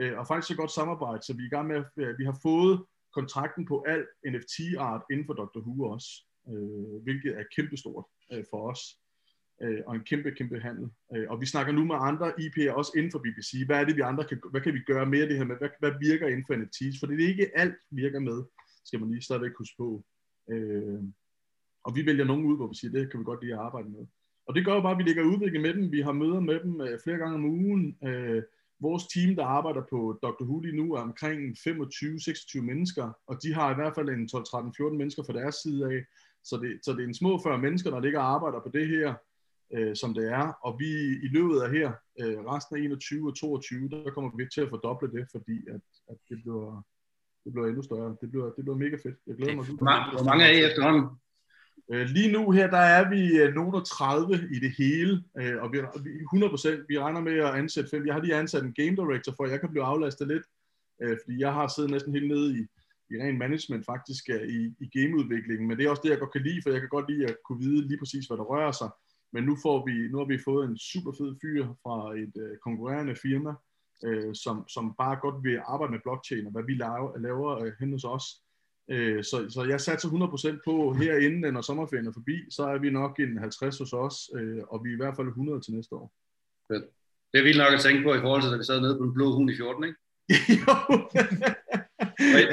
øh, 0.00 0.18
og 0.18 0.26
faktisk 0.26 0.48
så 0.48 0.56
godt 0.56 0.70
samarbejde, 0.70 1.22
så 1.22 1.32
vi 1.32 1.42
er 1.42 1.46
i 1.46 1.54
gang 1.56 1.68
med, 1.68 1.76
at 2.10 2.18
vi 2.18 2.24
har 2.24 2.38
fået 2.42 2.84
kontrakten 3.14 3.66
på 3.66 3.84
al 3.88 4.02
NFT-art 4.32 5.02
inden 5.10 5.26
for 5.26 5.34
Dr. 5.34 5.60
Who 5.66 5.74
også, 5.94 6.10
øh, 6.50 7.02
hvilket 7.04 7.32
er 7.40 7.44
kæmpestort 7.56 8.04
for 8.50 8.70
os 8.70 8.82
og 9.86 9.94
en 9.94 10.04
kæmpe, 10.04 10.30
kæmpe 10.30 10.60
handel. 10.60 10.90
Og 11.28 11.40
vi 11.40 11.46
snakker 11.46 11.72
nu 11.72 11.84
med 11.84 11.96
andre 11.98 12.28
IP'er 12.40 12.72
også 12.72 12.92
inden 12.96 13.12
for 13.12 13.18
BBC. 13.18 13.66
Hvad 13.66 13.80
er 13.80 13.84
det, 13.84 13.96
vi 13.96 14.00
andre 14.00 14.24
kan, 14.24 14.40
hvad 14.50 14.60
kan 14.60 14.74
vi 14.74 14.80
gøre 14.86 15.06
mere 15.06 15.28
det 15.28 15.36
her 15.36 15.44
med? 15.44 15.56
Hvad, 15.56 15.68
hvad 15.80 15.92
virker 16.00 16.26
inden 16.28 16.44
for 16.46 16.56
NFTs? 16.56 17.00
For 17.00 17.06
det 17.06 17.24
er 17.24 17.28
ikke 17.28 17.50
alt 17.54 17.78
virker 17.90 18.20
med, 18.20 18.44
skal 18.84 19.00
man 19.00 19.10
lige 19.10 19.22
stadigvæk 19.22 19.52
huske 19.58 19.76
på. 19.78 20.04
Og 21.84 21.96
vi 21.96 22.06
vælger 22.06 22.24
nogen 22.24 22.46
ud, 22.46 22.56
hvor 22.56 22.66
vi 22.66 22.74
siger, 22.74 22.92
det 22.92 23.10
kan 23.10 23.20
vi 23.20 23.24
godt 23.24 23.42
lide 23.42 23.54
at 23.54 23.60
arbejde 23.60 23.88
med. 23.88 24.06
Og 24.46 24.54
det 24.54 24.64
gør 24.64 24.74
jo 24.74 24.80
bare, 24.80 24.92
at 24.92 24.98
vi 24.98 25.02
ligger 25.02 25.22
udvikling 25.22 25.62
med 25.62 25.74
dem. 25.74 25.92
Vi 25.92 26.00
har 26.00 26.12
møder 26.12 26.40
med 26.40 26.60
dem 26.60 26.80
øh, 26.80 26.98
flere 27.04 27.18
gange 27.18 27.34
om 27.34 27.44
ugen. 27.44 27.98
Øh, 28.04 28.42
vores 28.80 29.06
team, 29.06 29.36
der 29.36 29.44
arbejder 29.44 29.82
på 29.90 30.18
Dr. 30.22 30.44
Who 30.44 30.60
lige 30.60 30.76
nu, 30.76 30.94
er 30.94 31.00
omkring 31.00 31.40
25-26 31.58 32.60
mennesker, 32.60 33.12
og 33.26 33.42
de 33.42 33.54
har 33.54 33.70
i 33.70 33.74
hvert 33.74 33.94
fald 33.94 34.08
en 34.08 34.28
12-13-14 34.34 34.96
mennesker 35.00 35.22
fra 35.22 35.32
deres 35.32 35.54
side 35.54 35.84
af. 35.92 36.00
Så 36.44 36.56
det, 36.56 36.70
så 36.84 36.92
det 36.92 37.02
er 37.02 37.08
en 37.08 37.20
små 37.22 37.40
40 37.42 37.58
mennesker, 37.58 37.90
der 37.90 38.00
ligger 38.00 38.20
og 38.20 38.30
arbejder 38.34 38.60
på 38.60 38.70
det 38.74 38.88
her, 38.88 39.14
øh, 39.74 39.96
som 39.96 40.14
det 40.14 40.32
er. 40.32 40.46
Og 40.66 40.76
vi 40.80 40.90
i 41.26 41.28
løbet 41.36 41.60
af 41.60 41.70
her, 41.70 41.88
øh, 42.20 42.38
resten 42.52 42.76
af 42.76 42.80
21 42.80 43.28
og 43.28 43.36
22, 43.36 43.88
der 43.88 44.10
kommer 44.10 44.30
vi 44.36 44.46
til 44.54 44.60
at 44.60 44.68
fordoble 44.68 45.10
det, 45.16 45.26
fordi 45.34 45.56
at, 45.68 45.80
at 46.10 46.16
det 46.28 46.38
bliver 46.42 46.82
det 47.44 47.52
bliver 47.52 47.68
endnu 47.68 47.82
større. 47.82 48.16
Det 48.20 48.30
bliver, 48.30 48.46
det 48.56 48.62
bliver 48.64 48.78
mega 48.84 48.96
fedt. 49.04 49.16
Jeg 49.26 49.36
glæder 49.36 49.54
mig. 49.54 49.64
Hvor 49.64 50.24
mange 50.30 50.44
er 50.44 50.52
I 50.58 50.60
efterhånden? 50.68 51.04
Øh, 51.92 52.06
lige 52.06 52.32
nu 52.32 52.50
her, 52.50 52.70
der 52.70 52.78
er 52.78 53.10
vi 53.10 53.38
øh, 53.42 53.54
nogen 53.54 53.84
30 53.84 54.34
i 54.34 54.58
det 54.58 54.72
hele, 54.78 55.24
øh, 55.38 55.62
og 55.62 55.72
vi, 55.72 55.78
100%, 55.78 56.86
vi 56.88 56.98
regner 56.98 57.20
med 57.20 57.38
at 57.38 57.54
ansætte 57.54 57.90
fem. 57.90 58.06
Jeg 58.06 58.14
har 58.14 58.22
lige 58.22 58.34
ansat 58.34 58.62
en 58.62 58.74
game 58.74 58.96
director, 58.96 59.32
for 59.36 59.44
at 59.44 59.50
jeg 59.50 59.60
kan 59.60 59.70
blive 59.70 59.84
aflastet 59.84 60.28
lidt, 60.28 60.46
fordi 61.22 61.40
jeg 61.40 61.52
har 61.52 61.68
siddet 61.68 61.90
næsten 61.90 62.12
helt 62.12 62.28
nede 62.28 62.58
i, 62.58 62.60
i 63.10 63.14
ren 63.22 63.38
management 63.38 63.86
faktisk 63.86 64.28
i, 64.28 64.60
i 64.84 64.86
gameudviklingen, 64.98 65.68
men 65.68 65.76
det 65.76 65.86
er 65.86 65.90
også 65.90 66.02
det, 66.04 66.10
jeg 66.10 66.18
godt 66.18 66.32
kan 66.32 66.42
lide, 66.42 66.60
for 66.62 66.70
jeg 66.70 66.80
kan 66.80 66.88
godt 66.88 67.10
lide 67.10 67.26
at 67.26 67.36
kunne 67.44 67.58
vide 67.58 67.88
lige 67.88 67.98
præcis, 67.98 68.26
hvad 68.26 68.36
der 68.36 68.42
rører 68.42 68.72
sig. 68.72 68.90
Men 69.32 69.44
nu, 69.44 69.56
får 69.62 69.86
vi, 69.86 70.08
nu 70.08 70.18
har 70.18 70.24
vi 70.24 70.38
fået 70.44 70.68
en 70.68 70.78
super 70.78 71.12
fed 71.18 71.36
fyr 71.42 71.64
fra 71.82 71.96
et 72.22 72.58
konkurrerende 72.64 73.16
firma, 73.22 73.52
som, 74.34 74.68
som 74.68 74.94
bare 74.98 75.16
godt 75.16 75.44
vil 75.44 75.60
arbejde 75.66 75.92
med 75.92 76.00
blockchain, 76.04 76.46
og 76.46 76.52
hvad 76.52 76.64
vi 76.66 76.74
laver, 76.74 77.18
laver 77.18 77.70
hen 77.80 77.92
hos 77.92 78.04
os. 78.04 78.24
Øh, 78.90 79.24
så, 79.24 79.46
så 79.50 79.64
jeg 79.64 79.80
satser 79.80 80.08
100% 80.08 80.60
på 80.64 80.92
herinde, 80.92 81.52
når 81.52 81.60
sommerferien 81.60 82.06
er 82.06 82.12
forbi, 82.12 82.50
så 82.50 82.62
er 82.62 82.78
vi 82.78 82.90
nok 82.90 83.20
en 83.20 83.38
50 83.38 83.78
hos 83.78 83.92
os, 83.92 84.30
øh, 84.34 84.62
og 84.68 84.84
vi 84.84 84.88
er 84.90 84.94
i 84.94 84.96
hvert 84.96 85.16
fald 85.16 85.28
100 85.28 85.60
til 85.60 85.74
næste 85.74 85.94
år. 85.94 86.12
Fedt. 86.72 86.84
Det 87.32 87.38
er 87.38 87.42
vildt 87.42 87.58
nok 87.58 87.74
at 87.74 87.80
tænke 87.80 88.02
på 88.02 88.14
i 88.14 88.20
forhold 88.20 88.42
til, 88.42 88.52
at 88.52 88.58
vi 88.58 88.64
sad 88.64 88.80
nede 88.80 88.98
på 88.98 89.04
den 89.04 89.14
blå 89.14 89.34
hund 89.36 89.50
i 89.50 89.56
14, 89.56 89.84
ikke? 89.84 89.98
jo. 90.60 90.72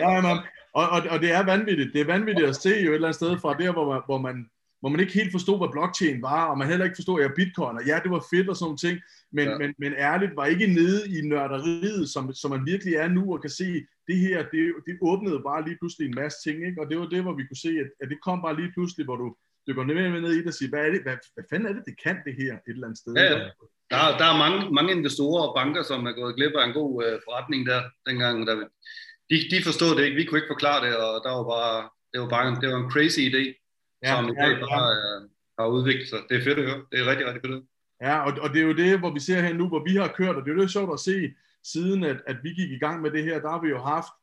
ja, 0.04 0.22
man. 0.22 0.38
Og, 0.74 0.90
og, 0.90 1.02
og 1.10 1.20
det 1.22 1.32
er 1.32 1.46
vanvittigt. 1.46 1.94
Det 1.94 2.02
er 2.02 2.06
vanvittigt 2.06 2.50
at 2.50 2.56
se 2.56 2.70
jo 2.70 2.90
et 2.92 2.96
eller 2.96 3.08
andet 3.08 3.16
sted 3.16 3.38
fra 3.38 3.54
der, 3.54 3.72
hvor 3.74 3.86
man, 3.94 4.02
hvor 4.06 4.18
man 4.18 4.50
hvor 4.86 4.92
man 4.94 5.04
ikke 5.04 5.20
helt 5.22 5.36
forstod, 5.38 5.58
hvad 5.60 5.76
blockchain 5.76 6.22
var, 6.22 6.44
og 6.52 6.58
man 6.58 6.68
heller 6.72 6.86
ikke 6.86 7.00
forstod, 7.02 7.18
at 7.22 7.38
bitcoin, 7.40 7.78
og 7.80 7.86
ja, 7.90 7.98
det 8.04 8.12
var 8.16 8.24
fedt 8.32 8.50
og 8.50 8.56
sådan 8.56 8.66
nogle 8.68 8.84
ting, 8.86 8.96
men, 9.38 9.48
ja. 9.48 9.58
men, 9.62 9.70
men 9.84 9.92
ærligt 10.10 10.34
var 10.40 10.46
ikke 10.54 10.68
nede 10.80 11.00
i 11.16 11.18
nørderiet, 11.32 12.10
som, 12.14 12.24
som 12.42 12.50
man 12.56 12.64
virkelig 12.72 12.94
er 13.04 13.08
nu, 13.18 13.24
og 13.34 13.42
kan 13.46 13.54
se, 13.62 13.68
det 14.10 14.18
her, 14.26 14.38
det, 14.54 14.62
det 14.88 14.96
åbnede 15.12 15.40
bare 15.50 15.66
lige 15.68 15.78
pludselig 15.82 16.06
en 16.08 16.20
masse 16.22 16.38
ting, 16.46 16.58
ikke? 16.68 16.82
og 16.82 16.86
det 16.90 16.98
var 17.00 17.08
det, 17.14 17.22
hvor 17.26 17.36
vi 17.40 17.48
kunne 17.48 17.64
se, 17.68 17.72
at, 17.84 17.90
at 18.02 18.08
det 18.12 18.20
kom 18.28 18.38
bare 18.46 18.56
lige 18.62 18.72
pludselig, 18.76 19.04
hvor 19.08 19.18
du 19.24 19.28
dykker 19.68 19.84
ned, 19.84 20.22
ned 20.26 20.34
i 20.38 20.42
det 20.44 20.52
og 20.54 20.58
siger, 20.60 20.70
hvad, 20.70 20.84
er 20.88 20.92
det, 20.96 21.02
hvad, 21.06 21.18
hvad 21.36 21.46
fanden 21.50 21.68
er 21.70 21.74
det, 21.78 21.84
det 21.90 21.96
kan 22.06 22.18
det 22.26 22.34
her 22.42 22.54
et 22.54 22.76
eller 22.76 22.88
andet 22.88 23.02
sted? 23.04 23.14
Ja, 23.14 23.28
ja. 23.38 23.50
Der, 23.92 24.00
er, 24.06 24.12
der 24.20 24.28
er 24.32 24.38
mange, 24.44 24.60
mange 24.78 24.92
investorer 25.00 25.44
og 25.48 25.56
banker, 25.60 25.84
som 25.84 26.00
er 26.10 26.16
gået 26.20 26.36
glip 26.38 26.56
af 26.60 26.66
en 26.66 26.78
god 26.82 26.92
uh, 27.04 27.20
forretning 27.26 27.62
der, 27.72 27.82
dengang. 28.10 28.48
Der, 28.48 28.56
de, 29.30 29.36
de 29.54 29.60
forstod 29.68 29.92
det 29.96 30.04
ikke, 30.06 30.20
vi 30.20 30.26
kunne 30.26 30.40
ikke 30.40 30.54
forklare 30.56 30.80
det, 30.86 30.94
og 31.06 31.14
der 31.26 31.32
var 31.38 31.46
bare, 31.56 31.78
det 32.12 32.18
var 32.22 32.30
bare 32.36 32.46
det 32.62 32.68
var 32.70 32.80
en 32.84 32.92
crazy 32.94 33.22
idé 33.30 33.65
ja, 34.04 34.16
som 34.16 34.26
i 34.26 34.36
dag 34.42 34.52
ja, 34.52 34.66
bare 34.66 34.92
ja. 35.04 35.14
har 35.60 35.68
udviklet 35.68 36.08
sig. 36.10 36.20
Det 36.30 36.38
er 36.38 36.44
fedt 36.44 36.60
at 36.60 36.66
høre. 36.66 36.82
Det 36.92 37.00
er 37.00 37.06
rigtig, 37.12 37.26
rigtig 37.28 37.42
fedt 37.46 37.66
Ja, 38.02 38.16
og, 38.26 38.32
og 38.44 38.50
det 38.50 38.60
er 38.62 38.66
jo 38.66 38.76
det, 38.76 39.00
hvor 39.00 39.14
vi 39.14 39.20
ser 39.20 39.42
her 39.42 39.54
nu, 39.54 39.68
hvor 39.68 39.84
vi 39.90 39.96
har 39.96 40.14
kørt, 40.18 40.36
og 40.36 40.42
det 40.44 40.52
er 40.52 40.56
jo 40.56 40.62
det 40.62 40.72
sjovt 40.72 40.94
at 40.94 41.00
se, 41.00 41.34
siden 41.64 42.04
at, 42.04 42.22
at 42.28 42.38
vi 42.44 42.50
gik 42.50 42.72
i 42.72 42.80
gang 42.80 43.02
med 43.02 43.12
det 43.12 43.24
her, 43.24 43.40
der 43.40 43.50
har 43.50 43.62
vi 43.62 43.70
jo 43.70 43.80
haft 43.80 44.14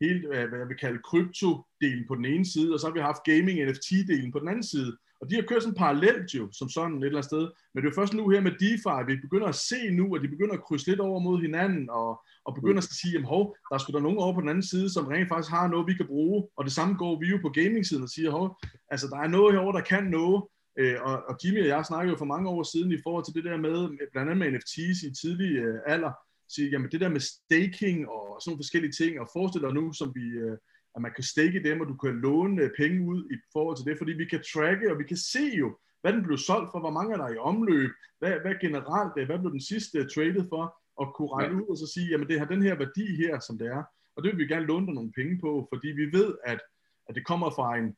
hele, 0.00 0.28
hvad 0.28 0.58
jeg 0.58 0.68
vil 0.68 0.76
kalde 0.76 1.00
krypto-delen 1.08 2.04
på 2.08 2.14
den 2.14 2.24
ene 2.24 2.46
side, 2.46 2.74
og 2.74 2.80
så 2.80 2.86
har 2.86 2.94
vi 2.94 3.00
haft 3.00 3.24
gaming 3.24 3.58
NFT-delen 3.68 4.32
på 4.32 4.38
den 4.38 4.48
anden 4.48 4.62
side. 4.62 4.96
Og 5.20 5.30
de 5.30 5.34
har 5.34 5.42
kørt 5.42 5.62
sådan 5.62 5.82
parallelt 5.84 6.34
jo, 6.34 6.48
som 6.52 6.68
sådan 6.68 6.96
et 6.98 7.04
eller 7.04 7.18
andet 7.18 7.24
sted. 7.24 7.44
Men 7.72 7.82
det 7.82 7.86
er 7.86 7.92
jo 7.92 8.00
først 8.00 8.14
nu 8.14 8.28
her 8.28 8.40
med 8.40 8.52
DeFi, 8.62 8.98
vi 9.06 9.20
begynder 9.26 9.46
at 9.46 9.54
se 9.54 9.90
nu, 9.90 10.16
at 10.16 10.22
de 10.22 10.28
begynder 10.28 10.54
at 10.54 10.64
krydse 10.64 10.86
lidt 10.90 11.00
over 11.00 11.20
mod 11.20 11.40
hinanden, 11.40 11.90
og, 11.90 12.10
og 12.50 12.56
begynder 12.60 12.82
at 12.82 12.92
sige, 13.00 13.18
at 13.18 13.24
hov, 13.32 13.44
der 13.68 13.74
er 13.74 13.80
sgu 13.80 13.92
der 13.92 14.06
nogen 14.06 14.18
over 14.18 14.34
på 14.34 14.40
den 14.40 14.52
anden 14.52 14.68
side, 14.72 14.88
som 14.92 15.06
rent 15.06 15.28
faktisk 15.28 15.50
har 15.56 15.68
noget, 15.68 15.86
vi 15.90 15.94
kan 15.94 16.06
bruge. 16.06 16.38
Og 16.56 16.64
det 16.64 16.72
samme 16.72 16.94
går 17.02 17.20
vi 17.20 17.26
jo 17.32 17.38
på 17.42 17.50
gaming-siden 17.58 18.02
og 18.02 18.08
siger, 18.08 18.30
hov, 18.30 18.46
altså 18.92 19.06
der 19.12 19.18
er 19.24 19.28
noget 19.36 19.54
herovre, 19.54 19.78
der 19.78 19.84
kan 19.92 20.04
noget. 20.18 20.40
Øh, 20.80 20.96
og, 21.08 21.14
og 21.28 21.34
Jimmy 21.42 21.60
og 21.62 21.68
jeg 21.68 21.84
snakkede 21.84 22.12
jo 22.12 22.18
for 22.18 22.32
mange 22.34 22.48
år 22.48 22.62
siden 22.62 22.92
i 22.92 23.02
forhold 23.04 23.24
til 23.24 23.34
det 23.34 23.44
der 23.44 23.56
med, 23.66 23.76
blandt 24.12 24.30
andet 24.30 24.38
med 24.42 24.48
NFT's 24.54 24.98
i 25.06 25.10
tidlig 25.20 25.50
øh, 25.64 25.78
alder, 25.86 26.12
sige, 26.54 26.68
jamen 26.72 26.90
det 26.92 27.00
der 27.00 27.08
med 27.08 27.20
staking 27.20 27.98
og 28.14 28.24
sådan 28.40 28.50
nogle 28.50 28.62
forskellige 28.62 28.96
ting, 29.00 29.20
og 29.20 29.28
forestil 29.32 29.62
dig 29.62 29.72
nu, 29.74 29.92
som 29.92 30.08
vi, 30.18 30.26
øh, 30.44 30.56
at 30.96 31.00
man 31.02 31.12
kan 31.16 31.24
stake 31.24 31.64
dem, 31.68 31.80
og 31.80 31.86
du 31.88 31.96
kan 32.04 32.14
låne 32.26 32.62
øh, 32.62 32.70
penge 32.80 32.98
ud 33.12 33.20
i 33.34 33.36
forhold 33.52 33.76
til 33.76 33.86
det, 33.88 33.98
fordi 33.98 34.12
vi 34.12 34.26
kan 34.32 34.42
tracke, 34.52 34.92
og 34.92 34.98
vi 34.98 35.04
kan 35.04 35.20
se 35.32 35.44
jo, 35.62 35.68
hvad 36.00 36.12
den 36.12 36.22
blev 36.26 36.38
solgt 36.38 36.70
for, 36.72 36.80
hvor 36.80 36.94
mange 36.98 37.12
er 37.14 37.20
der 37.22 37.28
i 37.28 37.42
omløb, 37.50 37.90
hvad, 38.18 38.34
hvad 38.44 38.54
generelt, 38.60 39.26
hvad 39.26 39.38
blev 39.38 39.52
den 39.52 39.66
sidste 39.72 40.08
traded 40.14 40.44
for, 40.52 40.64
og 41.00 41.14
kunne 41.14 41.32
regne 41.36 41.54
ja. 41.54 41.60
ud 41.60 41.68
og 41.72 41.78
så 41.78 41.86
sige, 41.94 42.08
jamen 42.10 42.28
det 42.28 42.38
har 42.38 42.46
den 42.46 42.62
her 42.62 42.74
værdi 42.74 43.06
her, 43.22 43.40
som 43.40 43.58
det 43.58 43.66
er, 43.66 43.82
og 44.16 44.22
det 44.22 44.28
vil 44.30 44.38
vi 44.38 44.52
gerne 44.52 44.66
låne 44.66 44.86
dig 44.86 44.94
nogle 44.94 45.12
penge 45.12 45.38
på, 45.40 45.68
fordi 45.72 45.88
vi 46.00 46.06
ved, 46.18 46.34
at, 46.44 46.60
at 47.08 47.14
det 47.14 47.26
kommer 47.26 47.50
fra 47.50 47.76
en, 47.80 47.88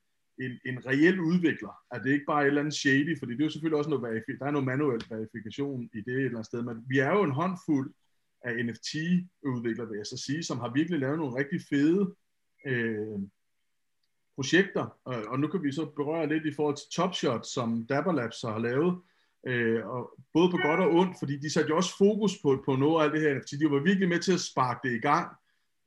en, 0.44 0.52
en 0.70 0.86
reel 0.86 1.20
udvikler, 1.20 1.72
at 1.94 2.00
det 2.04 2.12
ikke 2.12 2.30
bare 2.32 2.40
er 2.40 2.44
et 2.44 2.46
eller 2.46 2.60
andet 2.60 2.74
shady, 2.74 3.18
fordi 3.18 3.32
det 3.32 3.40
er 3.40 3.44
jo 3.44 3.50
selvfølgelig 3.50 3.78
også 3.78 3.90
noget, 3.90 4.04
verifi- 4.06 4.38
der 4.38 4.46
er 4.46 4.50
noget 4.50 4.66
manuel 4.66 5.02
verifikation 5.10 5.90
i 5.94 6.00
det 6.06 6.14
et 6.14 6.18
eller 6.18 6.30
andet 6.30 6.46
sted, 6.46 6.62
men 6.62 6.76
vi 6.88 6.98
er 6.98 7.10
jo 7.16 7.22
en 7.22 7.38
håndfuld 7.40 7.94
af 8.44 8.64
NFT-udviklere, 8.66 9.88
vil 9.88 9.96
jeg 9.96 10.06
så 10.06 10.16
sige, 10.26 10.42
som 10.42 10.58
har 10.58 10.72
virkelig 10.72 11.00
lavet 11.00 11.18
nogle 11.18 11.38
rigtig 11.40 11.60
fede 11.70 12.14
øh, 12.66 13.18
projekter, 14.34 14.98
og, 15.04 15.16
og 15.28 15.40
nu 15.40 15.46
kan 15.48 15.62
vi 15.62 15.72
så 15.72 15.84
berøre 15.96 16.28
lidt 16.28 16.46
i 16.46 16.54
forhold 16.54 16.76
til 16.76 16.88
Top 16.96 17.14
Shot, 17.14 17.46
som 17.46 17.86
Dapper 17.86 18.12
Labs 18.12 18.42
har 18.42 18.58
lavet, 18.58 19.02
øh, 19.46 19.86
og 19.86 20.10
både 20.32 20.50
på 20.50 20.56
godt 20.56 20.80
og 20.80 20.92
ondt, 20.92 21.16
fordi 21.18 21.36
de 21.36 21.52
satte 21.52 21.68
jo 21.68 21.76
også 21.76 21.96
fokus 21.98 22.32
på, 22.42 22.62
på 22.64 22.76
noget 22.76 23.04
af 23.04 23.10
det 23.10 23.20
her 23.20 23.34
NFT. 23.34 23.50
De 23.60 23.70
var 23.70 23.82
virkelig 23.82 24.08
med 24.08 24.20
til 24.20 24.32
at 24.32 24.40
sparke 24.40 24.88
det 24.88 24.94
i 24.96 25.00
gang 25.00 25.28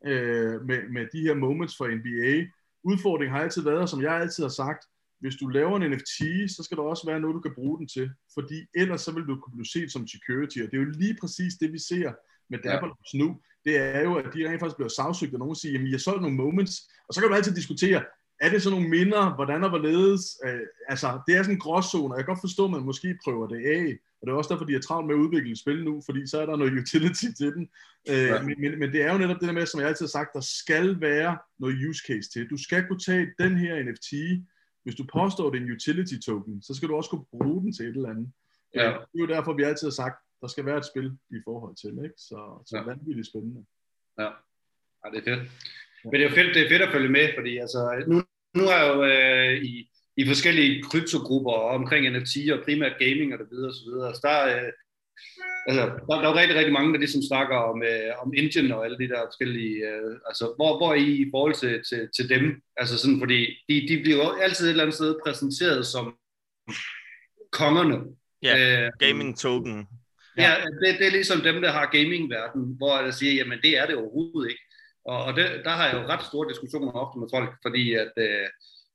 øh, 0.06 0.62
med, 0.68 0.90
med 0.90 1.08
de 1.14 1.22
her 1.22 1.34
moments 1.34 1.78
for 1.78 1.86
NBA. 1.88 2.50
Udfordringen 2.84 3.36
har 3.36 3.44
altid 3.44 3.64
været, 3.64 3.90
som 3.90 4.02
jeg 4.02 4.14
altid 4.14 4.44
har 4.44 4.50
sagt, 4.50 4.86
hvis 5.20 5.36
du 5.36 5.48
laver 5.48 5.76
en 5.78 5.92
NFT, 5.92 6.20
så 6.56 6.62
skal 6.64 6.78
der 6.78 6.84
også 6.84 7.06
være 7.08 7.20
noget, 7.20 7.36
du 7.36 7.40
kan 7.40 7.56
bruge 7.56 7.78
den 7.80 7.88
til, 7.88 8.12
fordi 8.34 8.58
ellers 8.76 9.02
så 9.02 9.12
vil 9.12 9.26
du 9.28 9.36
kunne 9.40 9.56
blive 9.58 9.74
set 9.76 9.92
som 9.92 10.08
security, 10.08 10.58
og 10.60 10.68
det 10.72 10.78
er 10.78 10.84
jo 10.84 10.90
lige 10.90 11.18
præcis 11.22 11.54
det, 11.62 11.74
vi 11.74 11.80
ser 11.80 12.14
med 12.50 12.60
Dapper 12.60 12.88
ja. 12.88 13.18
nu, 13.20 13.40
det 13.66 13.78
er 13.78 14.02
jo, 14.02 14.16
at 14.16 14.34
de 14.34 14.50
rent 14.50 14.60
faktisk 14.60 14.76
bliver 14.78 14.90
sagsøgt, 14.90 15.34
og 15.34 15.40
nogen 15.40 15.56
siger, 15.56 15.72
jamen, 15.74 15.92
jeg 15.92 16.02
solgt 16.02 16.22
nogle 16.22 16.38
moments, 16.38 16.76
og 17.08 17.14
så 17.14 17.22
kan 17.22 17.30
du 17.30 17.36
altid 17.36 17.56
diskutere, 17.56 18.04
er 18.40 18.50
det 18.50 18.62
så 18.62 18.70
nogle 18.70 18.90
minder, 18.90 19.36
hvordan 19.36 19.64
og 19.64 19.70
hvorledes, 19.70 20.24
øh, 20.46 20.60
altså, 20.88 21.20
det 21.28 21.36
er 21.36 21.44
sådan 21.44 21.56
en 21.56 21.60
gråzone, 21.60 22.14
og 22.14 22.18
jeg 22.18 22.26
kan 22.26 22.34
godt 22.34 22.46
forstå, 22.48 22.66
at 22.66 22.72
man 22.72 22.82
måske 22.82 23.18
prøver 23.24 23.48
det 23.48 23.66
af, 23.66 23.98
og 24.22 24.28
det 24.28 24.32
er 24.34 24.38
også 24.38 24.54
derfor, 24.54 24.66
de 24.66 24.76
er 24.76 24.80
travlt 24.80 25.08
med 25.08 25.16
at 25.16 25.20
udvikle 25.20 25.52
et 25.52 25.60
spil 25.60 25.84
nu, 25.84 26.02
fordi 26.06 26.28
så 26.28 26.42
er 26.42 26.46
der 26.46 26.56
noget 26.56 26.80
utility 26.82 27.26
til 27.38 27.54
den, 27.56 27.70
øh, 28.10 28.18
ja. 28.18 28.42
men, 28.42 28.56
men, 28.62 28.80
men 28.80 28.92
det 28.92 29.02
er 29.02 29.12
jo 29.12 29.18
netop 29.18 29.40
det 29.40 29.48
der 29.48 29.54
med, 29.60 29.66
som 29.66 29.80
jeg 29.80 29.90
altid 29.90 30.06
har 30.06 30.18
sagt, 30.18 30.34
der 30.34 30.42
skal 30.42 31.02
være 31.02 31.38
noget 31.60 31.76
use 31.90 32.04
case 32.08 32.30
til. 32.30 32.50
Du 32.50 32.58
skal 32.58 32.88
kunne 32.88 33.00
tage 33.00 33.28
den 33.40 33.58
her 33.58 33.84
NFT, 33.84 34.12
hvis 34.84 34.96
du 34.96 35.06
påstår, 35.14 35.50
det 35.50 35.58
er 35.58 35.66
en 35.66 35.72
utility 35.72 36.18
token, 36.26 36.62
så 36.62 36.74
skal 36.74 36.90
du 36.90 36.96
også 36.96 37.10
kunne 37.10 37.26
bruge 37.32 37.62
den 37.62 37.74
til 37.74 37.86
et 37.86 37.96
eller 37.96 38.10
andet. 38.10 38.32
Ja. 38.76 38.90
Øh, 38.90 38.94
det 38.94 39.18
er 39.20 39.26
jo 39.26 39.28
derfor, 39.28 39.54
vi 39.54 39.64
altid 39.64 39.88
har 39.88 39.92
sagt, 40.04 40.18
der 40.42 40.48
skal 40.48 40.66
være 40.66 40.78
et 40.78 40.86
spil 40.86 41.18
i 41.30 41.40
forhold 41.44 41.76
til, 41.76 41.94
ikke? 42.04 42.16
Så, 42.18 42.64
så 42.66 42.78
ja. 42.78 42.84
vanvittigt 42.84 43.28
spændende. 43.28 43.66
Ja. 44.20 44.30
ja, 45.02 45.08
det 45.12 45.18
er 45.20 45.24
fedt. 45.30 45.52
Men 46.12 46.22
det 46.22 46.26
er 46.26 46.36
fedt, 46.36 46.56
det 46.56 46.62
er 46.66 46.70
fedt 46.70 46.82
at 46.82 46.92
følge 46.92 47.10
med, 47.10 47.30
fordi 47.38 47.58
altså, 47.58 48.04
nu, 48.08 48.24
nu 48.58 48.64
er 48.68 48.78
jeg 48.78 48.88
jo 48.94 49.04
øh, 49.04 49.64
i, 49.64 49.90
i 50.18 50.28
forskellige 50.28 50.84
kryptogrupper 50.84 51.52
omkring 51.52 52.10
NFT 52.10 52.36
og 52.54 52.64
primært 52.66 53.00
gaming 53.00 53.34
og 53.34 53.40
det 53.40 53.48
videre 53.52 53.70
og 53.70 53.76
så 53.76 53.84
videre. 53.90 54.16
Så 54.16 54.22
der, 54.24 54.40
øh, 54.56 54.72
altså, 55.68 55.84
der, 56.08 56.16
der 56.22 56.28
er 56.28 56.32
jo 56.34 56.40
rigtig, 56.42 56.58
rigtig 56.58 56.74
mange, 56.74 56.94
der 56.94 57.00
ligesom 57.00 57.22
snakker 57.22 57.58
om, 57.72 57.84
øh, 57.84 58.12
om 58.24 58.34
engine 58.38 58.76
og 58.76 58.86
alle 58.86 58.98
de 58.98 59.08
der 59.08 59.28
forskellige, 59.30 59.76
øh, 59.90 60.14
altså 60.30 60.46
hvor, 60.58 60.72
hvor 60.78 60.90
er 60.92 61.00
I 61.10 61.12
i 61.26 61.30
forhold 61.34 61.56
til, 61.64 61.74
til, 61.90 62.02
til 62.16 62.30
dem? 62.30 62.44
Altså 62.78 62.98
sådan, 62.98 63.20
fordi 63.20 63.40
de, 63.70 63.76
de 63.90 64.02
bliver 64.04 64.18
jo 64.24 64.32
altid 64.46 64.66
et 64.66 64.70
eller 64.70 64.84
andet 64.84 64.96
sted 64.96 65.16
præsenteret 65.26 65.86
som 65.86 66.06
kongerne. 67.52 67.98
Ja, 68.44 68.86
øh, 68.86 68.92
gaming 69.00 69.40
token. 69.40 69.88
Ja, 70.38 70.52
det, 70.82 71.00
det 71.00 71.08
er 71.08 71.12
ligesom 71.12 71.42
dem, 71.42 71.62
der 71.62 71.72
har 71.72 71.86
gaming-verden, 71.98 72.64
hvor 72.78 73.04
jeg 73.04 73.14
siger, 73.14 73.34
jamen 73.34 73.60
det 73.62 73.78
er 73.78 73.86
det 73.86 73.96
overhovedet 73.96 74.50
ikke. 74.50 74.65
Og, 75.06 75.24
og 75.26 75.32
det, 75.38 75.46
der 75.66 75.70
har 75.70 75.86
jeg 75.88 75.96
jo 75.96 76.08
ret 76.08 76.26
store 76.26 76.50
diskussioner 76.50 76.92
ofte 76.92 77.20
med 77.20 77.28
folk, 77.36 77.50
fordi 77.66 77.94
at, 77.94 78.14
øh, 78.18 78.48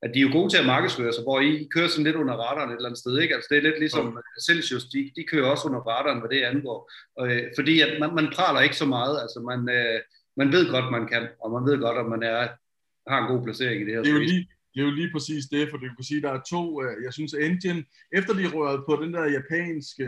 at 0.02 0.10
de 0.14 0.18
er 0.18 0.26
jo 0.26 0.32
gode 0.32 0.50
til 0.50 0.58
at 0.62 0.66
markedsføre 0.66 1.12
sig, 1.12 1.22
hvor 1.22 1.40
I 1.40 1.68
kører 1.74 1.88
sådan 1.88 2.04
lidt 2.04 2.16
under 2.16 2.34
radaren 2.34 2.70
et 2.70 2.76
eller 2.76 2.88
andet 2.88 3.02
sted, 3.04 3.18
ikke? 3.18 3.34
Altså 3.34 3.48
det 3.50 3.58
er 3.58 3.62
lidt 3.62 3.78
ligesom 3.78 4.06
okay. 4.06 4.20
Celsius, 4.48 4.84
de, 4.84 5.10
de 5.16 5.24
kører 5.30 5.50
også 5.50 5.68
under 5.68 5.80
radaren, 5.80 6.20
hvad 6.20 6.30
det 6.30 6.42
angår. 6.42 6.78
Øh, 7.20 7.42
fordi 7.58 7.80
at 7.80 8.00
man, 8.00 8.14
man 8.14 8.28
praler 8.36 8.60
ikke 8.60 8.76
så 8.76 8.86
meget, 8.86 9.20
altså 9.22 9.40
man, 9.50 9.60
øh, 9.76 10.00
man 10.36 10.52
ved 10.52 10.70
godt, 10.70 10.92
man 10.96 11.06
kan, 11.12 11.28
og 11.42 11.48
man 11.56 11.64
ved 11.70 11.78
godt, 11.84 11.98
at 11.98 12.06
man 12.14 12.22
er, 12.22 12.48
har 13.10 13.18
en 13.20 13.30
god 13.32 13.44
placering 13.44 13.82
i 13.82 13.84
det 13.86 13.94
her. 13.94 14.02
Det 14.02 14.10
er 14.10 14.18
jo 14.20 14.26
lige, 14.32 14.48
det 14.72 14.80
er 14.80 14.86
jo 14.88 14.94
lige 15.00 15.12
præcis 15.12 15.44
det, 15.54 15.70
for 15.70 15.76
du 15.76 15.86
kan 15.96 16.04
sige, 16.10 16.22
der 16.22 16.32
er 16.32 16.42
to, 16.54 16.82
øh, 16.82 17.04
jeg 17.04 17.12
synes 17.12 17.32
Engine, 17.32 17.84
efter 18.18 18.32
de 18.34 18.46
rørede 18.54 18.82
på 18.88 18.92
den 19.02 19.14
der 19.14 19.24
japanske 19.38 20.04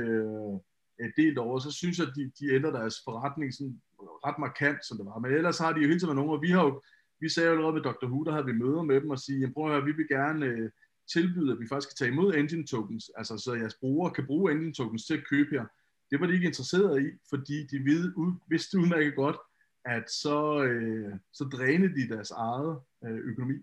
øh, 1.00 1.10
del 1.16 1.38
over, 1.38 1.58
så 1.58 1.70
synes 1.70 1.98
jeg, 1.98 2.06
at 2.08 2.14
de, 2.16 2.24
de 2.40 2.54
ændrer 2.54 2.72
deres 2.78 2.96
forretning 3.04 3.54
sådan 3.54 3.80
ret 4.26 4.38
markant, 4.38 4.80
som 4.86 4.96
det 4.98 5.06
var. 5.06 5.18
Men 5.18 5.32
ellers 5.32 5.58
har 5.58 5.72
de 5.72 5.80
jo 5.80 5.88
hele 5.88 6.00
tiden 6.00 6.16
nogen, 6.16 6.30
og 6.36 6.42
vi 6.42 6.50
har 6.50 6.64
jo, 6.64 6.82
vi 7.20 7.28
sagde 7.28 7.48
jo 7.48 7.54
allerede 7.54 7.74
med 7.74 7.82
Dr. 7.82 8.06
Who, 8.06 8.24
der 8.24 8.32
havde 8.32 8.46
vi 8.46 8.52
møder 8.52 8.82
med 8.82 9.00
dem 9.00 9.10
og 9.10 9.18
sige, 9.18 9.52
prøv 9.52 9.64
at 9.66 9.72
høre, 9.72 9.84
vi 9.84 9.92
vil 9.92 10.08
gerne 10.08 10.46
øh, 10.46 10.70
tilbyde, 11.12 11.52
at 11.52 11.60
vi 11.60 11.66
faktisk 11.68 11.88
kan 11.88 11.96
tage 11.98 12.12
imod 12.12 12.34
engine 12.34 12.66
tokens, 12.66 13.10
altså 13.16 13.38
så 13.38 13.54
jeres 13.54 13.76
brugere 13.80 14.14
kan 14.14 14.26
bruge 14.26 14.52
engine 14.52 14.74
tokens 14.74 15.06
til 15.06 15.14
at 15.14 15.26
købe 15.30 15.50
her. 15.50 15.64
Det 16.10 16.20
var 16.20 16.26
de 16.26 16.34
ikke 16.34 16.46
interesseret 16.46 17.02
i, 17.02 17.06
fordi 17.30 17.66
de 17.66 17.78
ved, 17.90 18.12
ud, 18.16 18.32
vidste 18.48 18.78
udmærket 18.78 19.14
godt, 19.14 19.36
at 19.84 20.10
så, 20.10 20.64
øh, 20.64 21.14
så 21.32 21.44
drænede 21.44 21.94
de 21.94 22.14
deres 22.14 22.30
eget 22.30 22.80
øh, 23.04 23.18
økonomi. 23.30 23.54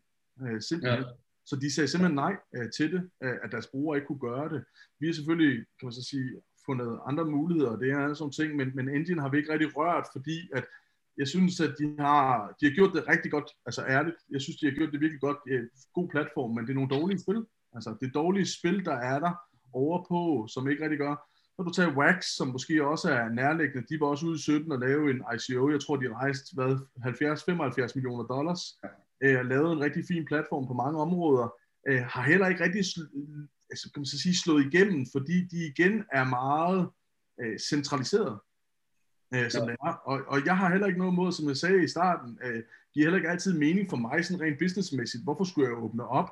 Øh, 0.42 0.62
simpelthen. 0.62 1.04
Ja. 1.04 1.10
Så 1.46 1.56
de 1.56 1.74
sagde 1.74 1.88
simpelthen 1.88 2.16
nej 2.16 2.36
øh, 2.56 2.72
til 2.78 2.92
det, 2.94 3.10
øh, 3.24 3.38
at 3.44 3.52
deres 3.52 3.68
brugere 3.68 3.98
ikke 3.98 4.08
kunne 4.08 4.20
gøre 4.20 4.50
det. 4.54 4.64
Vi 5.00 5.06
har 5.06 5.14
selvfølgelig, 5.14 5.66
kan 5.80 5.86
man 5.86 5.94
så 5.94 6.04
sige, 6.04 6.42
fundet 6.70 7.00
andre 7.10 7.26
muligheder, 7.38 7.72
og 7.74 7.80
det 7.82 7.90
er 7.92 8.14
sådan 8.14 8.38
ting, 8.40 8.50
men, 8.60 8.68
men 8.78 8.86
Engine 8.96 9.22
har 9.22 9.30
vi 9.30 9.38
ikke 9.38 9.54
rigtig 9.54 9.78
rørt, 9.78 10.08
fordi 10.16 10.38
at 10.58 10.66
jeg 11.22 11.28
synes, 11.28 11.54
at 11.68 11.74
de 11.80 11.86
har, 12.00 12.28
de 12.60 12.64
har 12.68 12.74
gjort 12.78 12.94
det 12.96 13.08
rigtig 13.14 13.32
godt, 13.32 13.50
altså 13.68 13.82
ærligt, 13.96 14.20
jeg 14.36 14.42
synes, 14.42 14.58
de 14.60 14.66
har 14.68 14.76
gjort 14.78 14.92
det 14.94 15.02
virkelig 15.02 15.22
godt, 15.28 15.40
ja, 15.52 15.60
god 15.98 16.08
platform, 16.14 16.52
men 16.56 16.64
det 16.66 16.72
er 16.72 16.80
nogle 16.80 16.96
dårlige 16.98 17.24
spil, 17.26 17.42
altså 17.76 17.90
det 18.00 18.08
er 18.08 18.20
dårlige 18.22 18.48
spil, 18.58 18.86
der 18.90 18.98
er 19.12 19.20
der 19.26 19.34
over 19.74 19.98
på, 20.12 20.48
som 20.54 20.70
ikke 20.70 20.84
rigtig 20.84 21.00
gør. 21.06 21.16
Når 21.58 21.66
du 21.66 21.74
tager 21.74 21.98
Wax, 22.02 22.20
som 22.38 22.48
måske 22.48 22.88
også 22.94 23.08
er 23.20 23.30
nærliggende, 23.30 23.88
de 23.90 24.00
var 24.00 24.08
også 24.08 24.26
ude 24.26 24.36
i 24.36 24.42
17 24.42 24.72
og 24.72 24.80
lave 24.80 25.12
en 25.12 25.22
ICO, 25.36 25.70
jeg 25.72 25.82
tror, 25.82 25.96
de 25.96 26.14
rejste 26.14 26.48
hvad, 26.56 26.74
70-75 27.90 27.92
millioner 27.96 28.26
dollars, 28.36 28.62
øh, 29.24 29.46
lavet 29.52 29.72
en 29.72 29.82
rigtig 29.86 30.04
fin 30.12 30.26
platform 30.26 30.68
på 30.68 30.74
mange 30.74 30.98
områder, 31.06 31.48
øh, 31.90 32.02
har 32.14 32.24
heller 32.32 32.48
ikke 32.48 32.64
rigtig 32.64 32.86
altså, 33.70 33.92
kan 33.94 34.00
man 34.00 34.06
så 34.06 34.20
sige, 34.20 34.36
slået 34.36 34.66
igennem, 34.66 35.06
fordi 35.12 35.48
de 35.48 35.68
igen 35.68 36.04
er 36.12 36.24
meget 36.24 36.90
øh, 37.42 37.60
centraliseret, 37.60 38.40
øh, 39.34 39.52
som 39.52 39.64
ja. 39.64 39.72
det 39.72 39.78
er. 39.86 39.94
Og, 39.94 40.22
og 40.28 40.46
jeg 40.46 40.58
har 40.58 40.70
heller 40.70 40.88
ikke 40.88 41.00
noget 41.00 41.14
mod, 41.14 41.32
som 41.32 41.48
jeg 41.48 41.58
sagde 41.58 41.84
i 41.84 41.88
starten, 41.88 42.40
øh, 42.44 42.64
giver 42.94 43.06
heller 43.06 43.18
ikke 43.18 43.30
altid 43.30 43.54
mening 43.60 43.90
for 43.90 43.98
mig, 43.98 44.26
sådan 44.26 44.42
rent 44.42 44.60
businessmæssigt, 44.60 45.24
hvorfor 45.24 45.44
skulle 45.44 45.70
jeg 45.70 45.84
åbne 45.84 46.08
op? 46.08 46.30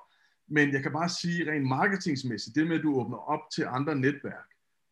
Men 0.49 0.73
jeg 0.73 0.81
kan 0.83 0.91
bare 0.91 1.09
sige 1.09 1.51
rent 1.51 1.67
marketingsmæssigt, 1.67 2.55
det 2.55 2.67
med, 2.67 2.77
at 2.77 2.83
du 2.83 2.99
åbner 2.99 3.17
op 3.17 3.39
til 3.55 3.65
andre 3.67 3.95
netværk, 3.95 4.47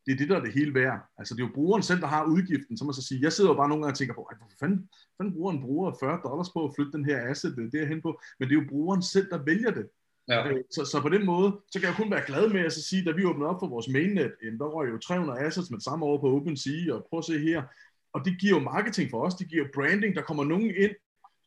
det 0.06 0.12
er 0.12 0.18
det, 0.18 0.30
der 0.30 0.38
er 0.38 0.44
det 0.44 0.54
hele 0.54 0.74
værd. 0.74 1.00
Altså 1.18 1.36
det 1.36 1.42
er 1.42 1.48
jo 1.48 1.54
brugeren 1.54 1.84
selv, 1.84 2.02
der 2.02 2.08
har 2.08 2.26
udgiften, 2.26 2.78
så 2.78 2.86
man 2.86 2.94
så 2.94 3.02
sige, 3.02 3.22
jeg 3.22 3.34
sidder 3.34 3.50
jo 3.50 3.58
bare 3.58 3.70
nogle 3.70 3.84
gange 3.84 3.94
og 3.94 3.98
tænker 3.98 4.14
på, 4.14 4.30
hvorfor 4.38 4.58
fanden, 4.60 4.90
fanden 5.18 5.34
bruger 5.34 5.52
en 5.52 5.62
bruger 5.62 5.94
40 6.00 6.20
dollars 6.24 6.50
på 6.50 6.66
at 6.66 6.74
flytte 6.76 6.92
den 6.92 7.06
her 7.06 7.30
asset 7.30 7.70
derhen 7.72 8.02
på, 8.02 8.22
men 8.40 8.50
det 8.50 8.56
er 8.56 8.62
jo 8.62 8.70
brugeren 8.70 9.02
selv, 9.02 9.30
der 9.30 9.44
vælger 9.44 9.72
det. 9.72 9.88
Ja. 10.28 10.48
Øh, 10.48 10.64
så, 10.72 10.86
så 10.86 11.02
på 11.02 11.10
den 11.10 11.26
måde, 11.26 11.60
så 11.72 11.80
kan 11.80 11.90
jeg 11.90 11.96
kun 11.96 12.12
være 12.12 12.26
glad 12.28 12.50
med 12.54 12.62
at 12.62 12.74
så 12.74 12.82
sige, 12.84 13.06
da 13.06 13.12
vi 13.12 13.26
åbnede 13.26 13.50
op 13.50 13.60
for 13.60 13.68
vores 13.68 13.88
mainnet, 13.88 14.34
der 14.60 14.66
røg 14.66 14.92
jo 14.92 14.98
300 14.98 15.40
assets 15.40 15.72
med 15.72 15.80
samme 15.80 16.06
år 16.06 16.18
på 16.22 16.36
OpenSea, 16.36 16.94
og 16.94 17.06
prøv 17.10 17.18
at 17.18 17.26
se 17.26 17.40
her, 17.40 17.64
og 18.14 18.26
det 18.26 18.40
giver 18.40 18.54
jo 18.58 18.60
marketing 18.60 19.12
for 19.12 19.26
os, 19.26 19.36
det 19.36 19.50
giver 19.50 19.66
branding, 19.74 20.16
der 20.16 20.22
kommer 20.22 20.44
nogen 20.44 20.72
ind, 20.78 20.92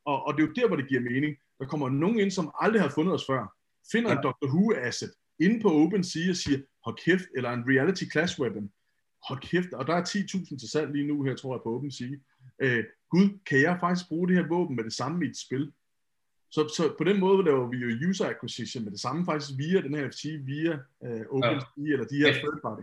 og, 0.05 0.27
og 0.27 0.35
det 0.35 0.43
er 0.43 0.47
jo 0.47 0.53
der, 0.53 0.67
hvor 0.67 0.77
det 0.77 0.89
giver 0.89 1.01
mening. 1.01 1.37
Der 1.59 1.67
kommer 1.67 1.89
nogen 1.89 2.19
ind, 2.19 2.31
som 2.31 2.51
aldrig 2.61 2.83
har 2.83 2.89
fundet 2.89 3.15
os 3.15 3.27
før, 3.27 3.55
finder 3.93 4.11
ja. 4.11 4.17
en 4.17 4.23
Dr. 4.23 4.47
Who 4.47 4.75
asset 4.77 5.13
inde 5.41 5.61
på 5.63 5.69
OpenSea 5.73 6.31
og 6.31 6.37
siger, 6.37 6.59
hold 6.85 6.97
kæft, 7.05 7.25
eller 7.37 7.51
en 7.51 7.65
reality 7.69 8.05
class 8.13 8.41
weapon, 8.41 8.71
hold 9.29 9.41
kæft, 9.41 9.73
og 9.73 9.87
der 9.87 9.95
er 9.95 10.05
10.000 10.05 10.59
til 10.59 10.71
salg 10.71 10.93
lige 10.93 11.07
nu 11.07 11.23
her, 11.23 11.35
tror 11.37 11.55
jeg, 11.55 11.61
på 11.65 11.75
OpenSea. 11.77 12.09
Øh, 12.63 12.85
Gud, 13.11 13.39
kan 13.47 13.61
jeg 13.61 13.77
faktisk 13.81 14.09
bruge 14.09 14.29
det 14.29 14.37
her 14.37 14.49
våben 14.49 14.77
med 14.77 14.85
det 14.85 14.93
samme 14.93 15.27
i 15.27 15.29
et 15.29 15.37
spil? 15.37 15.73
Så, 16.51 16.61
så 16.77 16.95
på 16.99 17.05
den 17.05 17.21
måde 17.21 17.45
laver 17.45 17.71
vi 17.71 17.77
jo 17.77 18.09
user 18.09 18.27
acquisition 18.27 18.85
med 18.85 18.93
det 18.93 19.01
samme 19.01 19.25
faktisk 19.25 19.51
via 19.59 19.81
den 19.81 19.95
her 19.95 20.07
NFT, 20.07 20.25
via 20.25 20.73
uh, 21.07 21.23
OpenSea 21.35 21.69
ja. 21.77 21.93
eller 21.93 22.07
de 22.13 22.17
her 22.17 22.33
third 22.33 22.61
party. 22.63 22.83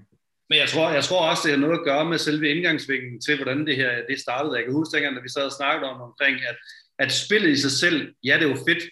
Men 0.50 0.58
jeg 0.60 0.70
tror, 0.70 0.90
jeg 0.90 1.04
tror 1.04 1.30
også, 1.30 1.42
det 1.44 1.52
har 1.52 1.60
noget 1.66 1.80
at 1.80 1.86
gøre 1.86 2.06
med 2.10 2.18
selve 2.18 2.50
indgangsvinklen 2.50 3.22
til, 3.22 3.36
hvordan 3.36 3.68
det 3.68 3.76
her 3.76 3.92
det 4.10 4.20
startede. 4.20 4.56
Jeg 4.56 4.64
kan 4.64 4.74
huske 4.74 4.96
dengang, 4.96 5.16
da 5.16 5.22
vi 5.22 5.30
sad 5.30 5.46
og 5.46 5.52
snakkede 5.52 5.92
om 5.92 6.02
omkring, 6.02 6.36
at, 6.50 6.58
at 7.00 7.12
spillet 7.12 7.50
i 7.50 7.58
sig 7.58 7.72
selv, 7.72 8.14
ja, 8.24 8.38
det 8.40 8.50
var 8.50 8.60
fedt, 8.68 8.84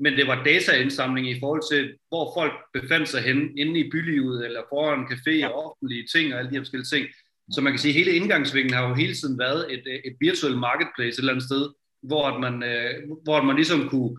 men 0.00 0.12
det 0.12 0.26
var 0.26 0.44
dataindsamling 0.44 1.30
i 1.30 1.40
forhold 1.40 1.64
til, 1.72 1.84
hvor 2.08 2.24
folk 2.38 2.52
befandt 2.72 3.08
sig 3.08 3.22
henne, 3.22 3.44
inde 3.56 3.80
i 3.80 3.90
bylivet, 3.90 4.44
eller 4.44 4.62
foran 4.68 4.98
en 4.98 5.06
café 5.12 5.46
og 5.46 5.52
offentlige 5.64 6.06
ting 6.14 6.34
og 6.34 6.38
alle 6.38 6.50
de 6.50 6.56
her 6.56 6.64
forskellige 6.64 6.92
ting. 6.94 7.06
Så 7.54 7.60
man 7.60 7.72
kan 7.72 7.78
sige, 7.78 7.92
at 7.92 8.00
hele 8.00 8.16
indgangsvinklen 8.16 8.74
har 8.78 8.88
jo 8.88 8.94
hele 8.94 9.14
tiden 9.14 9.38
været 9.38 9.62
et, 9.74 9.84
et 10.04 10.16
virtuelt 10.20 10.58
marketplace 10.58 11.14
et 11.14 11.18
eller 11.18 11.32
andet 11.32 11.48
sted, 11.50 11.62
hvor 12.02 12.38
man, 12.38 12.62
øh, 12.62 12.94
hvor 13.24 13.42
man 13.42 13.56
ligesom 13.56 13.88
kunne 13.88 14.16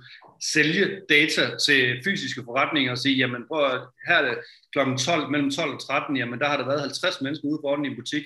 sælge 0.53 1.01
data 1.09 1.57
til 1.65 2.01
fysiske 2.05 2.41
forretninger 2.45 2.91
og 2.91 2.97
sige, 2.97 3.15
jamen 3.15 3.41
prøv 3.47 3.65
at, 3.65 3.81
her 4.07 4.15
er 4.15 4.25
det 4.29 4.37
kl. 4.73 4.79
12, 5.05 5.31
mellem 5.31 5.51
12 5.51 5.73
og 5.73 5.87
13, 5.87 6.17
jamen 6.17 6.39
der 6.39 6.47
har 6.47 6.57
der 6.57 6.65
været 6.65 6.81
50 6.81 7.21
mennesker 7.21 7.47
ude 7.47 7.59
foran 7.63 7.85
i 7.85 7.87
en 7.87 7.95
butik, 7.95 8.23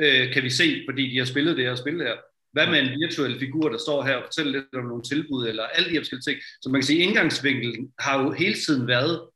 øh, 0.00 0.32
kan 0.32 0.42
vi 0.42 0.50
se, 0.50 0.82
fordi 0.88 1.10
de 1.12 1.18
har 1.18 1.24
spillet 1.24 1.56
det 1.56 1.64
her 1.64 1.74
spil 1.74 2.02
her. 2.02 2.16
Hvad 2.52 2.66
med 2.66 2.78
en 2.80 3.00
virtuel 3.00 3.38
figur, 3.38 3.68
der 3.68 3.78
står 3.78 4.02
her 4.02 4.16
og 4.16 4.24
fortæller 4.26 4.52
lidt 4.52 4.74
om 4.74 4.84
nogle 4.84 5.02
tilbud, 5.02 5.48
eller 5.48 5.64
alle 5.64 5.88
de 5.88 5.94
her 5.94 6.00
forskellige 6.00 6.28
ting. 6.30 6.38
Så 6.62 6.68
man 6.68 6.80
kan 6.80 6.86
sige, 6.86 7.02
at 7.02 7.06
indgangsvinkelen 7.06 7.92
har 7.98 8.22
jo 8.22 8.30
hele 8.30 8.54
tiden 8.54 8.88
været 8.88 9.28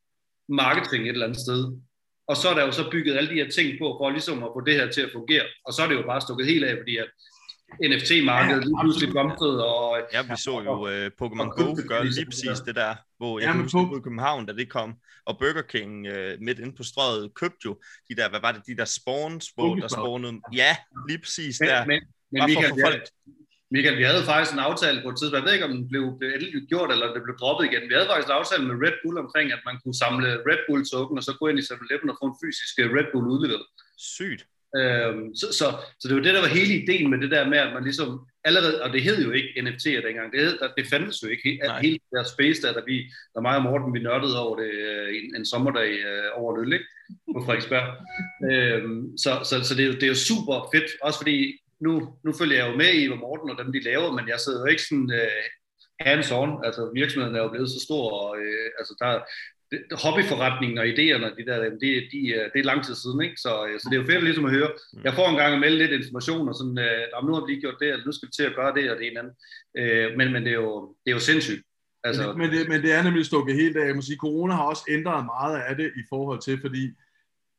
marketing 0.49 1.05
et 1.05 1.09
eller 1.09 1.27
andet 1.27 1.41
sted. 1.41 1.61
Og 2.29 2.37
så 2.37 2.49
er 2.49 2.55
der 2.55 2.65
jo 2.67 2.73
så 2.73 2.91
bygget 2.91 3.17
alle 3.17 3.31
de 3.31 3.41
her 3.41 3.51
ting 3.51 3.79
på, 3.81 3.87
for 3.99 4.11
ligesom 4.11 4.43
at 4.43 4.51
få 4.55 4.61
det 4.67 4.75
her 4.75 4.91
til 4.91 5.01
at 5.01 5.13
fungere. 5.13 5.47
Og 5.67 5.73
så 5.73 5.83
er 5.83 5.89
det 5.89 5.95
jo 5.95 6.03
bare 6.03 6.21
stukket 6.21 6.47
helt 6.47 6.65
af, 6.65 6.77
fordi 6.81 6.97
at 6.97 7.11
NFT-markedet 7.91 8.65
lige 8.65 8.77
pludselig 8.83 9.09
blomstrede. 9.11 9.67
Og, 9.67 10.01
ja, 10.13 10.23
vi 10.23 10.37
så 10.37 10.55
jo 10.69 10.75
uh, 10.81 11.07
Pokémon 11.21 11.49
Go 11.57 11.77
gøre 11.89 12.05
lige 12.07 12.27
præcis 12.27 12.59
det 12.67 12.75
der, 12.75 12.95
hvor 13.19 13.39
jeg 13.39 13.55
ja, 13.55 13.63
huske 13.63 13.79
på 13.95 14.01
København, 14.05 14.47
da 14.47 14.53
det 14.53 14.69
kom, 14.69 14.95
og 15.25 15.39
Burger 15.39 15.63
King 15.63 15.93
uh, 16.09 16.33
midt 16.47 16.59
inde 16.59 16.75
på 16.77 16.83
strøget 16.83 17.35
købte 17.35 17.63
jo 17.65 17.73
de 18.09 18.15
der, 18.19 18.29
hvad 18.29 18.41
var 18.41 18.53
det, 18.53 18.63
de 18.67 18.77
der 18.77 18.85
spawns, 18.85 19.47
hvor 19.55 19.75
der 19.75 19.89
spawnede, 19.89 20.41
ja, 20.53 20.77
lige 21.09 21.21
præcis 21.25 21.61
men, 21.61 21.69
der. 21.69 21.87
Men, 21.87 22.01
men 22.33 22.43
Michael, 22.47 22.69
for 22.69 22.79
folk... 22.87 23.03
Michael, 23.75 23.97
vi 23.99 24.07
havde 24.11 24.25
faktisk 24.31 24.53
en 24.53 24.67
aftale 24.69 24.99
på 25.03 25.09
et 25.13 25.17
tidspunkt, 25.17 25.39
jeg 25.39 25.47
ved 25.47 25.55
ikke, 25.57 25.69
om 25.69 25.75
den 25.79 25.85
blev, 25.91 26.05
blev 26.19 26.29
endelig 26.35 26.69
gjort, 26.73 26.91
eller 26.95 27.07
det 27.15 27.23
blev 27.27 27.37
droppet 27.43 27.65
igen. 27.69 27.83
Vi 27.91 27.95
havde 27.97 28.09
faktisk 28.11 28.29
en 28.31 28.39
aftale 28.41 28.63
med 28.69 28.77
Red 28.85 28.97
Bull 29.03 29.17
omkring, 29.25 29.47
at 29.57 29.63
man 29.69 29.77
kunne 29.83 29.99
samle 30.05 30.29
Red 30.49 30.61
Bull 30.67 30.83
token, 30.93 31.19
og 31.19 31.25
så 31.27 31.33
gå 31.41 31.45
ind 31.51 31.59
i 31.63 31.65
7-Eleven 31.69 32.09
og 32.13 32.17
få 32.21 32.27
en 32.31 32.39
fysisk 32.43 32.73
Red 32.97 33.09
Bull 33.13 33.27
udleveret. 33.35 33.67
Sygt. 34.19 34.43
Øhm, 34.81 35.35
så, 35.35 35.47
så, 35.59 35.67
så 36.01 36.09
det 36.09 36.17
var 36.17 36.23
det, 36.23 36.35
der 36.35 36.41
var 36.41 36.59
hele 36.59 36.75
ideen 36.83 37.11
med 37.11 37.19
det 37.19 37.31
der 37.31 37.49
med, 37.49 37.59
at 37.59 37.73
man 37.73 37.85
ligesom 37.85 38.27
allerede, 38.45 38.83
og 38.83 38.93
det 38.93 39.03
hed 39.03 39.25
jo 39.25 39.31
ikke 39.31 39.61
NFT'er 39.61 40.07
dengang, 40.07 40.33
det, 40.33 40.41
hed, 40.41 40.59
det 40.77 40.87
fandtes 40.87 41.23
jo 41.23 41.29
ikke, 41.29 41.61
Nej. 41.65 41.81
hele 41.81 41.95
det 41.95 42.13
der 42.13 42.25
space 42.35 42.63
der, 42.63 42.73
der 42.73 42.85
vi, 42.87 42.97
der 43.35 43.41
mig 43.41 43.57
og 43.57 43.63
Morten, 43.63 43.95
vi 43.95 43.99
nørdede 43.99 44.41
over 44.41 44.57
det 44.57 44.71
øh, 44.71 45.09
en, 45.17 45.37
en 45.37 45.47
sommerdag 45.47 45.91
øh, 45.91 46.29
over 46.35 46.55
en 46.55 46.73
øl? 46.73 46.81
På 47.35 47.41
Frederiksberg. 47.45 47.87
øhm, 48.51 49.19
så 49.19 49.31
så, 49.45 49.55
så 49.69 49.75
det, 49.75 49.87
er 49.87 49.93
det 49.93 50.03
er 50.03 50.15
jo 50.15 50.25
super 50.31 50.69
fedt, 50.75 50.91
også 51.03 51.19
fordi 51.19 51.37
nu, 51.81 51.93
nu 52.25 52.33
følger 52.33 52.57
jeg 52.57 52.71
jo 52.71 52.77
med 52.77 52.93
i, 52.95 53.07
hvad 53.07 53.17
Morten 53.17 53.51
og 53.51 53.59
dem 53.59 53.73
de 53.73 53.81
laver, 53.91 54.13
men 54.13 54.29
jeg 54.29 54.41
sidder 54.41 54.61
jo 54.61 54.67
ikke 54.67 54.83
sådan 54.83 55.11
øh, 55.21 55.45
hands-on, 56.07 56.51
altså 56.67 56.91
virksomheden 56.95 57.37
er 57.37 57.43
jo 57.43 57.49
blevet 57.49 57.71
så 57.71 57.81
stor, 57.89 58.05
og 58.21 58.39
øh, 58.39 58.69
altså 58.79 58.95
der, 59.01 59.13
hobbyforretningen 60.03 60.79
og 60.79 60.87
idéerne, 60.87 61.29
de 61.39 61.47
der, 61.47 61.59
de, 61.83 61.89
de, 62.13 62.21
øh, 62.37 62.45
det 62.53 62.59
er 62.61 62.65
lang 62.71 62.85
tid 62.85 62.95
siden, 62.95 63.21
ikke? 63.23 63.37
Så, 63.37 63.67
øh, 63.67 63.81
så 63.81 63.89
det 63.91 63.97
er 63.97 64.03
jo 64.03 64.07
fedt 64.07 64.25
ligesom 64.25 64.45
at 64.45 64.51
høre. 64.51 64.71
Jeg 65.05 65.15
får 65.15 65.29
en 65.29 65.37
gang 65.37 65.61
melde 65.61 65.79
lidt 65.79 65.93
information, 66.01 66.49
og 66.49 66.55
sådan, 66.55 66.79
øh, 66.79 67.03
"Nå, 67.13 67.27
nu 67.27 67.35
har 67.35 67.41
vi 67.45 67.53
lige 67.53 67.61
gjort 67.61 67.81
det, 67.81 67.89
eller 67.89 68.07
nu 68.07 68.13
skal 68.13 68.27
vi 68.29 68.33
til 68.33 68.43
at 68.51 68.55
gøre 68.55 68.75
det, 68.75 68.91
og 68.91 68.97
det 68.99 69.07
ene 69.07 69.21
andet. 69.21 69.35
Øh, 69.81 70.17
men, 70.19 70.33
men 70.33 70.43
det 70.45 70.53
er 70.53 70.61
jo, 70.67 70.95
det 71.05 71.11
er 71.11 71.17
jo 71.17 71.21
sindssygt. 71.31 71.63
Altså, 72.05 72.33
men, 72.33 72.51
det, 72.53 72.69
men 72.69 72.83
det 72.83 72.93
er 72.93 73.03
nemlig 73.03 73.27
stukket 73.27 73.55
helt 73.55 73.77
af. 73.77 73.87
Jeg 73.87 73.95
må 73.97 74.03
sige, 74.03 74.17
corona 74.17 74.55
har 74.55 74.63
også 74.73 74.85
ændret 74.89 75.25
meget 75.25 75.57
af 75.69 75.77
det 75.77 75.87
i 75.97 76.03
forhold 76.09 76.41
til, 76.41 76.61
fordi 76.61 76.85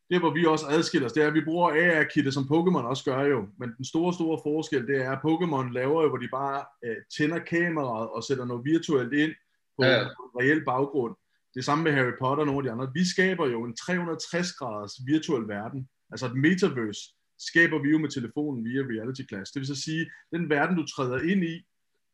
det, 0.10 0.20
hvor 0.20 0.34
vi 0.34 0.46
også 0.46 0.66
adskiller 0.70 1.06
os, 1.08 1.14
det 1.14 1.24
er, 1.24 1.28
at 1.28 1.34
vi 1.34 1.42
bruger 1.42 1.70
AR-kitter, 1.70 2.32
som 2.32 2.44
Pokémon 2.44 2.86
også 2.92 3.04
gør 3.04 3.22
jo. 3.24 3.48
Men 3.60 3.70
den 3.78 3.86
store, 3.86 4.14
store 4.14 4.40
forskel, 4.44 4.88
det 4.88 4.98
er, 5.06 5.12
at 5.12 5.20
Pokémon 5.28 5.74
laver 5.74 6.04
jo, 6.04 6.10
hvor 6.10 6.18
de 6.18 6.28
bare 6.28 6.66
øh, 6.86 6.96
tænder 7.18 7.40
kameraet 7.40 8.10
og 8.10 8.24
sætter 8.24 8.46
noget 8.46 8.66
virtuelt 8.66 9.14
ind 9.14 9.32
på 9.78 9.86
ja. 9.86 10.02
en 10.02 10.08
reel 10.40 10.66
baggrund. 10.66 11.16
Det 11.58 11.66
samme 11.66 11.84
med 11.84 11.92
Harry 11.92 12.16
Potter 12.20 12.42
og 12.44 12.48
nogle 12.48 12.60
af 12.60 12.64
de 12.64 12.72
andre. 12.72 12.94
Vi 12.94 13.04
skaber 13.14 13.46
jo 13.48 13.64
en 13.64 13.76
360-graders 13.82 14.96
virtuel 15.12 15.48
verden. 15.48 15.90
Altså 16.12 16.26
et 16.26 16.36
metaverse 16.36 17.02
skaber 17.50 17.82
vi 17.84 17.90
jo 17.90 17.98
med 17.98 18.10
telefonen 18.10 18.66
via 18.66 18.82
Reality 18.82 19.24
Class. 19.30 19.52
Det 19.52 19.60
vil 19.60 19.68
så 19.68 19.82
sige, 19.88 20.04
den 20.34 20.50
verden, 20.50 20.76
du 20.78 20.86
træder 20.86 21.20
ind 21.32 21.44
i, 21.44 21.56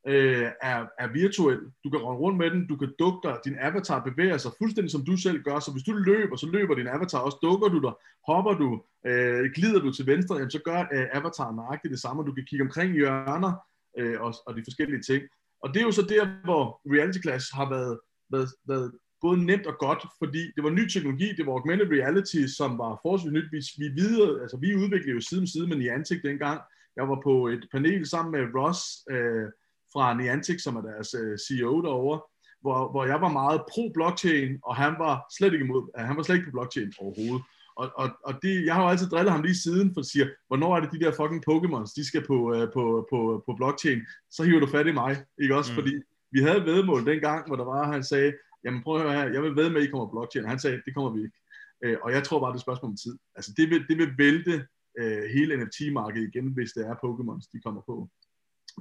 øh, 0.07 0.47
er, 0.61 0.79
er 1.03 1.13
virtuel. 1.13 1.59
Du 1.83 1.89
kan 1.89 1.99
rende 1.99 2.21
rundt 2.23 2.37
med 2.37 2.51
den, 2.51 2.67
du 2.67 2.75
kan 2.77 2.93
dukke 2.99 3.19
dig, 3.27 3.35
din 3.45 3.57
avatar 3.59 4.03
bevæger 4.09 4.37
sig 4.37 4.51
fuldstændig 4.57 4.91
som 4.91 5.05
du 5.05 5.17
selv 5.17 5.39
gør, 5.47 5.59
så 5.59 5.71
hvis 5.71 5.83
du 5.83 5.93
løber, 5.93 6.35
så 6.35 6.47
løber 6.55 6.75
din 6.75 6.87
avatar 6.87 7.19
også, 7.19 7.39
dukker 7.41 7.67
du 7.67 7.79
dig, 7.87 7.93
hopper 8.29 8.53
du, 8.63 8.69
øh, 9.09 9.51
glider 9.55 9.79
du 9.79 9.91
til 9.93 10.05
venstre, 10.05 10.35
jamen, 10.35 10.51
så 10.51 10.61
gør 10.65 10.79
øh, 10.95 11.07
avataren 11.11 11.55
nøjagtigt 11.55 11.91
det 11.91 12.01
samme, 12.01 12.23
du 12.23 12.33
kan 12.33 12.45
kigge 12.49 12.65
omkring 12.65 12.93
hjørner 12.93 13.53
øh, 13.99 14.21
og, 14.21 14.33
og 14.47 14.51
de 14.57 14.63
forskellige 14.67 15.01
ting. 15.01 15.23
Og 15.63 15.67
det 15.73 15.79
er 15.79 15.85
jo 15.85 15.91
så 15.91 16.05
der, 16.13 16.23
hvor 16.43 16.81
Reality 16.95 17.21
Class 17.25 17.45
har 17.51 17.69
været, 17.69 17.99
været, 18.31 18.49
været 18.67 18.91
både 19.25 19.45
nemt 19.45 19.65
og 19.71 19.75
godt, 19.85 20.01
fordi 20.21 20.43
det 20.55 20.63
var 20.63 20.69
ny 20.69 20.87
teknologi, 20.89 21.27
det 21.37 21.45
var 21.45 21.53
augmented 21.53 21.87
reality, 21.97 22.41
som 22.57 22.77
var 22.77 22.99
forholdsvis 23.01 23.31
nyt. 23.31 23.49
Vi, 23.51 23.59
vi, 23.81 23.87
videre, 24.01 24.41
altså, 24.41 24.57
vi 24.57 24.75
udviklede 24.75 25.15
jo 25.17 25.21
side 25.21 25.41
om 25.41 25.47
side 25.47 25.67
med 25.67 25.77
Niantic 25.77 26.21
dengang. 26.21 26.61
Jeg 26.97 27.09
var 27.09 27.19
på 27.23 27.47
et 27.47 27.63
panel 27.71 28.07
sammen 28.13 28.31
med 28.35 28.43
Ross 28.59 28.81
øh, 29.13 29.47
fra 29.93 30.13
Niantic, 30.17 30.63
som 30.63 30.75
er 30.75 30.81
deres 30.81 31.13
øh, 31.21 31.37
CEO 31.45 31.81
derovre, 31.81 32.19
hvor, 32.61 32.91
hvor 32.91 33.05
jeg 33.05 33.21
var 33.21 33.31
meget 33.41 33.61
pro-blockchain, 33.71 34.59
og 34.63 34.75
han 34.75 34.93
var 34.99 35.15
slet 35.37 35.53
ikke 35.53 35.65
imod, 35.65 35.83
han 36.07 36.17
var 36.17 36.23
slet 36.23 36.35
ikke 36.35 36.49
på 36.49 36.57
blockchain 36.57 36.93
overhovedet. 36.99 37.43
Og, 37.75 37.91
og, 37.95 38.09
og 38.27 38.33
det, 38.41 38.65
jeg 38.65 38.75
har 38.75 38.83
jo 38.83 38.89
altid 38.89 39.09
drillet 39.09 39.31
ham 39.31 39.43
lige 39.43 39.63
siden, 39.65 39.93
for 39.93 40.01
at 40.01 40.05
sige, 40.05 40.29
hvornår 40.47 40.75
er 40.75 40.79
det 40.81 40.91
de 40.91 40.99
der 40.99 41.11
fucking 41.11 41.43
Pokémons, 41.49 41.93
de 41.95 42.05
skal 42.05 42.23
på, 42.27 42.37
øh, 42.55 42.67
på, 42.75 43.07
på, 43.11 43.43
på 43.45 43.51
blockchain, 43.57 43.99
så 44.31 44.43
hiver 44.43 44.59
du 44.59 44.67
fat 44.67 44.87
i 44.87 44.91
mig, 44.91 45.13
ikke 45.41 45.55
også? 45.55 45.71
Mm. 45.71 45.75
Fordi 45.75 45.93
vi 46.31 46.39
havde 46.39 46.57
et 46.57 46.65
vedmål 46.65 47.05
dengang, 47.05 47.47
hvor 47.47 47.55
der 47.55 47.65
var, 47.65 47.91
han 47.91 48.03
sagde, 48.03 48.33
jamen 48.65 48.83
prøv 48.83 48.95
at 48.95 49.01
høre 49.01 49.13
her, 49.13 49.33
jeg 49.33 49.43
vil 49.43 49.55
ved 49.55 49.69
med, 49.69 49.81
at 49.81 49.87
I 49.87 49.91
kommer 49.91 50.09
blockchain. 50.09 50.45
Han 50.45 50.59
sagde, 50.59 50.81
det 50.85 50.95
kommer 50.95 51.11
vi 51.15 51.19
ikke. 51.23 51.37
Øh, 51.83 51.97
og 52.03 52.11
jeg 52.11 52.23
tror 52.23 52.39
bare, 52.39 52.49
det 52.49 52.55
er 52.55 52.61
et 52.63 52.67
spørgsmål 52.67 52.91
om 52.91 52.97
tid. 52.97 53.17
Altså 53.35 53.53
det 53.57 53.69
vil, 53.69 53.87
det 53.89 53.97
vil 53.97 54.17
vælte 54.17 54.67
øh, 54.99 55.23
hele 55.35 55.57
NFT-markedet 55.57 56.27
igen, 56.27 56.47
hvis 56.53 56.71
det 56.71 56.87
er 56.87 56.95
Pokémons, 57.05 57.49
de 57.53 57.61
kommer 57.61 57.81
på. 57.81 58.09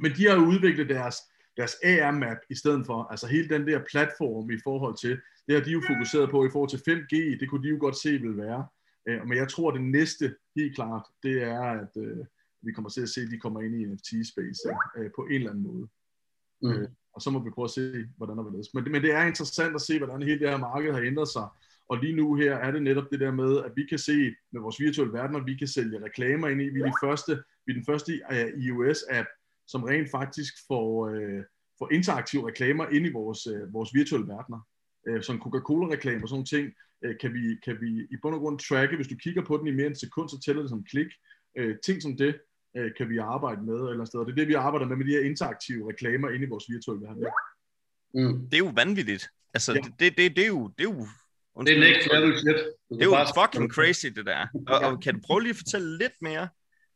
Men 0.02 0.10
de 0.16 0.26
har 0.26 0.34
jo 0.34 0.44
udviklet 0.52 0.88
deres, 0.88 1.16
deres 1.56 1.74
AR-map 1.84 2.38
i 2.50 2.54
stedet 2.54 2.86
for, 2.86 3.02
altså 3.02 3.26
hele 3.26 3.48
den 3.48 3.66
der 3.66 3.80
platform 3.90 4.50
i 4.50 4.58
forhold 4.64 4.96
til, 4.96 5.20
det 5.46 5.54
har 5.54 5.62
de 5.62 5.70
jo 5.70 5.82
fokuseret 5.90 6.30
på 6.30 6.46
i 6.46 6.50
forhold 6.52 6.70
til 6.70 6.82
5G, 6.88 7.40
det 7.40 7.48
kunne 7.48 7.62
de 7.62 7.68
jo 7.68 7.78
godt 7.80 7.96
se 7.96 8.10
vil 8.10 8.36
være. 8.36 8.66
Øh, 9.08 9.26
men 9.28 9.36
jeg 9.38 9.48
tror, 9.48 9.70
det 9.70 9.82
næste, 9.82 10.36
helt 10.56 10.74
klart, 10.74 11.04
det 11.22 11.42
er, 11.42 11.60
at 11.60 11.92
øh, 11.96 12.24
vi 12.62 12.72
kommer 12.72 12.90
til 12.90 13.02
at 13.02 13.08
se, 13.08 13.20
at 13.20 13.30
de 13.30 13.38
kommer 13.38 13.60
ind 13.60 13.74
i 13.80 13.84
NFT-space 13.84 14.62
øh, 14.98 15.10
på 15.16 15.22
en 15.22 15.32
eller 15.32 15.50
anden 15.50 15.64
måde. 15.64 15.88
mm. 16.62 16.70
Øh, 16.70 16.88
og 17.14 17.22
så 17.22 17.30
må 17.30 17.38
vi 17.44 17.50
prøve 17.50 17.64
at 17.64 17.70
se, 17.70 18.06
hvordan 18.16 18.36
der 18.36 18.44
vil 18.44 18.52
ledes. 18.52 18.74
Men, 18.74 18.92
men 18.92 19.02
det 19.02 19.12
er 19.14 19.26
interessant 19.26 19.74
at 19.74 19.80
se, 19.80 19.98
hvordan 19.98 20.22
hele 20.22 20.38
det 20.38 20.48
her 20.48 20.56
marked 20.56 20.92
har 20.92 21.00
ændret 21.00 21.28
sig. 21.28 21.46
Og 21.88 21.98
lige 21.98 22.16
nu 22.16 22.34
her 22.34 22.54
er 22.56 22.70
det 22.70 22.82
netop 22.82 23.04
det 23.12 23.20
der 23.20 23.32
med, 23.32 23.58
at 23.64 23.72
vi 23.76 23.86
kan 23.86 23.98
se 23.98 24.34
med 24.52 24.60
vores 24.60 24.80
virtuelle 24.80 25.12
verden, 25.12 25.36
at 25.36 25.46
vi 25.46 25.54
kan 25.56 25.68
sælge 25.68 26.04
reklamer 26.04 26.48
ind 26.48 26.60
i. 26.62 26.68
Vi 26.68 26.80
er, 26.80 26.86
de 26.86 26.92
første, 27.04 27.32
vi 27.66 27.72
er 27.72 27.74
den 27.74 27.84
første 27.84 28.20
uh, 28.30 28.48
iOS-app, 28.64 29.28
som 29.66 29.82
rent 29.82 30.10
faktisk 30.10 30.54
får, 30.68 31.08
øh, 31.08 31.42
får 31.78 31.92
interaktive 31.92 32.48
reklamer 32.48 32.86
ind 32.86 33.06
i 33.06 33.12
vores, 33.12 33.46
øh, 33.46 33.74
vores 33.74 33.90
virtuelle 33.94 34.28
verdener. 34.28 34.60
Øh, 35.08 35.22
som 35.22 35.40
Coca-Cola-reklamer 35.40 36.22
og 36.22 36.28
sådan 36.28 36.36
nogle 36.36 36.52
ting, 36.54 36.66
øh, 37.04 37.14
kan, 37.20 37.30
vi, 37.34 37.44
kan 37.64 37.76
vi 37.80 37.90
i 38.14 38.16
bund 38.22 38.34
og 38.34 38.40
grund 38.40 38.58
tracke. 38.58 38.96
Hvis 38.96 39.08
du 39.08 39.16
kigger 39.16 39.44
på 39.44 39.56
den 39.56 39.66
i 39.66 39.70
mere 39.70 39.86
end 39.86 39.94
en 39.94 40.04
sekund, 40.06 40.28
så 40.28 40.40
tæller 40.44 40.62
det 40.62 40.70
som 40.70 40.84
klik. 40.84 41.10
Øh, 41.58 41.76
ting 41.86 42.02
som 42.02 42.16
det, 42.16 42.32
øh, 42.76 42.90
kan 42.98 43.08
vi 43.08 43.18
arbejde 43.18 43.62
med 43.62 43.74
eller 43.74 43.92
andet 43.92 44.08
sted. 44.08 44.20
Og 44.20 44.26
det 44.26 44.32
er 44.32 44.36
det, 44.36 44.48
vi 44.48 44.54
arbejder 44.54 44.86
med 44.86 44.96
med 44.96 45.06
de 45.06 45.10
her 45.10 45.20
interaktive 45.30 45.88
reklamer 45.90 46.28
inde 46.30 46.46
i 46.46 46.48
vores 46.48 46.64
virtuelle 46.68 47.02
verden. 47.06 47.24
Mm. 48.14 48.48
Det 48.50 48.54
er 48.54 48.58
jo 48.58 48.72
vanvittigt. 48.76 49.28
Altså, 49.54 49.72
Ja. 49.72 49.78
det, 49.80 49.92
det, 50.00 50.16
det, 50.18 50.36
det 50.36 50.44
er 50.44 50.48
jo... 50.48 50.68
Det 50.78 50.84
er 50.86 50.90
jo 50.90 50.98
Det 51.00 51.08
undskyld, 51.54 51.82
er 51.82 51.88
next 51.90 52.08
level 52.12 52.38
shit. 52.38 52.56
Det 52.90 53.02
er 53.02 53.04
jo 53.04 53.42
fucking 53.42 53.70
crazy, 53.72 54.06
det 54.06 54.26
der. 54.26 54.46
Og, 54.68 54.78
og 54.78 55.00
kan 55.02 55.14
du 55.14 55.20
prøve 55.26 55.40
lige 55.42 55.50
at 55.50 55.56
fortælle 55.56 55.98
lidt 55.98 56.12
mere 56.22 56.48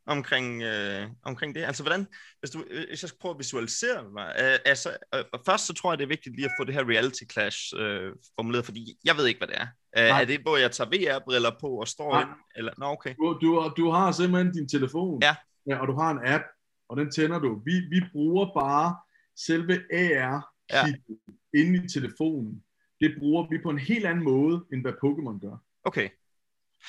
omkring, 0.06 0.62
øh, 0.62 1.06
omkring 1.22 1.54
det? 1.54 1.62
Altså, 1.64 1.82
hvordan, 1.82 2.06
hvis, 2.40 2.50
du, 2.50 2.64
øh, 2.70 2.84
hvis 2.88 3.02
jeg 3.02 3.08
skal 3.08 3.18
prøve 3.20 3.34
at 3.34 3.38
visualisere 3.38 4.10
mig, 4.10 4.26
øh, 4.42 4.58
altså, 4.64 4.96
øh, 5.14 5.24
og 5.32 5.40
først 5.46 5.66
så 5.66 5.74
tror 5.74 5.92
jeg, 5.92 5.98
det 5.98 6.04
er 6.04 6.08
vigtigt 6.08 6.34
lige 6.36 6.44
at 6.44 6.50
få 6.60 6.64
det 6.64 6.74
her 6.74 6.84
reality 6.90 7.22
clash 7.32 7.58
øh, 7.78 8.12
formuleret, 8.34 8.64
fordi 8.64 8.98
jeg 9.04 9.16
ved 9.16 9.26
ikke, 9.26 9.38
hvad 9.40 9.48
det 9.48 9.56
er. 9.56 9.66
Øh, 9.98 10.08
Nej. 10.08 10.20
er 10.22 10.24
det, 10.24 10.40
hvor 10.40 10.56
jeg 10.56 10.70
tager 10.72 10.90
VR-briller 10.90 11.50
på 11.60 11.68
og 11.68 11.88
står 11.88 12.10
Nej. 12.12 12.20
ind? 12.22 12.30
Eller, 12.56 12.72
nå, 12.78 12.86
okay. 12.86 13.14
Du, 13.18 13.38
du, 13.42 13.60
har- 13.60 13.68
du 13.68 13.90
har 13.90 14.12
simpelthen 14.12 14.52
din 14.52 14.68
telefon, 14.68 15.22
Ja. 15.22 15.34
Ja, 15.66 15.76
og 15.78 15.88
du 15.88 15.92
har 15.92 16.10
en 16.10 16.20
app, 16.22 16.44
og 16.88 16.96
den 16.96 17.10
tænder 17.10 17.38
du. 17.38 17.60
Vi, 17.64 17.72
vi 17.90 18.00
bruger 18.12 18.46
bare 18.60 18.96
selve 19.36 19.74
AR 19.92 20.52
Ja. 20.72 20.94
inde 21.54 21.84
i 21.84 21.88
telefonen. 21.88 22.62
Det 23.00 23.14
bruger 23.18 23.46
vi 23.50 23.58
på 23.62 23.70
en 23.70 23.78
helt 23.78 24.06
anden 24.06 24.24
måde, 24.24 24.64
end 24.72 24.82
hvad 24.82 24.92
Pokémon 24.92 25.38
gør. 25.40 25.56
Okay. 25.84 26.08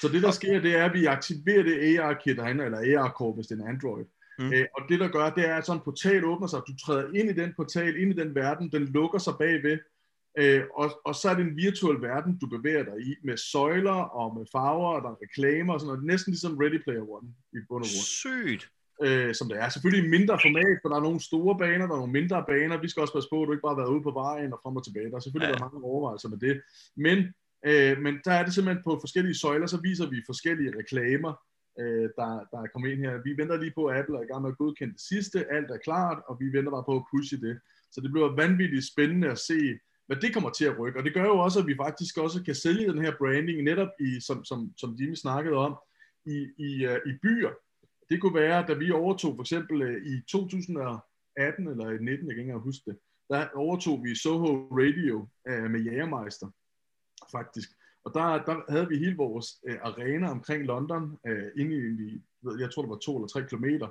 Så 0.01 0.07
det, 0.07 0.23
der 0.23 0.31
sker, 0.31 0.59
det 0.61 0.75
er, 0.75 0.85
at 0.85 0.93
vi 0.93 1.05
aktiverer 1.05 1.63
det 1.63 1.99
AR-kit 1.99 2.35
herinde, 2.35 2.65
eller 2.65 2.77
AR-kort, 2.77 3.35
hvis 3.35 3.47
det 3.47 3.59
er 3.59 3.63
en 3.63 3.69
Android. 3.69 4.05
Mm. 4.39 4.53
Øh, 4.53 4.65
og 4.77 4.89
det, 4.89 4.99
der 4.99 5.07
gør, 5.07 5.29
det 5.29 5.49
er, 5.49 5.55
at 5.55 5.65
sådan 5.65 5.79
en 5.79 5.83
portal 5.83 6.25
åbner 6.25 6.47
sig. 6.47 6.61
Du 6.67 6.77
træder 6.85 7.13
ind 7.13 7.29
i 7.29 7.33
den 7.33 7.53
portal, 7.55 8.01
ind 8.01 8.11
i 8.11 8.15
den 8.15 8.35
verden, 8.35 8.71
den 8.71 8.85
lukker 8.85 9.19
sig 9.19 9.33
bagved, 9.39 9.79
øh, 10.41 10.61
og, 10.81 10.87
og 11.05 11.15
så 11.15 11.25
er 11.29 11.35
det 11.35 11.43
en 11.45 11.55
virtuel 11.65 12.01
verden, 12.01 12.37
du 12.41 12.47
bevæger 12.55 12.83
dig 12.89 12.97
i, 13.09 13.15
med 13.23 13.37
søjler 13.37 13.99
og 14.19 14.27
med 14.37 14.45
farver, 14.55 14.89
og 14.95 15.01
der 15.03 15.09
er 15.09 15.17
reklamer 15.25 15.73
og 15.73 15.79
sådan 15.79 15.89
noget. 15.91 16.05
Næsten 16.13 16.31
ligesom 16.31 16.57
Ready 16.61 16.79
Player 16.83 17.05
One 17.17 17.27
i 17.57 17.59
bund 17.69 17.83
og 17.85 17.89
grund 17.93 18.07
Sygt. 18.23 18.63
øh, 19.05 19.31
som 19.39 19.45
det 19.49 19.57
er. 19.63 19.69
Selvfølgelig 19.69 20.03
i 20.05 20.13
mindre 20.17 20.35
format, 20.45 20.75
for 20.81 20.87
der 20.89 20.97
er 20.97 21.05
nogle 21.07 21.21
store 21.29 21.55
baner, 21.63 21.85
der 21.87 21.93
er 21.97 22.01
nogle 22.03 22.17
mindre 22.19 22.37
baner. 22.51 22.81
Vi 22.85 22.89
skal 22.89 23.01
også 23.01 23.15
passe 23.17 23.29
på, 23.31 23.37
at 23.41 23.45
du 23.47 23.51
ikke 23.53 23.65
bare 23.67 23.75
har 23.75 23.81
været 23.83 23.93
ude 23.95 24.03
på 24.09 24.13
vejen 24.23 24.53
og 24.55 24.59
frem 24.63 24.75
og 24.79 24.83
tilbage. 24.87 25.09
Der 25.11 25.17
er 25.17 25.25
selvfølgelig 25.25 25.53
Ja. 25.53 25.57
ja. 25.59 25.65
mange 25.65 25.79
overvejelser 25.91 26.29
med 26.33 26.39
det. 26.45 26.55
Men, 27.05 27.17
øh, 27.69 27.93
men 28.05 28.13
der 28.25 28.33
er 28.39 28.43
det 28.45 28.53
simpelthen 28.53 28.83
på 28.87 28.93
forskellige 29.05 29.37
søjler, 29.43 29.67
så 29.73 29.79
viser 29.87 30.07
vi 30.13 30.17
forskellige 30.31 30.71
reklamer, 30.79 31.33
øh, 31.81 32.05
der, 32.19 32.29
der 32.51 32.59
er 32.63 32.69
kommet 32.73 32.89
ind 32.93 33.01
her. 33.07 33.13
Vi 33.27 33.31
venter 33.39 33.57
lige 33.63 33.75
på, 33.79 33.83
at 33.89 33.95
Apple 33.99 34.17
er 34.19 34.23
i 34.25 34.29
gang 34.31 34.41
med 34.43 34.51
at 34.53 34.57
godkende 34.61 34.93
det 34.97 35.03
sidste. 35.11 35.37
Alt 35.55 35.69
er 35.75 35.81
klart, 35.89 36.19
og 36.29 36.33
vi 36.41 36.45
venter 36.57 36.71
bare 36.75 36.87
på 36.89 36.95
at 36.99 37.05
pushe 37.11 37.37
det. 37.45 37.55
Så 37.93 37.97
det 38.03 38.09
bliver 38.13 38.35
vanvittigt 38.43 38.85
spændende 38.93 39.27
at 39.35 39.39
se, 39.49 39.59
hvad 40.07 40.17
det 40.17 40.33
kommer 40.33 40.49
til 40.49 40.65
at 40.65 40.79
rykke. 40.79 40.99
Og 40.99 41.05
det 41.05 41.13
gør 41.13 41.23
jo 41.23 41.39
også, 41.39 41.59
at 41.59 41.67
vi 41.67 41.75
faktisk 41.77 42.17
også 42.17 42.43
kan 42.43 42.55
sælge 42.55 42.87
den 42.93 43.01
her 43.01 43.13
branding 43.17 43.63
netop 43.63 43.89
i, 43.99 44.19
som, 44.19 44.45
som, 44.45 44.71
som 44.77 44.95
Jimmy 44.99 45.15
snakkede 45.15 45.55
om, 45.55 45.75
i, 46.25 46.37
i, 46.57 46.85
uh, 46.87 46.95
i 47.11 47.13
byer. 47.23 47.51
Det 48.09 48.21
kunne 48.21 48.33
være, 48.35 48.67
da 48.67 48.73
vi 48.73 48.91
overtog 48.91 49.35
for 49.35 49.41
eksempel 49.43 49.81
uh, 49.81 50.05
i 50.05 50.21
2018 50.31 51.67
eller 51.67 51.89
i 51.89 51.97
19, 51.97 52.07
jeg 52.07 52.17
kan 52.17 52.29
ikke 52.29 52.41
engang 52.41 52.61
huske 52.61 52.83
det, 52.85 52.97
der 53.29 53.47
overtog 53.55 54.03
vi 54.03 54.15
Soho 54.15 54.67
Radio 54.71 55.17
uh, 55.49 55.71
med 55.71 55.79
Jægermeister, 55.81 56.47
faktisk. 57.31 57.69
Og 58.03 58.13
der, 58.13 58.43
der 58.45 58.71
havde 58.71 58.87
vi 58.87 58.97
hele 58.97 59.17
vores 59.17 59.47
uh, 59.69 59.75
arena 59.81 60.29
omkring 60.31 60.63
London, 60.65 61.03
uh, 61.29 61.61
inde 61.61 61.75
i, 61.75 62.21
ved- 62.41 62.59
jeg 62.59 62.71
tror 62.71 62.81
det 62.81 62.89
var 62.89 62.97
to 62.97 63.15
eller 63.17 63.27
tre 63.27 63.47
kilometer. 63.49 63.87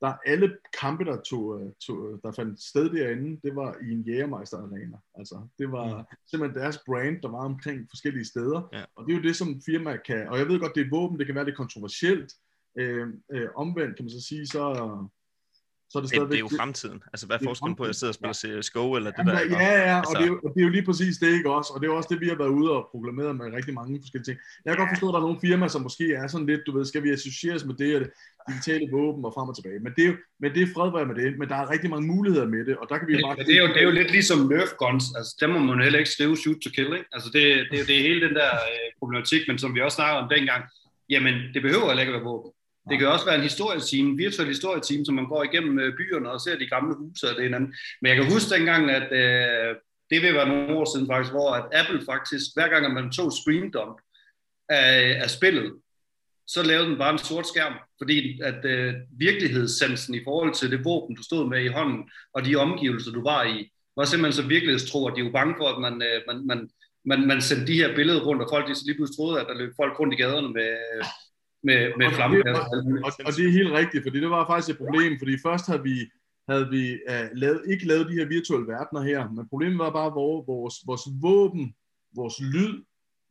Der 0.00 0.14
alle 0.26 0.58
kampe, 0.80 1.04
der, 1.04 1.20
tog, 1.20 1.60
øh, 1.60 1.72
tog, 1.86 2.20
der 2.22 2.32
fandt 2.32 2.60
sted 2.62 2.90
derinde, 2.90 3.40
det 3.44 3.56
var 3.56 3.76
i 3.82 3.92
en 3.92 4.02
Jægermeister 4.02 4.58
arena. 4.58 4.96
Altså, 5.14 5.48
det 5.58 5.72
var 5.72 5.98
Mm. 5.98 6.04
simpelthen 6.30 6.60
deres 6.62 6.78
brand, 6.86 7.22
der 7.22 7.28
var 7.28 7.44
omkring 7.44 7.86
forskellige 7.90 8.24
steder. 8.24 8.68
Ja. 8.72 8.84
Og 8.96 9.04
det 9.06 9.12
er 9.12 9.16
jo 9.16 9.22
det, 9.22 9.36
som 9.36 9.60
firma 9.66 9.96
kan, 9.96 10.28
og 10.28 10.38
jeg 10.38 10.48
ved 10.48 10.60
godt, 10.60 10.74
det 10.74 10.86
er 10.86 10.90
våben, 10.90 11.18
det 11.18 11.26
kan 11.26 11.34
være 11.34 11.44
lidt 11.44 11.56
kontroversielt, 11.56 12.32
øh, 12.78 13.06
øh, 13.32 13.48
omvendt 13.56 13.96
kan 13.96 14.04
man 14.04 14.10
så 14.10 14.22
sige, 14.28 14.46
så, 14.46 14.62
så 15.90 15.98
er 15.98 16.02
det 16.02 16.10
stadigvæk... 16.10 16.30
det 16.30 16.36
er 16.36 16.46
jo 16.48 16.52
fremtiden. 16.60 16.98
Altså, 17.12 17.24
hvad 17.26 17.36
er 17.36 17.40
er 17.40 17.44
forskellen 17.50 17.76
på, 17.76 17.82
at 17.82 17.88
jeg 17.90 17.94
sidder 17.94 18.12
og 18.14 18.18
spiller 18.18 18.60
CSGO, 18.62 18.86
eller 18.98 19.10
det 19.10 19.18
Jamen, 19.18 19.34
der? 19.34 19.60
ja, 19.64 19.72
ja, 19.90 19.94
og, 19.94 19.98
Altså- 19.98 20.16
det 20.18 20.24
er, 20.28 20.32
jo, 20.32 20.36
og 20.44 20.50
det 20.54 20.60
er 20.60 20.66
jo 20.68 20.72
lige 20.76 20.86
præcis 20.90 21.14
det, 21.22 21.30
ikke 21.38 21.50
også? 21.58 21.70
Og 21.74 21.76
det 21.80 21.86
er 21.86 21.92
jo 21.92 21.96
også 22.00 22.10
det, 22.12 22.20
vi 22.24 22.28
har 22.32 22.38
været 22.42 22.54
ude 22.60 22.70
og 22.76 22.82
proklameret 22.92 23.32
med 23.36 23.46
rigtig 23.58 23.74
mange 23.78 23.90
forskellige 24.02 24.28
ting. 24.28 24.38
Jeg 24.64 24.68
kan 24.70 24.80
godt 24.82 24.92
forstå, 24.94 25.06
at 25.08 25.12
der 25.14 25.20
er 25.22 25.26
nogle 25.28 25.42
firmaer, 25.46 25.72
som 25.74 25.82
måske 25.88 26.06
er 26.22 26.26
sådan 26.26 26.46
lidt, 26.50 26.62
du 26.66 26.70
ved, 26.76 26.84
skal 26.84 27.02
vi 27.06 27.10
associeres 27.16 27.64
med 27.68 27.74
det 27.82 27.90
og 27.96 28.00
det 28.02 28.10
digitale 28.48 28.86
våben 28.96 29.22
og 29.28 29.32
frem 29.36 29.48
og 29.50 29.56
tilbage. 29.58 29.78
Men 29.84 29.92
det 29.96 30.02
er 30.04 30.08
jo, 30.12 30.16
men 30.42 30.48
det 30.54 30.60
er 30.62 30.70
fred 30.74 31.06
med 31.10 31.16
det, 31.22 31.28
men 31.40 31.46
der 31.50 31.56
er 31.62 31.66
rigtig 31.74 31.90
mange 31.94 32.06
muligheder 32.14 32.46
med 32.54 32.62
det, 32.68 32.74
og 32.80 32.86
der 32.90 32.96
kan 32.98 33.06
vi 33.08 33.12
jo 33.16 33.20
bare... 33.26 33.36
Men 33.38 33.46
det 33.46 33.54
er, 33.58 33.62
jo, 33.64 33.68
det 33.74 33.80
er 33.82 33.88
jo 33.90 33.94
lidt 34.00 34.10
ligesom 34.18 34.38
Nerf 34.52 34.72
guns, 34.82 35.04
altså 35.18 35.32
der 35.40 35.46
må 35.52 35.58
man 35.58 35.82
heller 35.86 35.98
ikke 36.02 36.14
skrive 36.16 36.36
shoot 36.42 36.58
to 36.64 36.70
kill, 36.76 36.90
ikke? 36.98 37.08
Altså 37.16 37.28
det, 37.36 37.42
det, 37.70 37.76
er 37.80 37.84
det 37.88 37.94
er 37.98 38.02
hele 38.08 38.20
den 38.26 38.34
der 38.40 38.50
øh, 38.70 38.88
problematik, 38.98 39.42
men 39.48 39.56
som 39.62 39.74
vi 39.74 39.80
også 39.80 39.96
snakkede 39.98 40.20
om 40.22 40.28
dengang, 40.36 40.62
jamen 41.14 41.34
det 41.54 41.60
behøver 41.66 41.86
heller 41.86 42.04
ikke 42.04 42.14
at 42.14 42.18
være 42.18 42.30
våben. 42.32 42.50
Det 42.90 42.98
kan 42.98 43.08
også 43.08 43.24
være 43.24 43.34
en 43.34 43.48
historietime, 43.50 44.10
en 44.10 44.18
virtuel 44.18 44.48
historietime, 44.48 45.04
som 45.04 45.14
man 45.14 45.28
går 45.28 45.42
igennem 45.42 45.78
øh, 45.78 45.96
byerne 45.96 46.30
og 46.30 46.40
ser 46.40 46.58
de 46.58 46.66
gamle 46.66 46.94
huse 46.94 47.30
og 47.30 47.36
det 47.36 47.46
ene 47.46 47.56
andet. 47.56 47.70
Men 48.00 48.08
jeg 48.08 48.16
kan 48.16 48.32
huske 48.32 48.54
dengang, 48.54 48.90
at 48.90 49.08
øh, 49.12 49.76
det 50.10 50.22
vil 50.22 50.34
være 50.34 50.48
nogle 50.48 50.76
år 50.76 50.94
siden 50.94 51.06
faktisk, 51.06 51.32
hvor 51.32 51.50
at 51.50 51.64
Apple 51.72 52.02
faktisk, 52.06 52.44
hver 52.54 52.68
gang 52.68 52.86
at 52.86 52.92
man 52.92 53.12
tog 53.12 53.32
screen 53.32 53.70
dump 53.70 53.98
af, 54.68 55.20
af 55.22 55.30
spillet, 55.30 55.72
så 56.46 56.62
lavede 56.62 56.88
den 56.88 56.98
bare 56.98 57.12
en 57.12 57.18
sort 57.18 57.46
skærm, 57.46 57.74
fordi 57.98 58.40
at 58.42 58.64
øh, 58.64 58.94
virkelighedssensen 59.18 60.14
i 60.14 60.24
forhold 60.24 60.54
til 60.54 60.70
det 60.70 60.84
våben, 60.84 61.16
du 61.16 61.22
stod 61.22 61.48
med 61.48 61.64
i 61.64 61.68
hånden, 61.68 62.10
og 62.34 62.44
de 62.44 62.56
omgivelser, 62.56 63.12
du 63.12 63.22
var 63.22 63.44
i, 63.44 63.70
var 63.96 64.04
simpelthen 64.04 64.42
så 64.42 64.48
virkelighedstro, 64.48 65.06
at 65.08 65.16
de 65.16 65.24
var 65.24 65.30
bange 65.30 65.54
for, 65.58 65.68
at 65.68 65.80
man, 65.80 66.02
øh, 66.02 66.20
man, 66.26 66.46
man, 66.46 66.70
man, 67.04 67.26
man 67.26 67.42
sendte 67.42 67.66
de 67.66 67.82
her 67.82 67.94
billeder 67.94 68.20
rundt, 68.20 68.42
og 68.42 68.48
folk 68.52 68.68
de 68.68 68.74
så 68.74 68.82
lige 68.86 68.96
pludselig 68.96 69.16
troede, 69.16 69.40
at 69.40 69.46
der 69.48 69.54
løb 69.54 69.72
folk 69.76 70.00
rundt 70.00 70.14
i 70.14 70.16
gaderne 70.16 70.48
med, 70.48 70.70
øh, 70.94 71.04
med, 71.68 71.80
med 71.98 72.06
Og 72.06 72.10
det- 72.10 72.16
flammekast. 72.18 72.60
og. 72.60 72.82
Og, 73.06 73.10
og 73.26 73.32
det 73.36 73.44
er 73.46 73.52
helt 73.60 73.72
rigtigt, 73.80 74.04
fordi 74.06 74.18
det 74.24 74.30
var 74.30 74.46
faktisk 74.46 74.70
et 74.74 74.78
problem, 74.84 75.12
fordi 75.20 75.34
først 75.46 75.66
havde 75.70 75.82
vi, 75.90 75.96
havde 76.50 76.66
vi 76.74 76.82
uh, 77.12 77.26
lavet, 77.42 77.60
ikke 77.72 77.86
lavet 77.86 78.08
de 78.10 78.14
her 78.18 78.26
virtuelle 78.36 78.66
verdener 78.74 79.02
her, 79.10 79.20
men 79.30 79.48
problemet 79.48 79.78
var 79.78 79.90
bare, 80.00 80.10
hvor 80.16 80.32
vores, 80.52 80.74
vores 80.86 81.04
våben, 81.26 81.74
vores 82.20 82.36
lyd, 82.54 82.74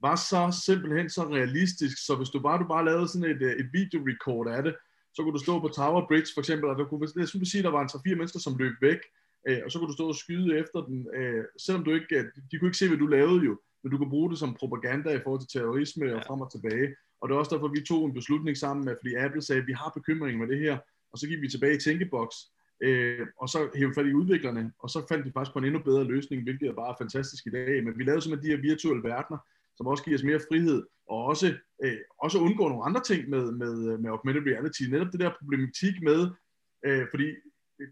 var 0.08 0.16
så 0.32 0.42
simpelthen 0.66 1.10
så 1.10 1.22
realistisk, 1.38 1.96
så 2.06 2.16
hvis 2.16 2.30
du 2.30 2.40
bare, 2.48 2.60
du 2.64 2.68
bare 2.68 2.86
lavede 2.86 3.08
sådan 3.08 3.30
et, 3.36 3.42
øh, 3.42 3.54
et 3.62 3.68
videorecord 3.74 4.48
af 4.58 4.64
det, 4.64 4.76
så 5.16 5.20
kunne 5.22 5.34
du 5.38 5.44
stå 5.46 5.60
på 5.60 5.68
Tower 5.68 6.08
Bridge 6.08 6.30
for 6.36 6.42
eksempel, 6.42 6.70
og 6.70 6.76
der 6.78 6.86
kunne, 6.86 7.08
jeg 7.18 7.28
skulle 7.28 7.50
sige, 7.52 7.64
der 7.64 7.70
var 7.78 7.82
en 7.82 7.90
3-4 7.94 8.16
mennesker, 8.16 8.40
som 8.40 8.58
løb 8.58 8.76
væk, 8.82 9.00
øh, 9.48 9.60
og 9.66 9.72
så 9.72 9.80
kunne 9.80 9.88
du 9.92 9.94
stå 10.00 10.08
og 10.08 10.16
skyde 10.16 10.58
efter 10.62 10.80
den, 10.90 11.08
øh, 11.18 11.44
selvom 11.66 11.84
du 11.84 11.92
ikke, 11.98 12.16
øh, 12.18 12.26
de 12.52 12.58
kunne 12.58 12.68
ikke 12.70 12.78
se, 12.82 12.88
hvad 12.88 12.98
du 12.98 13.08
lavede 13.08 13.42
jo, 13.50 13.54
men 13.84 13.92
du 13.92 13.98
kunne 13.98 14.10
bruge 14.16 14.30
det 14.32 14.40
som 14.40 14.54
propaganda 14.62 15.10
i 15.16 15.24
forhold 15.24 15.42
til 15.42 15.52
terrorisme 15.60 16.16
og 16.16 16.22
frem 16.28 16.42
og 16.42 16.52
tilbage. 16.52 16.88
Og 17.24 17.30
det 17.30 17.36
er 17.36 17.40
også 17.40 17.56
derfor, 17.56 17.68
vi 17.68 17.82
tog 17.82 18.06
en 18.06 18.14
beslutning 18.14 18.58
sammen 18.58 18.86
med, 18.86 18.96
fordi 19.02 19.16
Apple 19.16 19.42
sagde, 19.42 19.62
at 19.62 19.68
vi 19.68 19.74
har 19.74 19.92
bekymring 19.96 20.40
med 20.40 20.48
det 20.48 20.60
her, 20.60 20.78
og 21.12 21.20
så 21.20 21.28
gik 21.28 21.42
vi 21.42 21.50
tilbage 21.50 21.76
i 21.76 21.80
tænkeboks, 21.80 22.36
øh, 22.84 23.28
og 23.38 23.50
så 23.50 23.70
hævde 23.76 23.94
fat 23.94 24.06
i 24.06 24.14
udviklerne, 24.14 24.72
og 24.80 24.90
så 24.90 25.06
fandt 25.10 25.26
de 25.26 25.32
faktisk 25.32 25.54
på 25.54 25.60
en 25.60 25.66
endnu 25.66 25.80
bedre 25.80 26.04
løsning, 26.04 26.44
hvilket 26.44 26.68
er 26.70 26.74
bare 26.74 26.96
fantastisk 27.02 27.48
i 27.48 27.50
dag. 27.50 27.84
Men 27.84 27.98
vi 27.98 28.04
lavede 28.04 28.22
simpelthen 28.22 28.52
de 28.52 28.56
her 28.56 28.62
virtuelle 28.70 29.04
verdener, 29.04 29.38
som 29.78 29.88
også 29.88 30.04
giver 30.04 30.18
os 30.18 30.24
mere 30.24 30.40
frihed, 30.50 30.84
og 31.10 31.26
også, 31.26 31.48
øh, 31.84 31.98
også 32.20 32.38
undgå 32.40 32.68
nogle 32.68 32.86
andre 32.86 33.02
ting 33.02 33.30
med, 33.30 33.52
med, 33.52 33.98
med 33.98 34.10
augmented 34.10 34.44
reality. 34.52 34.84
Netop 34.84 35.12
det 35.12 35.20
der 35.20 35.38
problematik 35.40 36.02
med, 36.02 36.22
øh, 36.86 37.06
fordi 37.12 37.28
øh, 37.80 37.88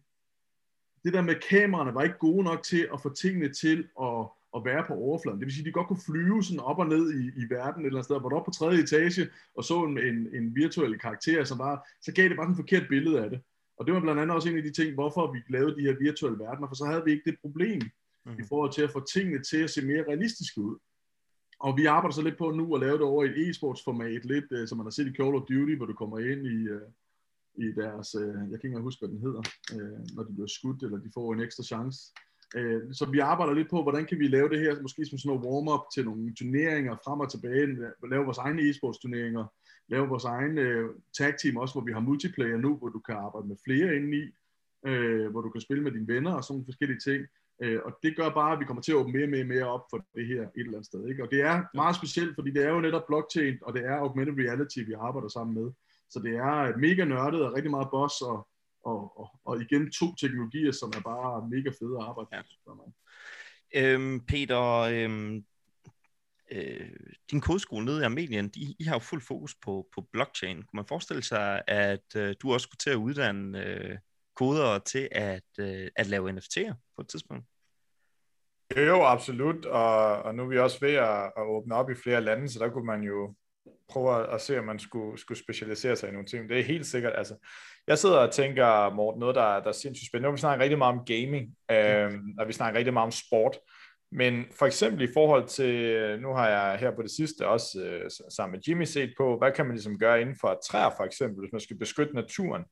det 1.04 1.14
der 1.14 1.22
med 1.22 1.36
kameraerne 1.50 1.94
var 1.94 2.04
ikke 2.04 2.18
gode 2.18 2.44
nok 2.44 2.64
til 2.64 2.90
at 2.94 3.02
få 3.02 3.14
tingene 3.14 3.50
til 3.54 3.88
at, 4.02 4.26
at 4.56 4.66
være 4.66 4.84
på 4.88 4.94
overfladen. 4.94 5.40
Det 5.40 5.46
vil 5.46 5.54
sige, 5.54 5.62
at 5.62 5.66
de 5.66 5.72
godt 5.72 5.88
kunne 5.88 6.06
flyve 6.06 6.44
sådan 6.44 6.60
op 6.60 6.80
og 6.80 6.88
ned 6.88 7.14
i, 7.20 7.24
i 7.42 7.44
verden 7.50 7.82
et 7.82 7.86
eller 7.86 7.98
andet 7.98 8.06
sted, 8.06 8.20
hvor 8.20 8.30
du 8.30 8.36
op 8.36 8.46
på 8.46 8.52
tredje 8.52 8.84
etage 8.84 9.30
og 9.56 9.64
så 9.64 9.84
en, 9.84 9.98
en, 9.98 10.36
en 10.36 10.56
virtuel 10.56 11.00
karakter, 11.00 11.44
som 11.44 11.58
bare, 11.58 11.80
så 12.02 12.12
gav 12.14 12.30
det 12.30 12.38
bare 12.38 12.50
en 12.50 12.56
forkert 12.56 12.86
billede 12.90 13.24
af 13.24 13.30
det. 13.30 13.42
Og 13.78 13.86
det 13.86 13.94
var 13.94 14.00
blandt 14.00 14.22
andet 14.22 14.36
også 14.36 14.50
en 14.50 14.58
af 14.58 14.64
de 14.64 14.72
ting, 14.72 14.94
hvorfor 14.94 15.32
vi 15.34 15.40
lavede 15.50 15.76
de 15.76 15.82
her 15.82 15.96
virtuelle 16.00 16.40
verdener, 16.40 16.68
for 16.68 16.76
så 16.76 16.86
havde 16.86 17.04
vi 17.06 17.12
ikke 17.12 17.30
det 17.32 17.40
problem 17.42 17.82
Mhm. 18.26 18.40
i 18.40 18.44
forhold 18.50 18.74
til 18.74 18.82
at 18.82 18.92
få 18.92 19.06
tingene 19.14 19.44
til 19.44 19.58
at 19.64 19.70
se 19.70 19.86
mere 19.86 20.04
realistiske 20.08 20.62
ud. 20.62 20.78
Og 21.60 21.78
vi 21.78 21.86
arbejder 21.86 22.14
så 22.14 22.22
lidt 22.22 22.38
på 22.38 22.52
nu 22.52 22.76
at 22.76 22.82
lave 22.82 22.94
det 22.94 23.02
over 23.02 23.24
i 23.24 23.28
et 23.28 23.50
e-sports 23.50 23.84
format, 23.84 24.26
lidt 24.26 24.46
øh, 24.52 24.68
som 24.68 24.78
man 24.78 24.86
har 24.86 24.92
set 24.92 25.08
i 25.08 25.14
Call 25.14 25.36
of 25.36 25.42
Duty, 25.42 25.76
hvor 25.78 25.86
du 25.86 25.94
kommer 25.94 26.20
ind 26.20 26.46
i, 26.46 26.58
øh, 26.76 26.88
i 27.56 27.72
deres, 27.82 28.16
øh, 28.16 28.28
jeg 28.28 28.34
kan 28.34 28.54
ikke 28.54 28.68
engang 28.68 28.84
huske, 28.84 29.00
hvad 29.00 29.10
den 29.10 29.22
hedder, 29.26 29.44
øh, 29.76 30.00
når 30.16 30.24
de 30.24 30.34
bliver 30.34 30.48
skudt, 30.48 30.84
eller 30.84 30.98
de 30.98 31.12
får 31.14 31.34
en 31.34 31.42
ekstra 31.42 31.64
chance. 31.64 32.00
Øh, 32.56 32.82
så 32.94 33.06
vi 33.12 33.20
arbejder 33.20 33.54
lidt 33.54 33.70
på, 33.70 33.82
hvordan 33.82 34.06
kan 34.06 34.20
vi 34.20 34.28
lave 34.28 34.50
det 34.50 34.60
her, 34.60 34.82
måske 34.82 35.06
som 35.06 35.18
sådan 35.18 35.30
noget 35.30 35.46
warm-up 35.46 35.84
til 35.94 36.06
nogle 36.06 36.36
turneringer 36.36 36.96
frem 37.06 37.20
og 37.20 37.32
tilbage, 37.32 37.66
lave 38.12 38.26
vores 38.26 38.38
egne 38.38 38.62
e-sports 38.62 39.02
turneringer, 39.02 39.46
lave 39.88 40.08
vores 40.08 40.24
egen 40.24 40.58
øh, 40.58 40.90
tag 41.18 41.34
team 41.42 41.58
også, 41.58 41.74
hvor 41.74 41.86
vi 41.88 41.92
har 41.92 42.00
multiplayer 42.00 42.58
nu, 42.58 42.78
hvor 42.78 42.90
du 42.90 43.00
kan 43.00 43.16
arbejde 43.16 43.48
med 43.48 43.58
flere 43.66 43.96
indeni, 43.96 44.24
øh, 44.86 45.32
hvor 45.32 45.42
du 45.42 45.50
kan 45.50 45.62
spille 45.62 45.84
med 45.84 45.92
dine 45.92 46.08
venner 46.08 46.34
og 46.34 46.44
sådan 46.44 46.54
nogle 46.54 46.66
forskellige 46.66 47.00
ting. 47.00 47.26
Øh, 47.64 47.80
og 47.86 47.92
det 48.04 48.16
gør 48.16 48.30
bare, 48.30 48.54
at 48.54 48.60
vi 48.60 48.66
kommer 48.66 48.82
til 48.84 48.92
at 48.92 48.96
åbne 48.96 49.14
mere 49.14 49.26
og 49.26 49.30
mere, 49.30 49.44
mere 49.44 49.68
op 49.76 49.86
for 49.90 49.98
det 50.16 50.28
her 50.28 50.42
et 50.42 50.52
eller 50.56 50.72
andet 50.72 50.86
sted. 50.86 51.08
Ikke? 51.08 51.24
Og 51.24 51.32
det 51.32 51.42
er 51.42 51.64
meget 51.74 51.96
specielt, 51.96 52.36
fordi 52.36 52.52
det 52.52 52.66
er 52.66 52.70
jo 52.70 52.82
netop 52.82 53.08
blockchain, 53.08 53.58
og 53.62 53.74
det 53.74 53.86
er 53.86 53.96
augmented 53.96 54.36
reality, 54.38 54.80
vi 54.80 54.94
arbejder 54.94 55.28
sammen 55.28 55.54
med. 55.60 55.72
Så 56.10 56.20
det 56.20 56.36
er 56.36 56.78
mega 56.78 57.04
nørdet 57.06 57.46
og 57.46 57.54
rigtig 57.54 57.72
meget 57.72 57.88
boss, 57.92 58.22
og, 58.22 58.48
og, 58.84 59.20
og, 59.20 59.30
og 59.46 59.62
igen 59.62 59.92
to 59.92 60.16
teknologier, 60.16 60.72
som 60.72 60.94
er 60.98 61.02
bare 61.02 61.50
mega 61.50 61.70
fede 61.80 61.98
at 62.00 62.06
arbejde 62.10 62.30
med. 62.66 62.94
Øhm, 63.76 64.26
Peter, 64.28 64.62
øhm, 64.94 65.46
øh, 66.52 66.90
din 67.32 67.42
kodeskole 67.42 67.86
nede 67.86 68.02
i 68.02 68.04
Armenien, 68.04 68.50
de, 68.50 68.76
I 68.80 68.84
har 68.84 68.96
jo 68.96 69.00
fuld 69.00 69.22
fokus 69.22 69.56
på, 69.56 69.88
på 69.96 70.02
blockchain. 70.12 70.58
Kunne 70.58 70.78
man 70.78 70.86
forestille 70.86 71.24
sig, 71.24 71.62
at 71.68 72.16
øh, 72.16 72.36
du 72.42 72.54
også 72.54 72.64
skulle 72.64 72.78
til 72.78 72.90
at 72.90 72.96
uddanne 72.96 73.66
øh, 73.66 73.98
kodere 74.36 74.80
til 74.80 75.10
at, 75.12 75.50
øh, 75.60 75.88
at 75.96 76.08
lave 76.08 76.32
NFT'er 76.32 76.74
på 76.96 77.02
et 77.02 77.08
tidspunkt? 77.08 77.46
Jo, 78.78 78.82
jo, 78.82 79.04
absolut, 79.04 79.66
og, 79.66 80.22
og 80.24 80.36
nu 80.36 80.44
er 80.44 80.48
vi 80.48 80.60
også 80.60 80.80
ved 80.80 80.94
at, 80.94 81.32
at 81.38 81.44
åbne 81.44 81.76
op 81.76 81.90
i 81.90 81.96
flere 81.96 82.22
lande, 82.22 82.50
så 82.50 82.60
der 82.60 82.70
kunne 82.70 82.86
man 82.86 83.04
jo 83.04 83.36
prøve 83.92 84.34
at, 84.34 84.42
se, 84.42 84.60
om 84.60 84.66
man 84.66 84.80
skulle, 84.80 85.20
skulle 85.20 85.38
specialisere 85.38 85.96
sig 85.96 86.10
i 86.10 86.12
nogle 86.12 86.28
ting. 86.28 86.50
Det 86.50 86.60
er 86.60 86.64
helt 86.64 86.86
sikkert, 86.86 87.14
altså, 87.16 87.36
jeg 87.88 87.98
sidder 87.98 88.18
og 88.18 88.32
tænker, 88.32 88.94
Morten, 88.94 89.20
noget, 89.20 89.36
der, 89.36 89.60
der 89.60 89.68
er 89.68 89.72
sindssygt 89.72 90.08
spændende. 90.08 90.28
Nu 90.30 90.36
vi 90.36 90.40
snakket 90.40 90.64
rigtig 90.64 90.78
meget 90.78 90.98
om 91.00 91.06
gaming, 91.06 91.56
øhm, 91.72 92.36
og 92.40 92.48
vi 92.48 92.54
snakker 92.54 92.78
rigtig 92.78 92.94
meget 92.94 93.06
om 93.06 93.12
sport, 93.12 93.58
men 94.12 94.46
for 94.60 94.66
eksempel 94.66 95.10
i 95.10 95.14
forhold 95.14 95.48
til, 95.48 96.20
nu 96.22 96.34
har 96.34 96.50
jeg 96.50 96.80
her 96.80 96.92
på 96.96 97.02
det 97.02 97.12
sidste 97.12 97.48
også 97.48 97.84
øh, 97.84 98.10
sammen 98.30 98.52
med 98.52 98.62
Jimmy 98.68 98.84
set 98.84 99.14
på, 99.18 99.38
hvad 99.38 99.52
kan 99.52 99.66
man 99.66 99.76
ligesom 99.76 100.00
gøre 100.00 100.22
inden 100.22 100.36
for 100.42 100.60
træer 100.70 100.90
for 100.98 101.04
eksempel, 101.04 101.40
hvis 101.40 101.52
man 101.52 101.62
skal 101.62 101.78
beskytte 101.78 102.16
naturen. 102.16 102.64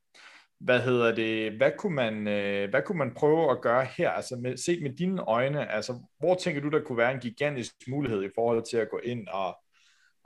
Hvad 0.59 0.79
hedder 0.79 1.15
det, 1.15 1.51
hvad 1.51 1.71
kunne 1.77 1.95
man, 1.95 2.27
øh, 2.27 2.69
hvad 2.69 2.81
kunne 2.81 2.97
man 2.97 3.13
prøve 3.13 3.51
at 3.51 3.61
gøre 3.61 3.87
her, 3.97 4.09
altså 4.09 4.35
med, 4.35 4.57
set 4.57 4.83
med 4.83 4.95
dine 4.95 5.21
øjne, 5.21 5.71
altså 5.71 5.99
hvor 6.19 6.35
tænker 6.35 6.61
du, 6.61 6.69
der 6.69 6.83
kunne 6.83 6.97
være 6.97 7.13
en 7.13 7.19
gigantisk 7.19 7.73
mulighed 7.87 8.23
i 8.23 8.29
forhold 8.35 8.63
til 8.69 8.77
at 8.77 8.89
gå 8.89 8.99
ind 9.03 9.27
og, 9.27 9.57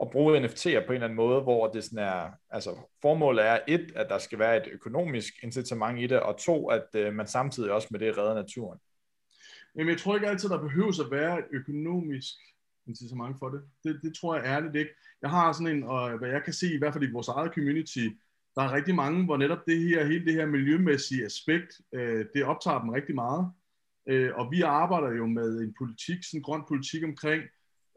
at 0.04 0.10
bruge 0.10 0.44
NFT'er 0.44 0.86
på 0.86 0.92
en 0.92 0.94
eller 0.94 1.04
anden 1.04 1.16
måde, 1.16 1.40
hvor 1.40 1.68
det 1.68 1.84
sådan 1.84 1.98
er, 1.98 2.30
altså 2.50 2.70
formålet 3.02 3.46
er 3.46 3.58
et, 3.68 3.92
at 3.96 4.06
der 4.08 4.18
skal 4.18 4.38
være 4.38 4.56
et 4.56 4.72
økonomisk 4.72 5.34
incitament 5.42 6.00
i 6.00 6.06
det, 6.06 6.20
og 6.20 6.38
to, 6.38 6.68
at 6.70 6.86
øh, 6.94 7.14
man 7.14 7.26
samtidig 7.26 7.72
også 7.72 7.88
med 7.90 8.00
det 8.00 8.18
redder 8.18 8.34
naturen. 8.34 8.78
Jamen, 9.76 9.90
jeg 9.90 9.98
tror 9.98 10.14
ikke 10.14 10.28
altid, 10.28 10.48
der 10.48 10.60
behøves 10.60 11.00
at 11.00 11.10
være 11.10 11.38
et 11.38 11.44
økonomisk 11.52 12.34
incitament 12.86 13.38
for 13.38 13.48
det. 13.48 13.62
det. 13.84 14.00
Det 14.02 14.14
tror 14.14 14.36
jeg 14.36 14.44
ærligt 14.44 14.76
ikke. 14.76 14.90
Jeg 15.22 15.30
har 15.30 15.52
sådan 15.52 15.76
en, 15.76 15.82
og 15.82 16.18
hvad 16.18 16.28
jeg 16.28 16.42
kan 16.44 16.52
se, 16.52 16.74
i 16.74 16.78
hvert 16.78 16.92
fald 16.92 17.08
i 17.08 17.12
vores 17.12 17.28
eget 17.28 17.54
community, 17.54 18.06
der 18.56 18.62
er 18.62 18.72
rigtig 18.72 18.94
mange, 18.94 19.24
hvor 19.24 19.36
netop 19.36 19.66
det 19.66 19.80
her, 19.80 20.04
hele 20.04 20.24
det 20.24 20.34
her 20.34 20.46
miljømæssige 20.46 21.24
aspekt, 21.24 21.80
øh, 21.92 22.26
det 22.34 22.44
optager 22.44 22.80
dem 22.80 22.88
rigtig 22.88 23.14
meget. 23.14 23.52
Øh, 24.08 24.30
og 24.34 24.50
vi 24.50 24.60
arbejder 24.60 25.10
jo 25.10 25.26
med 25.26 25.58
en 25.60 25.74
politik, 25.78 26.24
sådan 26.24 26.38
en 26.38 26.42
grøn 26.42 26.62
politik 26.68 27.04
omkring, 27.04 27.42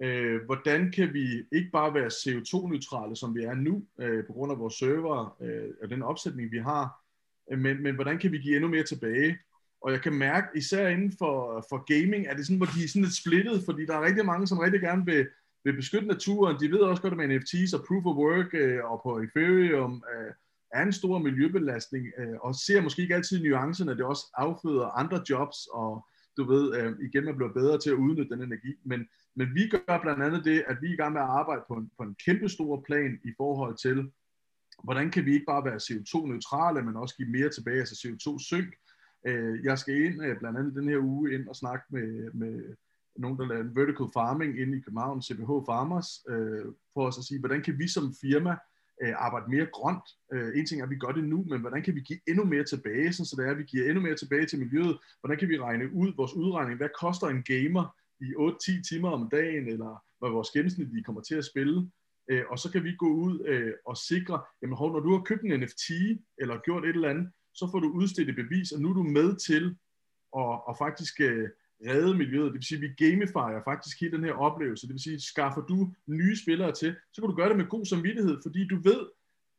øh, 0.04 0.46
hvordan 0.46 0.92
kan 0.92 1.14
vi 1.14 1.44
ikke 1.52 1.70
bare 1.74 1.94
være 1.94 2.08
CO2-neutrale, 2.08 3.16
som 3.16 3.36
vi 3.36 3.44
er 3.44 3.54
nu, 3.54 3.86
øh, 4.00 4.26
på 4.26 4.34
grund 4.34 4.52
af 4.52 4.60
vores 4.60 4.74
server 4.74 5.38
øh, 5.42 5.70
og 5.84 5.90
den 5.90 6.04
opsætning, 6.04 6.52
vi 6.52 6.58
har, 6.58 7.04
øh, 7.52 7.60
men, 7.60 7.84
men 7.84 7.96
hvordan 7.96 8.20
kan 8.20 8.32
vi 8.32 8.38
give 8.38 8.56
endnu 8.56 8.70
mere 8.70 8.84
tilbage? 8.84 9.38
Og 9.82 9.92
jeg 9.92 10.02
kan 10.02 10.14
mærke, 10.14 10.48
især 10.56 10.88
inden 10.88 11.14
for, 11.18 11.66
for 11.70 12.02
gaming, 12.02 12.28
er 12.28 12.34
det 12.34 12.46
sådan, 12.46 12.58
hvor 12.58 12.66
de 12.66 12.84
er 12.84 12.88
sådan 12.88 13.02
lidt 13.02 13.16
splittet, 13.16 13.64
fordi 13.66 13.86
der 13.86 13.96
er 13.96 14.06
rigtig 14.06 14.26
mange, 14.26 14.48
som 14.48 14.60
rigtig 14.60 14.82
gerne 14.82 15.06
vil, 15.06 15.28
vil 15.64 15.76
beskytte 15.76 16.08
naturen. 16.08 16.60
De 16.60 16.72
ved 16.72 16.80
også 16.80 17.02
godt, 17.02 17.14
at 17.14 17.18
med 17.18 17.40
NFTs 17.40 17.74
og 17.74 17.86
Proof 17.88 18.06
of 18.06 18.16
Work 18.16 18.50
øh, 18.54 18.80
og 18.92 19.02
på 19.04 19.20
Ethereum 19.20 20.04
øh, 20.14 20.32
er 20.74 20.84
en 20.84 20.94
stor 20.94 21.18
miljøbelastning, 21.18 22.06
øh, 22.20 22.38
og 22.42 22.56
ser 22.56 22.82
måske 22.82 23.02
ikke 23.02 23.16
altid 23.16 23.44
nuancerne, 23.44 23.92
at 23.92 23.98
det 23.98 24.06
også 24.06 24.26
afføder 24.34 24.98
andre 25.02 25.22
jobs, 25.30 25.58
og 25.74 26.06
du 26.38 26.44
ved, 26.52 26.76
øh, 26.78 26.94
igen, 27.08 27.26
man 27.26 27.36
bliver 27.36 27.54
bedre 27.54 27.80
til 27.80 27.90
at 27.90 27.96
udnytte 27.96 28.36
den 28.36 28.44
energi. 28.44 28.74
Men, 28.86 29.08
men 29.38 29.56
vi 29.56 29.70
gør 29.70 30.00
blandt 30.02 30.24
andet 30.24 30.46
det, 30.46 30.64
at 30.68 30.78
vi 30.82 30.88
er 30.88 30.94
i 30.94 31.02
gang 31.02 31.14
med 31.14 31.22
at 31.22 31.28
arbejde 31.28 31.64
på 31.68 31.74
en, 31.74 31.92
på 31.98 32.04
en 32.04 32.16
kæmpe 32.26 32.50
stor 32.50 32.84
plan 32.88 33.20
i 33.24 33.32
forhold 33.38 33.78
til, 33.78 34.12
hvordan 34.84 35.12
kan 35.12 35.26
vi 35.26 35.34
ikke 35.34 35.46
bare 35.46 35.66
være 35.66 35.84
CO2-neutrale, 35.88 36.82
men 36.82 36.96
også 36.96 37.16
give 37.16 37.30
mere 37.30 37.50
tilbage, 37.50 37.80
altså 37.80 37.96
CO2-synk. 38.04 38.70
Øh, 39.28 39.64
jeg 39.64 39.80
skal 39.80 39.96
ind, 40.06 40.26
øh, 40.26 40.40
blandt 40.40 40.58
andet 40.60 40.76
den 40.76 40.90
her 40.90 41.00
uge, 41.00 41.34
ind 41.34 41.48
og 41.48 41.56
snakke 41.56 41.86
med, 41.90 42.32
med 42.34 42.76
nogen, 43.16 43.38
der 43.40 43.46
laver 43.48 43.64
vertical 43.64 44.08
farming 44.14 44.60
inde 44.60 44.78
i 44.78 44.82
København, 44.82 45.22
CBH 45.22 45.52
Farmers, 45.70 46.10
øh, 46.30 46.66
for 46.94 47.08
os 47.08 47.18
at 47.18 47.24
sige, 47.24 47.40
hvordan 47.40 47.62
kan 47.62 47.80
vi 47.80 47.88
som 47.88 48.14
firma 48.22 48.56
arbejde 49.16 49.52
mere 49.52 49.68
grønt. 49.74 50.08
En 50.56 50.66
ting 50.66 50.82
er, 50.82 50.86
at 50.86 50.90
vi 50.90 50.98
gør 50.98 51.12
det 51.12 51.24
nu, 51.24 51.44
men 51.44 51.62
hvordan 51.62 51.84
kan 51.84 51.96
vi 51.96 52.00
give 52.00 52.20
endnu 52.28 52.44
mere 52.44 52.64
tilbage, 52.64 53.14
så 53.14 53.36
det 53.38 53.48
er, 53.48 53.52
at 53.52 53.58
vi 53.58 53.64
giver 53.64 53.86
endnu 53.86 54.02
mere 54.02 54.16
tilbage 54.16 54.46
til 54.46 54.60
miljøet? 54.60 54.98
Hvordan 55.20 55.40
kan 55.40 55.50
vi 55.50 55.60
regne 55.60 55.94
ud 55.94 56.14
vores 56.18 56.34
udregning? 56.34 56.78
Hvad 56.78 56.90
koster 57.02 57.28
en 57.28 57.44
gamer 57.44 57.96
i 58.22 58.30
8-10 58.34 58.90
timer 58.90 59.10
om 59.10 59.30
dagen, 59.30 59.68
eller 59.68 60.04
hvad 60.20 60.30
vores 60.30 60.50
gennemsnit 60.50 61.06
kommer 61.06 61.22
til 61.22 61.36
at 61.36 61.46
spille? 61.46 61.92
Øh, 62.30 62.44
og 62.52 62.60
så 62.60 62.72
kan 62.72 62.84
vi 62.84 62.96
gå 62.96 63.08
ud 63.08 63.46
øh, 63.48 63.74
og 63.86 63.98
sikre, 63.98 64.42
jamen 64.62 64.78
hov, 64.78 64.94
når 64.94 65.00
du 65.00 65.12
har 65.12 65.24
købt 65.24 65.44
en 65.44 65.60
NFT, 65.60 65.90
eller 66.38 66.62
gjort 66.66 66.86
et 66.86 66.96
eller 66.96 67.10
andet, 67.10 67.32
så 67.54 67.70
får 67.72 67.80
du 67.80 67.90
udstedt 67.90 68.30
et 68.30 68.36
bevis, 68.36 68.72
og 68.72 68.82
nu 68.82 68.90
er 68.90 68.94
du 68.94 69.04
med 69.04 69.30
til 69.48 69.64
at, 70.42 70.54
at 70.70 70.78
faktisk 70.78 71.22
øh, 71.22 71.50
redde 71.90 72.18
miljøet. 72.18 72.46
Det 72.46 72.54
vil 72.54 72.64
sige, 72.64 72.78
at 72.78 72.86
vi 72.88 73.06
gamifier 73.06 73.62
faktisk 73.64 74.02
hele 74.02 74.18
den 74.18 74.24
her 74.24 74.34
oplevelse. 74.34 74.88
Det 74.88 74.94
vil 74.94 75.04
sige, 75.04 75.20
skaffer 75.20 75.62
du 75.62 75.94
nye 76.08 76.36
spillere 76.44 76.72
til, 76.72 76.96
så 77.14 77.22
kan 77.22 77.30
du 77.30 77.36
gøre 77.36 77.50
det 77.50 77.58
med 77.58 77.66
god 77.76 77.86
samvittighed, 77.86 78.38
fordi 78.46 78.68
du 78.68 78.78
ved, 78.90 79.02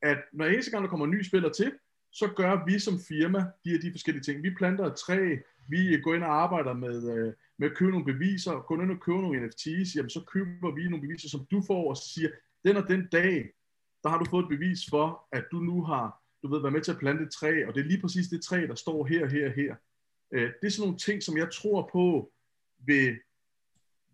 at 0.02 0.18
når 0.32 0.44
eneste 0.44 0.70
gang, 0.70 0.82
der 0.84 0.90
kommer 0.90 1.06
nye 1.06 1.24
spillere 1.24 1.52
til, 1.52 1.72
så 2.18 2.26
gør 2.36 2.64
vi 2.66 2.78
som 2.78 2.98
firma 3.08 3.38
de 3.64 3.70
her 3.70 3.78
de 3.78 3.90
forskellige 3.90 4.22
ting. 4.22 4.42
Vi 4.42 4.50
planter 4.58 4.84
et 4.84 4.96
træ, 4.96 5.36
vi 5.68 6.00
går 6.00 6.14
ind 6.14 6.24
og 6.24 6.42
arbejder 6.42 6.72
med, 6.72 6.96
øh, 7.14 7.32
med 7.58 7.70
at 7.70 7.76
købe 7.76 7.90
nogle 7.90 8.12
beviser, 8.12 8.66
går 8.66 8.82
ind 8.82 8.90
og 8.90 9.00
køber 9.00 9.20
nogle 9.20 9.46
NFT's, 9.46 9.96
jamen 9.96 10.10
så 10.10 10.24
køber 10.32 10.74
vi 10.74 10.88
nogle 10.88 11.06
beviser, 11.06 11.28
som 11.28 11.46
du 11.50 11.62
får, 11.66 11.90
og 11.90 11.96
siger, 11.96 12.30
den 12.64 12.76
og 12.76 12.88
den 12.88 13.08
dag, 13.12 13.50
der 14.02 14.08
har 14.08 14.18
du 14.18 14.24
fået 14.24 14.42
et 14.42 14.48
bevis 14.48 14.80
for, 14.90 15.28
at 15.32 15.44
du 15.52 15.56
nu 15.60 15.84
har 15.84 16.22
du 16.42 16.48
ved, 16.48 16.60
været 16.60 16.72
med 16.72 16.82
til 16.82 16.92
at 16.92 16.98
plante 16.98 17.22
et 17.22 17.30
træ, 17.30 17.64
og 17.66 17.74
det 17.74 17.80
er 17.80 17.84
lige 17.84 18.00
præcis 18.00 18.28
det 18.28 18.42
træ, 18.42 18.66
der 18.66 18.74
står 18.74 19.06
her, 19.06 19.26
her, 19.26 19.48
her. 19.48 19.74
Øh, 20.32 20.50
det 20.60 20.66
er 20.66 20.70
sådan 20.70 20.86
nogle 20.86 20.98
ting, 20.98 21.22
som 21.22 21.36
jeg 21.36 21.50
tror 21.52 21.90
på 21.92 22.32
vil, 22.78 23.18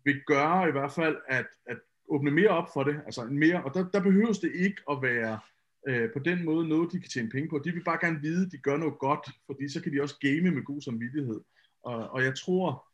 vil 0.03 0.21
gøre 0.27 0.69
i 0.69 0.71
hvert 0.71 0.91
fald, 0.91 1.17
at, 1.27 1.47
at 1.65 1.77
åbne 2.09 2.31
mere 2.31 2.49
op 2.49 2.69
for 2.73 2.83
det. 2.83 3.01
Altså 3.05 3.21
en 3.21 3.39
mere, 3.39 3.63
og 3.63 3.73
der, 3.73 3.89
der 3.89 4.01
behøves 4.03 4.39
det 4.39 4.51
ikke 4.55 4.81
at 4.91 5.01
være 5.01 5.39
øh, 5.87 6.09
på 6.13 6.19
den 6.19 6.45
måde 6.45 6.67
noget, 6.67 6.91
de 6.91 6.99
kan 6.99 7.09
tjene 7.09 7.29
penge 7.29 7.49
på. 7.49 7.61
De 7.65 7.71
vil 7.71 7.83
bare 7.83 8.05
gerne 8.05 8.21
vide, 8.21 8.45
at 8.45 8.51
de 8.51 8.57
gør 8.57 8.77
noget 8.77 8.99
godt, 8.99 9.29
fordi 9.45 9.69
så 9.69 9.81
kan 9.81 9.93
de 9.93 10.01
også 10.01 10.17
game 10.19 10.51
med 10.51 10.63
god 10.63 10.81
samvittighed. 10.81 11.41
Og, 11.83 12.09
og 12.09 12.23
jeg 12.23 12.35
tror, 12.37 12.87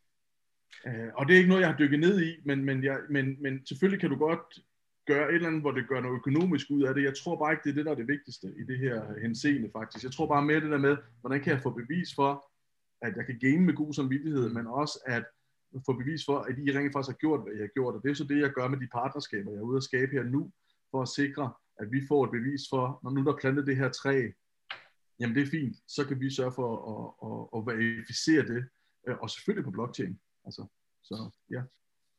øh, 0.86 1.08
og 1.14 1.26
det 1.26 1.34
er 1.34 1.38
ikke 1.38 1.48
noget, 1.48 1.62
jeg 1.62 1.70
har 1.70 1.78
dykket 1.78 2.00
ned 2.00 2.22
i, 2.22 2.40
men, 2.44 2.64
men, 2.64 2.84
jeg, 2.84 2.98
men, 3.10 3.36
men 3.42 3.66
selvfølgelig 3.66 4.00
kan 4.00 4.10
du 4.10 4.16
godt 4.16 4.40
gøre 5.06 5.28
et 5.28 5.34
eller 5.34 5.48
andet, 5.48 5.60
hvor 5.60 5.70
det 5.70 5.88
gør 5.88 6.00
noget 6.00 6.16
økonomisk 6.16 6.66
ud 6.70 6.82
af 6.82 6.94
det. 6.94 7.04
Jeg 7.04 7.14
tror 7.16 7.36
bare 7.36 7.52
ikke, 7.52 7.64
det 7.64 7.70
er 7.70 7.74
det, 7.74 7.84
der 7.84 7.90
er 7.90 8.00
det 8.02 8.08
vigtigste 8.08 8.46
i 8.60 8.64
det 8.64 8.78
her 8.78 9.20
henseende 9.20 9.70
faktisk. 9.72 10.04
Jeg 10.04 10.12
tror 10.12 10.26
bare 10.26 10.44
mere 10.44 10.60
det 10.60 10.70
der 10.70 10.78
med, 10.78 10.96
hvordan 11.20 11.42
kan 11.42 11.52
jeg 11.52 11.62
få 11.62 11.70
bevis 11.70 12.14
for, 12.14 12.46
at 13.02 13.16
jeg 13.16 13.26
kan 13.26 13.38
game 13.38 13.66
med 13.66 13.74
god 13.74 13.92
samvittighed, 13.92 14.48
men 14.48 14.66
også 14.66 14.98
at 15.06 15.24
få 15.86 15.92
bevis 15.92 16.24
for, 16.24 16.38
at 16.38 16.58
I 16.58 16.78
rent 16.78 16.92
faktisk 16.92 17.14
har 17.14 17.22
gjort, 17.24 17.42
hvad 17.42 17.52
jeg 17.52 17.62
har 17.62 17.74
gjort. 17.78 17.94
Og 17.94 18.02
det 18.02 18.10
er 18.10 18.14
så 18.14 18.24
det, 18.24 18.40
jeg 18.40 18.50
gør 18.50 18.68
med 18.68 18.80
de 18.80 18.88
partnerskaber, 18.92 19.50
jeg 19.50 19.58
er 19.58 19.70
ude 19.70 19.76
at 19.76 19.82
skabe 19.82 20.12
her 20.12 20.24
nu, 20.24 20.50
for 20.90 21.02
at 21.02 21.08
sikre, 21.08 21.52
at 21.82 21.92
vi 21.92 22.00
får 22.08 22.24
et 22.24 22.30
bevis 22.30 22.62
for, 22.70 23.00
når 23.02 23.10
nu 23.10 23.24
der 23.24 23.32
er 23.32 23.40
plantet 23.40 23.66
det 23.66 23.76
her 23.76 23.88
træ, 23.88 24.16
jamen 25.20 25.36
det 25.36 25.42
er 25.42 25.50
fint, 25.56 25.76
så 25.88 26.06
kan 26.08 26.20
vi 26.20 26.34
sørge 26.38 26.52
for 26.58 26.68
at, 26.92 27.04
at, 27.26 27.38
at 27.56 27.60
verificere 27.70 28.42
det, 28.52 28.62
øh, 29.08 29.16
og 29.22 29.30
selvfølgelig 29.30 29.64
på 29.64 29.76
blockchain. 29.76 30.14
Altså, 30.46 30.62
så 31.02 31.14
ja. 31.50 31.62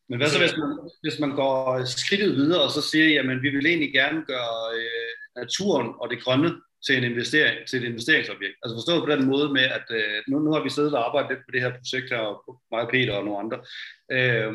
Men 0.09 0.17
hvad 0.19 0.29
så, 0.29 0.39
hvis 0.39 0.57
man, 0.57 0.71
hvis 1.03 1.19
man 1.19 1.35
går 1.41 1.85
skridtet 1.85 2.35
videre, 2.35 2.63
og 2.63 2.71
så 2.71 2.81
siger, 2.81 3.07
jamen 3.17 3.41
vi 3.41 3.49
vil 3.49 3.65
egentlig 3.65 3.93
gerne 3.93 4.25
gøre 4.25 4.57
øh, 4.79 5.13
naturen 5.41 5.87
og 6.01 6.09
det 6.09 6.23
grønne 6.23 6.51
til, 6.85 6.97
en 6.97 7.03
investering, 7.11 7.67
til 7.67 7.79
et 7.79 7.89
investeringsobjekt. 7.91 8.55
Altså 8.63 8.75
forstået 8.75 9.03
på 9.03 9.11
den 9.13 9.25
måde 9.31 9.53
med, 9.53 9.65
at 9.77 9.87
øh, 9.99 10.17
nu, 10.27 10.39
nu 10.39 10.51
har 10.51 10.63
vi 10.63 10.69
siddet 10.69 10.93
og 10.93 11.05
arbejdet 11.07 11.29
lidt 11.31 11.45
på 11.45 11.51
det 11.53 11.61
her 11.61 11.77
projekt 11.77 12.09
her, 12.13 12.17
og 12.17 12.61
mig 12.71 12.81
og 12.81 12.89
Peter 12.91 13.13
og 13.13 13.25
nogle 13.25 13.39
andre, 13.43 13.59
øh, 14.17 14.53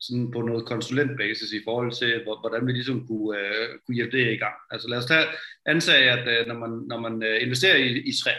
sådan 0.00 0.30
på 0.30 0.40
noget 0.42 0.66
konsulentbasis 0.66 1.52
i 1.52 1.60
forhold 1.64 1.92
til, 1.92 2.22
hvordan 2.24 2.66
vi 2.66 2.72
ligesom 2.72 3.06
kunne, 3.06 3.38
øh, 3.38 3.68
kunne 3.86 3.94
hjælpe 3.94 4.16
det 4.16 4.32
i 4.32 4.36
gang. 4.36 4.54
Altså 4.70 4.88
lad 4.88 4.98
os 4.98 5.06
tage, 5.06 5.26
ansage, 5.66 6.10
at 6.10 6.40
øh, 6.40 6.46
når 6.46 6.54
man, 6.54 6.70
når 6.70 7.00
man 7.00 7.22
øh, 7.22 7.42
investerer 7.42 7.76
i, 7.76 7.88
i 8.10 8.12
træ, 8.22 8.32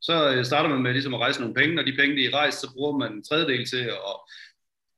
så 0.00 0.34
øh, 0.34 0.44
starter 0.44 0.70
man 0.70 0.82
med 0.82 0.92
ligesom 0.92 1.14
at 1.14 1.20
rejse 1.20 1.40
nogle 1.40 1.54
penge, 1.54 1.80
og 1.80 1.86
de 1.86 1.96
penge, 1.98 2.16
de 2.16 2.26
er 2.26 2.34
rejst, 2.34 2.60
så 2.60 2.72
bruger 2.74 2.98
man 2.98 3.12
en 3.12 3.24
tredjedel 3.24 3.66
til 3.66 3.84
at 4.10 4.16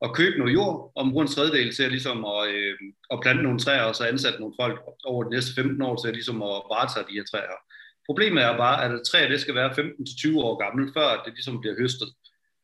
at 0.01 0.13
købe 0.13 0.37
noget 0.39 0.53
jord, 0.53 0.91
og 0.95 1.09
bruge 1.11 1.21
en 1.21 1.35
tredjedel 1.35 1.75
til 1.75 1.83
at, 1.83 1.91
ligesom 1.91 2.25
at, 2.25 2.49
øh, 2.49 2.75
at 3.11 3.19
plante 3.21 3.43
nogle 3.43 3.59
træer, 3.59 3.81
og 3.81 3.95
så 3.95 4.03
ansætte 4.03 4.39
nogle 4.39 4.55
folk 4.61 4.79
over 5.03 5.23
de 5.23 5.29
næste 5.29 5.53
15 5.53 5.81
år 5.81 5.95
til 5.95 6.07
at, 6.07 6.13
ligesom 6.13 6.41
at 6.41 6.61
varetage 6.71 7.05
de 7.09 7.17
her 7.19 7.27
træer. 7.31 7.57
Problemet 8.05 8.43
er 8.43 8.57
bare, 8.57 8.83
at 8.83 8.91
et 8.91 9.01
træ 9.09 9.29
det 9.29 9.41
skal 9.41 9.55
være 9.55 9.71
15-20 9.71 10.39
år 10.47 10.55
gammelt, 10.63 10.93
før 10.97 11.23
det 11.25 11.33
ligesom 11.33 11.61
bliver 11.61 11.75
høstet. 11.81 12.09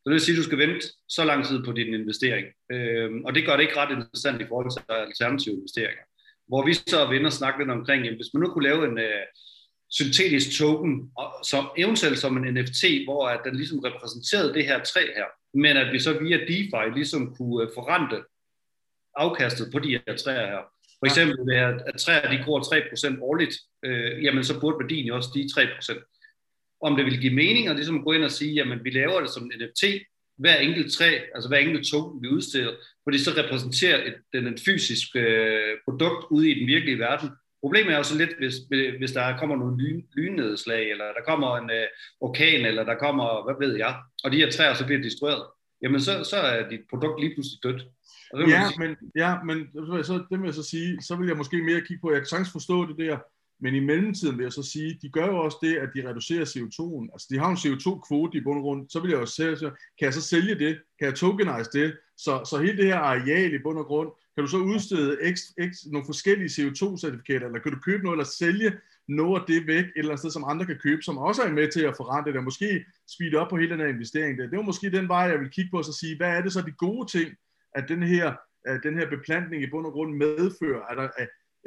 Så 0.04 0.10
det 0.10 0.14
vil 0.14 0.20
sige, 0.20 0.34
at 0.36 0.38
du 0.38 0.48
skal 0.48 0.58
vente 0.58 0.86
så 1.08 1.24
lang 1.24 1.46
tid 1.46 1.64
på 1.64 1.72
din 1.72 1.94
investering. 1.94 2.46
Øh, 2.72 3.10
og 3.24 3.34
det 3.34 3.46
gør 3.46 3.56
det 3.56 3.62
ikke 3.62 3.76
ret 3.76 3.96
interessant 3.96 4.42
i 4.42 4.46
forhold 4.48 4.70
til 4.70 4.82
alternative 4.88 5.54
investeringer. 5.54 6.04
Hvor 6.48 6.66
vi 6.66 6.74
så 6.74 7.06
vil 7.10 7.26
og 7.26 7.32
snakke 7.32 7.58
lidt 7.58 7.70
omkring, 7.70 8.04
jamen, 8.04 8.18
hvis 8.18 8.34
man 8.34 8.40
nu 8.42 8.48
kunne 8.48 8.68
lave 8.70 8.84
en 8.90 8.98
øh, 8.98 9.24
syntetisk 9.90 10.58
token, 10.58 11.10
som 11.44 11.64
eventuelt 11.76 12.18
som 12.18 12.36
en 12.36 12.54
NFT, 12.54 12.84
hvor 13.06 13.28
at 13.28 13.40
den 13.44 13.56
ligesom 13.56 13.78
repræsenterede 13.78 14.54
det 14.54 14.64
her 14.66 14.84
træ 14.84 15.00
her, 15.16 15.28
men 15.54 15.76
at 15.76 15.92
vi 15.92 15.98
så 15.98 16.18
via 16.18 16.36
DeFi 16.36 16.84
ligesom 16.94 17.34
kunne 17.36 17.62
øh, 17.62 17.70
forrente 17.74 18.18
afkastet 19.16 19.72
på 19.72 19.78
de 19.78 19.90
her 19.90 20.16
træer 20.16 20.46
her. 20.46 20.62
For 20.98 21.06
eksempel 21.06 21.54
at 21.54 22.00
træer 22.00 22.30
de 22.30 22.44
gror 22.44 22.60
3% 22.60 23.22
årligt, 23.22 23.54
øh, 23.84 24.24
jamen 24.24 24.44
så 24.44 24.60
burde 24.60 24.76
værdien 24.80 25.06
jo 25.06 25.16
også 25.16 25.28
stige 25.28 25.50
3%. 25.60 26.13
Om 26.86 26.96
det 26.96 27.04
vil 27.04 27.20
give 27.20 27.34
mening 27.34 27.68
at 27.68 27.76
ligesom 27.76 28.04
gå 28.04 28.12
ind 28.12 28.24
og 28.24 28.30
sige, 28.30 28.52
jamen 28.52 28.84
vi 28.84 28.90
laver 28.90 29.20
det 29.20 29.30
som 29.30 29.44
en 29.44 29.52
NFT, 29.60 29.84
hver 30.38 30.56
enkelt 30.56 30.92
træ, 30.92 31.18
altså 31.34 31.48
hver 31.48 31.58
enkelt 31.58 31.86
token 31.86 32.22
vi 32.22 32.28
udstiller, 32.28 32.72
det 33.12 33.20
så 33.20 33.30
repræsenterer 33.36 33.98
et, 34.08 34.14
den 34.32 34.46
et 34.46 34.60
fysisk 34.64 35.08
øh, 35.16 35.76
produkt 35.84 36.26
ude 36.30 36.50
i 36.50 36.58
den 36.60 36.66
virkelige 36.66 36.98
verden, 36.98 37.28
Problemet 37.64 37.92
er 37.92 37.96
jo 37.96 38.02
så 38.02 38.18
lidt, 38.18 38.34
hvis, 38.38 38.54
hvis 38.98 39.12
der 39.12 39.38
kommer 39.38 39.56
nogle 39.56 39.76
lyn, 39.82 40.02
lynnedslag, 40.16 40.90
eller 40.90 41.04
der 41.04 41.24
kommer 41.28 41.56
en 41.56 41.70
øh, 41.70 41.86
orkan, 42.20 42.66
eller 42.66 42.84
der 42.84 42.94
kommer, 43.04 43.26
hvad 43.46 43.56
ved 43.66 43.76
jeg, 43.76 43.94
og 44.24 44.32
de 44.32 44.36
her 44.36 44.50
træer 44.50 44.74
så 44.74 44.86
bliver 44.86 45.02
destrueret, 45.02 45.44
jamen 45.82 46.00
så, 46.00 46.24
så 46.24 46.36
er 46.36 46.68
dit 46.68 46.80
produkt 46.90 47.20
lige 47.20 47.34
pludselig 47.34 47.58
dødt. 47.62 47.82
Og 48.32 48.48
ja, 48.48 48.68
sige, 48.68 48.80
men, 48.82 48.96
ja, 49.16 49.30
men 49.48 49.56
så, 50.08 50.14
det 50.30 50.36
vil 50.40 50.46
jeg 50.46 50.54
så 50.54 50.62
sige, 50.62 51.02
så 51.02 51.16
vil 51.16 51.28
jeg 51.28 51.36
måske 51.36 51.62
mere 51.62 51.86
kigge 51.86 52.00
på, 52.02 52.12
jeg 52.12 52.20
kan 52.20 52.26
sagtens 52.26 52.52
forstå 52.52 52.76
det 52.88 52.96
der, 52.98 53.18
men 53.60 53.74
i 53.74 53.80
mellemtiden 53.80 54.38
vil 54.38 54.42
jeg 54.42 54.52
så 54.52 54.62
sige, 54.62 54.98
de 55.02 55.10
gør 55.10 55.26
jo 55.26 55.36
også 55.36 55.58
det, 55.62 55.76
at 55.76 55.88
de 55.94 56.08
reducerer 56.08 56.44
CO2'en. 56.44 57.12
Altså 57.12 57.26
de 57.30 57.38
har 57.38 57.50
en 57.50 57.56
CO2-kvote 57.56 58.38
i 58.38 58.40
bund 58.40 58.58
og 58.58 58.62
grund, 58.62 58.88
så 58.88 59.00
vil 59.00 59.10
jeg 59.10 59.20
jo 59.20 59.26
sige, 59.26 59.56
kan 59.98 60.06
jeg 60.08 60.14
så 60.14 60.22
sælge 60.22 60.54
det? 60.54 60.78
Kan 60.98 61.06
jeg 61.08 61.14
tokenize 61.14 61.70
det? 61.72 61.96
Så, 62.16 62.44
så 62.50 62.58
hele 62.58 62.76
det 62.76 62.86
her 62.86 62.98
areal 62.98 63.54
i 63.54 63.58
bund 63.58 63.78
og 63.78 63.84
grund, 63.84 64.08
kan 64.34 64.44
du 64.44 64.50
så 64.50 64.56
udstede 64.56 65.18
x, 65.34 65.38
x, 65.70 65.72
nogle 65.92 66.06
forskellige 66.06 66.54
CO2-certifikater, 66.56 67.46
eller 67.46 67.60
kan 67.62 67.72
du 67.72 67.78
købe 67.78 68.02
noget, 68.02 68.16
eller 68.16 68.30
sælge 68.38 68.72
noget 69.08 69.40
af 69.40 69.46
det 69.46 69.66
væk 69.66 69.84
et 69.84 69.92
eller 69.96 70.10
andet 70.10 70.18
sted, 70.18 70.30
som 70.30 70.44
andre 70.44 70.66
kan 70.66 70.78
købe, 70.78 71.02
som 71.02 71.18
også 71.18 71.42
er 71.42 71.52
med 71.52 71.68
til 71.72 71.80
at 71.80 71.96
forrente 71.96 72.30
det, 72.30 72.38
og 72.38 72.44
måske 72.44 72.84
speede 73.14 73.36
op 73.36 73.48
på 73.50 73.56
hele 73.56 73.70
den 73.70 73.80
her 73.80 73.88
investering. 73.88 74.38
Der. 74.38 74.46
det 74.46 74.56
var 74.56 74.62
måske 74.62 74.90
den 74.90 75.08
vej, 75.08 75.24
jeg 75.32 75.40
vil 75.40 75.50
kigge 75.50 75.70
på, 75.70 75.78
og 75.78 75.84
så 75.84 75.92
sige, 75.92 76.16
hvad 76.16 76.28
er 76.28 76.42
det 76.42 76.52
så 76.52 76.60
de 76.60 76.72
gode 76.72 77.18
ting, 77.18 77.28
at 77.74 77.84
den 77.88 78.02
her, 78.02 78.34
at 78.64 78.80
den 78.82 78.98
her 78.98 79.08
beplantning 79.10 79.62
i 79.62 79.70
bund 79.70 79.86
og 79.86 79.92
grund 79.92 80.16
medfører? 80.16 80.82
Er 80.90 80.94
der, 80.94 81.08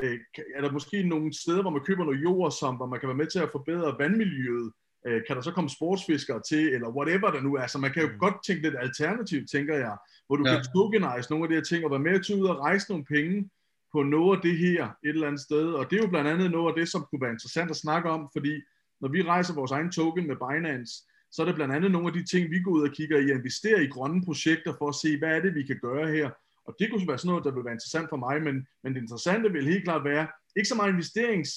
øh, 0.03 0.19
er 0.55 0.61
der 0.61 0.71
måske 0.71 1.03
nogle 1.03 1.33
steder, 1.33 1.61
hvor 1.61 1.71
man 1.71 1.85
køber 1.85 2.03
noget 2.03 2.23
jord, 2.23 2.51
som, 2.51 2.75
hvor 2.75 2.85
man 2.85 2.99
kan 2.99 3.09
være 3.09 3.17
med 3.17 3.27
til 3.27 3.39
at 3.39 3.51
forbedre 3.51 3.95
vandmiljøet? 3.99 4.71
Øh, 5.07 5.21
kan 5.27 5.35
der 5.35 5.41
så 5.41 5.51
komme 5.51 5.69
sportsfiskere 5.69 6.41
til, 6.49 6.73
eller 6.73 6.89
whatever 6.97 7.31
der 7.31 7.41
nu 7.41 7.55
er. 7.55 7.67
Så 7.67 7.77
man 7.77 7.91
kan 7.93 8.03
jo 8.03 8.09
mm. 8.09 8.19
godt 8.19 8.35
tænke 8.47 8.61
lidt 8.61 8.75
alternativt, 8.79 9.49
tænker 9.51 9.75
jeg, 9.75 9.97
hvor 10.27 10.35
du 10.35 10.43
ja. 10.47 10.53
kan 10.53 10.65
tokenize 10.75 11.29
nogle 11.29 11.45
af 11.45 11.49
de 11.49 11.55
her 11.55 11.63
ting, 11.63 11.85
og 11.85 11.91
være 11.91 12.07
med 12.09 12.23
til 12.23 12.35
ud 12.41 12.47
og 12.47 12.59
rejse 12.59 12.89
nogle 12.89 13.05
penge 13.05 13.49
på 13.93 14.03
noget 14.03 14.35
af 14.37 14.41
det 14.41 14.57
her 14.57 14.83
et 14.85 15.09
eller 15.09 15.27
andet 15.27 15.41
sted. 15.41 15.65
Og 15.79 15.89
det 15.89 15.97
er 15.97 16.03
jo 16.03 16.09
blandt 16.09 16.29
andet 16.29 16.51
noget 16.51 16.69
af 16.71 16.75
det, 16.79 16.89
som 16.89 17.05
kunne 17.09 17.21
være 17.21 17.35
interessant 17.37 17.71
at 17.71 17.77
snakke 17.85 18.09
om, 18.09 18.29
fordi 18.35 18.53
når 19.01 19.09
vi 19.09 19.21
rejser 19.21 19.55
vores 19.55 19.71
egen 19.71 19.91
token 19.91 20.27
med 20.27 20.35
Binance, 20.35 20.93
så 21.31 21.41
er 21.41 21.45
det 21.45 21.55
blandt 21.55 21.75
andet 21.75 21.91
nogle 21.91 22.07
af 22.07 22.13
de 22.13 22.25
ting, 22.31 22.51
vi 22.51 22.59
går 22.59 22.71
ud 22.71 22.89
og 22.89 22.95
kigger 22.95 23.17
i, 23.17 23.29
at 23.31 23.37
investere 23.37 23.83
i 23.83 23.87
grønne 23.87 24.25
projekter 24.25 24.73
for 24.77 24.87
at 24.89 24.95
se, 24.95 25.17
hvad 25.17 25.29
er 25.35 25.41
det, 25.41 25.55
vi 25.55 25.63
kan 25.63 25.79
gøre 25.81 26.07
her. 26.07 26.29
Og 26.67 26.75
det 26.79 26.85
kunne 26.89 27.07
være 27.07 27.17
sådan 27.17 27.31
noget, 27.31 27.45
der 27.45 27.55
vil 27.55 27.65
være 27.67 27.77
interessant 27.79 28.07
for 28.09 28.19
mig, 28.25 28.35
men, 28.47 28.55
men 28.83 28.89
det 28.93 29.01
interessante 29.01 29.47
vil 29.55 29.71
helt 29.73 29.83
klart 29.87 30.03
være, 30.11 30.27
ikke 30.57 30.69
så 30.71 30.75
meget 30.75 30.93
investerings 30.93 31.51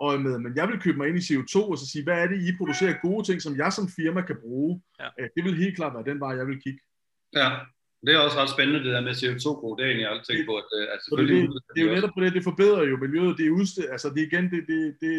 øje 0.00 0.20
med, 0.26 0.34
men 0.44 0.52
jeg 0.56 0.66
vil 0.68 0.82
købe 0.84 0.98
mig 0.98 1.08
ind 1.08 1.18
i 1.18 1.26
CO2 1.28 1.56
og 1.72 1.78
så 1.78 1.86
sige, 1.92 2.04
hvad 2.04 2.18
er 2.22 2.26
det, 2.26 2.38
I 2.48 2.56
producerer 2.60 3.02
gode 3.06 3.22
ting, 3.26 3.38
som 3.42 3.56
jeg 3.62 3.72
som 3.72 3.86
firma 3.98 4.20
kan 4.30 4.38
bruge. 4.44 4.82
Ja. 5.00 5.08
Øh, 5.18 5.28
det 5.36 5.44
vil 5.44 5.62
helt 5.64 5.76
klart 5.76 5.94
være 5.96 6.10
den 6.10 6.20
vej, 6.20 6.32
jeg 6.40 6.46
vil 6.46 6.62
kigge. 6.64 6.80
Ja, 7.40 7.48
det 8.04 8.10
er 8.14 8.18
også 8.26 8.38
ret 8.40 8.54
spændende, 8.56 8.80
det 8.84 8.92
der 8.94 9.06
med 9.08 9.14
CO2-brug. 9.20 9.72
Det 9.76 9.82
er 9.84 9.88
egentlig 9.90 10.08
aldrig 10.10 10.26
tænkt 10.26 10.46
på, 10.50 10.54
at, 10.62 10.68
øh, 10.78 10.84
at 10.94 10.98
selvfølgelig... 11.04 11.42
Det, 11.54 11.62
det, 11.74 11.80
er 11.80 11.86
jo 11.88 11.94
netop 11.98 12.14
på 12.16 12.20
det, 12.24 12.32
det 12.38 12.44
forbedrer 12.50 12.82
jo 12.90 12.96
miljøet. 13.04 13.38
Det 13.38 13.46
er 13.46 13.54
udsted, 13.60 13.84
altså 13.94 14.08
det 14.14 14.22
igen, 14.28 14.44
det, 14.52 14.60
det, 14.70 14.80
det, 15.02 15.12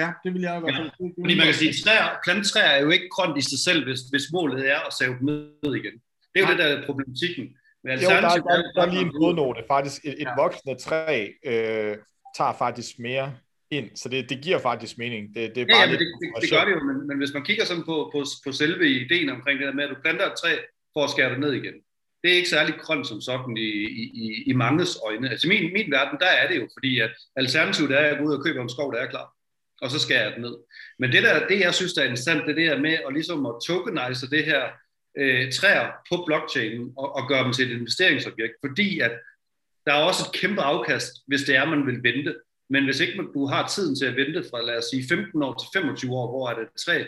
ja, 0.00 0.06
det 0.24 0.30
vil 0.34 0.42
jeg 0.46 0.54
i 0.58 0.60
hvert 0.62 0.74
fald... 0.78 0.90
Ja. 0.92 0.96
Det, 0.98 1.08
det 1.16 1.22
Fordi 1.24 1.34
man 1.40 1.46
kan 1.50 1.58
sige, 1.62 1.72
træer, 1.82 2.06
plantetræer 2.24 2.72
er 2.76 2.82
jo 2.86 2.90
ikke 2.96 3.08
grønt 3.14 3.36
i 3.42 3.44
sig 3.52 3.60
selv, 3.66 3.80
hvis, 3.86 4.00
hvis 4.12 4.26
målet 4.36 4.60
er 4.74 4.80
at 4.88 4.92
save 5.00 5.14
dem 5.18 5.26
ned 5.64 5.72
igen. 5.80 5.94
Det 6.30 6.36
er 6.38 6.42
jo 6.44 6.48
Nej. 6.48 6.54
det, 6.54 6.60
der 6.62 6.68
er 6.74 6.86
problematikken. 6.88 7.46
Men 7.84 7.98
jo, 7.98 8.08
der, 8.08 8.20
der, 8.20 8.28
der, 8.28 8.72
der 8.74 8.82
er 8.82 8.90
lige 8.90 9.06
en 9.08 9.12
fodnote. 9.20 9.62
Faktisk 9.68 10.04
et, 10.04 10.12
et 10.12 10.20
ja. 10.20 10.42
voksende 10.42 10.74
træ 10.74 11.28
øh, 11.44 11.96
tager 12.36 12.52
faktisk 12.58 12.98
mere 12.98 13.34
ind, 13.70 13.88
så 13.96 14.08
det, 14.08 14.30
det 14.30 14.38
giver 14.40 14.58
faktisk 14.58 14.98
mening. 14.98 15.34
Det, 15.34 15.54
det 15.54 15.60
er 15.60 15.66
bare 15.66 15.80
ja, 15.80 15.86
ja, 15.86 15.92
det, 15.92 15.98
det, 15.98 16.42
det 16.42 16.50
gør 16.50 16.64
det 16.64 16.72
jo, 16.72 16.80
men, 16.88 17.06
men 17.08 17.18
hvis 17.18 17.34
man 17.34 17.44
kigger 17.44 17.64
sådan 17.64 17.84
på, 17.84 18.10
på, 18.12 18.24
på 18.44 18.52
selve 18.52 18.84
ideen 18.88 19.28
omkring 19.28 19.58
det 19.58 19.66
der 19.68 19.74
med, 19.74 19.84
at 19.84 19.90
du 19.90 19.96
planter 20.02 20.26
et 20.26 20.38
træ 20.42 20.52
for 20.94 21.04
at 21.04 21.10
skære 21.10 21.30
det 21.30 21.40
ned 21.40 21.52
igen, 21.52 21.74
det 22.22 22.30
er 22.30 22.36
ikke 22.36 22.48
særlig 22.48 22.74
grønt 22.80 23.06
som 23.06 23.20
sådan 23.20 23.56
i, 23.56 23.70
i, 24.24 24.44
i 24.46 24.52
manges 24.52 24.98
øjne. 25.06 25.30
Altså 25.30 25.46
i 25.46 25.50
min, 25.54 25.72
min 25.72 25.90
verden, 25.90 26.18
der 26.20 26.32
er 26.40 26.48
det 26.48 26.56
jo, 26.60 26.68
fordi 26.76 27.00
at 27.00 27.10
alternativet 27.36 27.90
er 27.90 28.04
at 28.10 28.18
gå 28.18 28.24
ud 28.24 28.36
og 28.36 28.44
købe 28.44 28.60
en 28.60 28.68
skov, 28.68 28.92
der 28.92 29.00
er 29.00 29.10
klar, 29.10 29.34
og 29.82 29.90
så 29.90 29.98
skal 29.98 30.16
jeg 30.16 30.32
den 30.32 30.42
ned. 30.42 30.56
Men 30.98 31.12
det, 31.12 31.22
der, 31.22 31.46
det 31.46 31.60
jeg 31.60 31.74
synes, 31.74 31.92
der 31.92 32.02
er 32.02 32.10
interessant, 32.10 32.42
det 32.42 32.50
er 32.50 32.54
det 32.54 32.64
her 32.64 32.78
med 32.78 32.96
at, 33.06 33.12
ligesom 33.12 33.46
at 33.46 33.54
tokenize 33.66 34.30
det 34.30 34.44
her 34.44 34.62
øh, 35.18 35.52
træer 35.52 35.90
på 36.10 36.24
blockchainen 36.26 36.92
og, 36.96 37.16
og 37.16 37.28
gøre 37.28 37.44
dem 37.44 37.52
til 37.52 37.66
et 37.66 37.76
investeringsobjekt, 37.76 38.54
fordi 38.66 39.00
at 39.00 39.12
der 39.86 39.92
er 39.92 40.02
også 40.02 40.22
et 40.28 40.40
kæmpe 40.40 40.60
afkast, 40.60 41.12
hvis 41.26 41.42
det 41.42 41.56
er, 41.56 41.64
man 41.64 41.86
vil 41.86 42.02
vente. 42.02 42.34
Men 42.70 42.84
hvis 42.84 43.00
ikke 43.00 43.22
du 43.34 43.46
har 43.46 43.68
tiden 43.68 43.96
til 43.96 44.06
at 44.06 44.16
vente 44.16 44.44
fra, 44.50 44.62
lad 44.62 44.78
os 44.78 44.84
sige, 44.84 45.08
15 45.08 45.42
år 45.42 45.54
til 45.54 45.80
25 45.80 46.12
år, 46.12 46.30
hvor 46.30 46.50
er 46.50 46.58
det 46.58 46.68
træ 46.84 47.04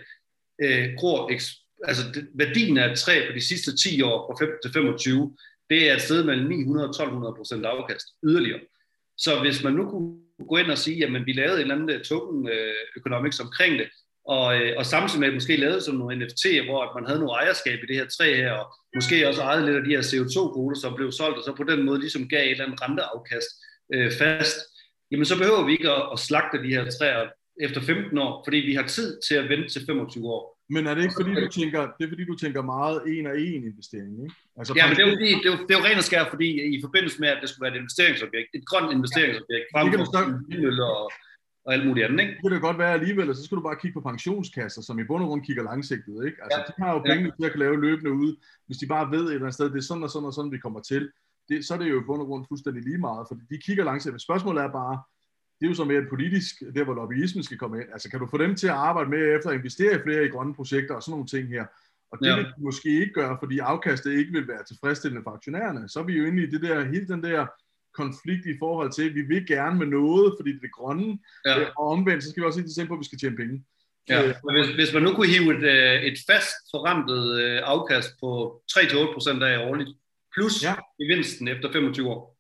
øh, 0.63 0.95
gror, 0.99 1.31
altså 1.85 2.03
det, 2.15 2.29
værdien 2.35 2.79
af 2.79 2.93
et 2.93 2.99
træ 2.99 3.27
på 3.27 3.33
de 3.35 3.49
sidste 3.49 3.77
10 3.77 4.03
år, 4.03 4.19
fra 4.27 4.47
5 4.47 4.59
til 4.63 4.73
25, 4.73 5.37
det 5.71 5.91
er 5.91 5.95
et 5.95 6.03
sted 6.03 6.25
mellem 6.25 6.49
900 6.49 6.87
og 6.87 6.91
1200 6.91 7.35
procent 7.37 7.67
afkast 7.67 8.07
yderligere. 8.25 8.61
Så 9.17 9.41
hvis 9.41 9.63
man 9.63 9.73
nu 9.73 9.91
kunne 9.91 10.47
gå 10.49 10.57
ind 10.57 10.71
og 10.71 10.79
sige, 10.79 10.99
jamen 10.99 11.27
vi 11.27 11.33
lavede 11.33 11.55
en 11.55 11.61
eller 11.61 11.75
anden 11.75 11.91
øh, 11.91 12.05
token 12.05 12.49
øh, 12.49 12.75
economics 12.97 13.41
omkring 13.41 13.79
det, 13.79 13.89
og, 14.27 14.47
øh, 14.59 14.73
og 14.79 14.87
samtidig 14.87 15.21
med 15.21 15.33
måske 15.33 15.57
lavede 15.57 15.81
som 15.81 15.95
nogle 15.95 16.17
NFT, 16.17 16.45
hvor 16.67 17.01
man 17.01 17.07
havde 17.07 17.21
noget 17.21 17.37
ejerskab 17.41 17.79
i 17.83 17.87
det 17.87 17.97
her 17.97 18.07
træ 18.17 18.37
her, 18.37 18.53
og 18.53 18.67
måske 18.97 19.29
også 19.29 19.43
ejede 19.43 19.67
lidt 19.67 19.77
af 19.77 19.85
de 19.85 19.95
her 19.97 20.03
CO2-kvoter, 20.11 20.79
som 20.81 20.95
blev 20.95 21.13
solgt, 21.13 21.39
og 21.39 21.45
så 21.45 21.53
på 21.57 21.65
den 21.73 21.83
måde 21.87 22.01
ligesom 22.01 22.29
gav 22.29 22.45
et 22.45 22.51
eller 22.51 22.65
andet 22.65 22.83
renteafkast 22.83 23.51
øh, 23.95 24.11
fast, 24.21 24.57
jamen 25.11 25.25
så 25.25 25.39
behøver 25.39 25.65
vi 25.67 25.73
ikke 25.73 25.91
at, 25.91 26.03
at 26.13 26.19
slagte 26.19 26.63
de 26.65 26.75
her 26.75 26.85
træer 26.99 27.23
efter 27.67 27.81
15 27.81 28.19
år, 28.19 28.33
fordi 28.47 28.59
vi 28.71 28.75
har 28.75 28.87
tid 28.97 29.09
til 29.27 29.35
at 29.35 29.49
vente 29.49 29.69
til 29.69 29.83
25 29.87 30.27
år. 30.37 30.43
Men 30.75 30.87
er 30.87 30.95
det 30.95 31.03
ikke 31.03 31.19
fordi, 31.21 31.33
du 31.45 31.49
tænker, 31.61 31.81
det 31.97 32.03
er 32.05 32.11
fordi, 32.13 32.25
du 32.33 32.37
tænker 32.45 32.63
meget 32.75 32.97
en 33.13 33.27
og 33.31 33.35
en 33.49 33.63
investering, 33.71 34.15
ikke? 34.25 34.35
Altså, 34.59 34.73
ja, 34.79 34.83
men 34.87 34.97
det 34.97 35.03
er, 35.05 35.09
jo, 35.11 35.15
det, 35.23 35.29
er 35.49 35.53
jo, 35.53 35.59
det 35.67 35.73
er 35.75 35.79
jo 35.81 35.85
ren 35.89 36.03
og 36.03 36.07
skær, 36.11 36.25
fordi 36.35 36.49
i 36.77 36.79
forbindelse 36.87 37.17
med, 37.23 37.29
at 37.35 37.39
det 37.41 37.49
skulle 37.49 37.65
være 37.65 37.75
et 37.75 37.83
investeringsobjekt, 37.83 38.49
et 38.59 38.67
grønt 38.71 38.91
investeringsobjekt, 38.99 39.67
frem 39.73 39.85
for 39.93 39.99
og, 40.93 41.05
og 41.65 41.75
alt 41.75 41.87
muligt 41.87 42.07
andet, 42.07 42.21
ikke? 42.21 42.33
Det 42.33 42.43
kan 42.43 42.53
det 42.53 42.61
godt 42.61 42.79
være 42.79 42.93
alligevel, 42.93 43.31
og 43.31 43.37
så 43.37 43.45
skal 43.45 43.57
du 43.57 43.63
bare 43.63 43.77
kigge 43.77 43.95
på 43.95 44.09
pensionskasser, 44.11 44.83
som 44.83 44.99
i 44.99 45.05
bund 45.05 45.23
og 45.23 45.29
grund 45.29 45.43
kigger 45.43 45.63
langsigtet, 45.63 46.27
ikke? 46.27 46.39
Altså, 46.43 46.59
ja. 46.59 46.65
de 46.69 46.73
har 46.83 46.93
jo 46.93 46.99
penge 46.99 47.25
ja. 47.25 47.31
til 47.37 47.45
at 47.45 47.53
kunne 47.53 47.65
lave 47.65 47.81
løbende 47.81 48.13
ud, 48.13 48.37
hvis 48.67 48.79
de 48.79 48.87
bare 48.87 49.11
ved 49.11 49.21
et 49.25 49.25
eller 49.25 49.41
andet 49.41 49.55
sted, 49.55 49.71
det 49.71 49.77
er 49.77 49.89
sådan 49.91 50.03
og 50.03 50.11
sådan 50.11 50.27
og 50.27 50.35
sådan, 50.35 50.53
vi 50.53 50.59
kommer 50.59 50.81
til. 50.81 51.11
Det, 51.49 51.65
så 51.67 51.75
er 51.75 51.79
det 51.79 51.91
jo 51.91 52.01
i 52.01 52.05
bund 52.05 52.21
og 52.21 52.27
grund 52.27 52.45
fuldstændig 52.49 52.83
lige 52.83 52.99
meget, 52.99 53.27
fordi 53.29 53.41
de 53.51 53.59
kigger 53.59 53.85
langsigtet. 53.85 54.23
Spørgsmålet 54.23 54.63
er 54.63 54.73
bare, 54.73 55.03
det 55.61 55.67
er 55.67 55.71
jo 55.71 55.75
så 55.75 55.85
mere 55.85 56.03
politisk, 56.11 56.63
der 56.75 56.85
hvor 56.85 56.95
lobbyismen 56.95 57.45
skal 57.45 57.59
komme 57.59 57.81
ind. 57.81 57.89
Altså 57.93 58.11
kan 58.11 58.21
du 58.21 58.27
få 58.27 58.39
dem 58.39 58.55
til 58.55 58.67
at 58.67 58.75
arbejde 58.75 59.11
med 59.11 59.37
efter 59.37 59.51
at 59.51 59.57
investere 59.57 59.95
i 59.95 60.03
flere 60.03 60.25
i 60.25 60.29
grønne 60.29 60.55
projekter 60.55 60.95
og 60.95 61.03
sådan 61.03 61.13
nogle 61.13 61.27
ting 61.27 61.49
her? 61.49 61.65
Og 62.13 62.19
det 62.21 62.27
ja. 62.27 62.37
vil 62.37 62.45
de 62.45 62.65
måske 62.69 62.89
ikke 62.89 63.13
gøre, 63.13 63.37
fordi 63.41 63.59
afkastet 63.59 64.13
ikke 64.13 64.33
vil 64.33 64.49
være 64.49 64.65
tilfredsstillende 64.65 65.23
for 65.23 65.31
aktionærerne. 65.31 65.89
Så 65.89 66.01
er 66.01 66.05
vi 66.05 66.19
jo 66.19 66.25
inde 66.25 66.43
i 66.43 66.47
det 66.47 66.63
der, 66.63 66.85
hele 66.85 67.09
den 67.09 67.23
der 67.23 67.47
konflikt 67.95 68.47
i 68.47 68.59
forhold 68.59 68.91
til, 68.93 69.09
at 69.09 69.15
vi 69.15 69.23
vil 69.23 69.47
gerne 69.47 69.79
med 69.79 69.87
noget, 69.87 70.35
fordi 70.39 70.51
det 70.51 70.57
er 70.57 70.67
det 70.67 70.73
grønne, 70.79 71.19
ja. 71.47 71.61
Øh, 71.61 71.67
og 71.79 71.87
omvendt, 71.95 72.23
så 72.23 72.31
skal 72.31 72.41
vi 72.41 72.47
også 72.47 72.61
helt 72.61 72.89
på, 72.89 72.95
at 72.95 73.01
vi 73.01 73.11
skal 73.11 73.19
tjene 73.19 73.37
penge. 73.37 73.65
Ja. 74.09 74.19
Øh, 74.23 74.35
hvis, 74.55 74.69
hvis 74.79 74.95
man 74.95 75.03
nu 75.03 75.11
kunne 75.13 75.33
hive 75.35 75.49
et, 75.57 75.65
øh, 75.75 76.03
et 76.09 76.19
fast 76.31 76.55
forrentet 76.73 77.23
afkast 77.73 78.11
på 78.21 78.31
3-8% 78.73 79.43
af 79.43 79.69
årligt, 79.69 79.91
plus 80.35 80.63
ja. 80.63 80.75
gevinsten 81.01 81.49
efter 81.49 81.73
25 81.73 82.09
år, 82.11 82.35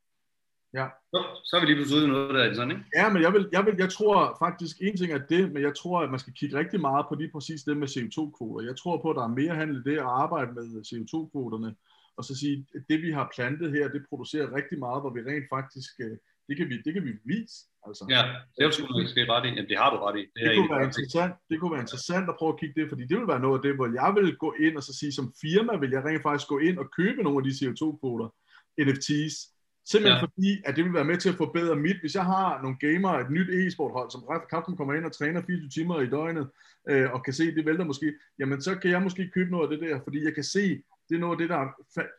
Ja. 0.80 0.86
Så, 1.12 1.18
så 1.44 1.56
er 1.56 1.60
vi 1.60 1.66
lige 1.66 1.76
pludselig 1.76 1.98
ude 1.98 2.06
i 2.06 2.10
noget, 2.10 2.34
der 2.34 2.42
er 2.44 2.54
sådan, 2.54 2.70
ikke? 2.70 2.84
Ja, 2.96 3.08
men 3.12 3.22
jeg, 3.22 3.32
vil, 3.32 3.48
jeg, 3.52 3.66
vil, 3.66 3.74
jeg 3.78 3.90
tror 3.90 4.36
faktisk, 4.44 4.76
en 4.80 4.96
ting 4.96 5.12
er 5.12 5.18
det, 5.18 5.52
men 5.52 5.62
jeg 5.62 5.74
tror, 5.76 6.00
at 6.00 6.10
man 6.10 6.18
skal 6.18 6.32
kigge 6.32 6.58
rigtig 6.58 6.80
meget 6.80 7.06
på 7.08 7.14
lige 7.14 7.30
præcis 7.34 7.62
det 7.62 7.76
med 7.76 7.88
CO2-kvoter. 7.88 8.66
Jeg 8.66 8.76
tror 8.76 9.02
på, 9.02 9.10
at 9.10 9.16
der 9.16 9.24
er 9.24 9.36
mere 9.40 9.54
handel 9.54 9.76
i 9.76 9.90
det 9.90 9.96
at 9.96 10.12
arbejde 10.24 10.52
med 10.52 10.66
CO2-kvoterne, 10.90 11.74
og 12.16 12.24
så 12.24 12.32
sige, 12.40 12.66
at 12.76 12.82
det 12.90 12.98
vi 13.02 13.10
har 13.18 13.32
plantet 13.36 13.68
her, 13.76 13.88
det 13.88 14.06
producerer 14.08 14.54
rigtig 14.58 14.78
meget, 14.78 15.02
hvor 15.02 15.12
vi 15.16 15.20
rent 15.20 15.48
faktisk, 15.56 15.92
øh, 16.04 16.16
det 16.48 16.54
kan 16.56 16.66
vi, 16.70 16.76
det 16.84 16.92
kan 16.94 17.04
vi 17.08 17.12
vise. 17.32 17.56
Altså. 17.86 18.02
Ja, 18.14 18.22
det 18.56 18.60
er 18.64 18.70
sgu 18.70 18.86
måske 19.02 19.32
ret 19.32 19.44
i. 19.48 19.50
Jamen, 19.56 19.70
det 19.70 19.78
har 19.82 19.90
du 19.94 19.98
ret 20.06 20.16
i. 20.20 20.24
Det, 20.34 20.42
det, 20.46 20.56
kunne 20.58 20.74
være 20.76 20.88
interessant, 20.90 21.34
det 21.50 21.56
kunne 21.60 21.74
være 21.76 21.84
interessant 21.86 22.26
at 22.28 22.36
prøve 22.38 22.52
at 22.54 22.60
kigge 22.60 22.76
det, 22.80 22.86
fordi 22.92 23.04
det 23.10 23.16
vil 23.18 23.32
være 23.32 23.44
noget 23.46 23.56
af 23.58 23.62
det, 23.66 23.74
hvor 23.78 23.88
jeg 24.00 24.10
vil 24.18 24.36
gå 24.44 24.50
ind 24.64 24.74
og 24.76 24.82
så 24.88 24.92
sige, 25.00 25.12
som 25.18 25.26
firma 25.44 25.72
vil 25.82 25.90
jeg 25.96 26.04
rent 26.04 26.22
faktisk 26.22 26.48
gå 26.48 26.58
ind 26.68 26.76
og 26.82 26.86
købe 26.98 27.22
nogle 27.22 27.38
af 27.40 27.44
de 27.46 27.58
CO2-kvoter, 27.60 28.28
NFT's, 28.86 29.36
Simpelthen 29.86 30.18
ja. 30.18 30.24
fordi, 30.26 30.62
at 30.66 30.76
det 30.76 30.84
vil 30.84 30.92
være 30.92 31.04
med 31.04 31.16
til 31.16 31.28
at 31.28 31.34
forbedre 31.34 31.76
mit. 31.76 32.00
Hvis 32.00 32.14
jeg 32.14 32.24
har 32.24 32.62
nogle 32.62 32.76
gamere, 32.80 33.20
et 33.20 33.30
nyt 33.30 33.48
e-sporthold, 33.48 34.10
som 34.10 34.22
Capcom 34.50 34.76
kommer 34.76 34.94
ind 34.94 35.04
og 35.04 35.12
træner 35.12 35.42
24 35.46 35.68
timer 35.68 36.00
i 36.00 36.10
døgnet, 36.10 36.50
øh, 36.90 37.12
og 37.12 37.24
kan 37.24 37.32
se, 37.32 37.54
det 37.54 37.66
vælter 37.66 37.84
måske, 37.84 38.12
jamen 38.38 38.60
så 38.62 38.74
kan 38.74 38.90
jeg 38.90 39.02
måske 39.02 39.30
købe 39.34 39.50
noget 39.50 39.72
af 39.72 39.78
det 39.78 39.88
der, 39.88 40.00
fordi 40.04 40.24
jeg 40.24 40.34
kan 40.34 40.44
se, 40.44 40.82
det 41.08 41.14
er 41.14 41.18
noget 41.18 41.34
af 41.34 41.38
det, 41.38 41.48
der 41.48 41.62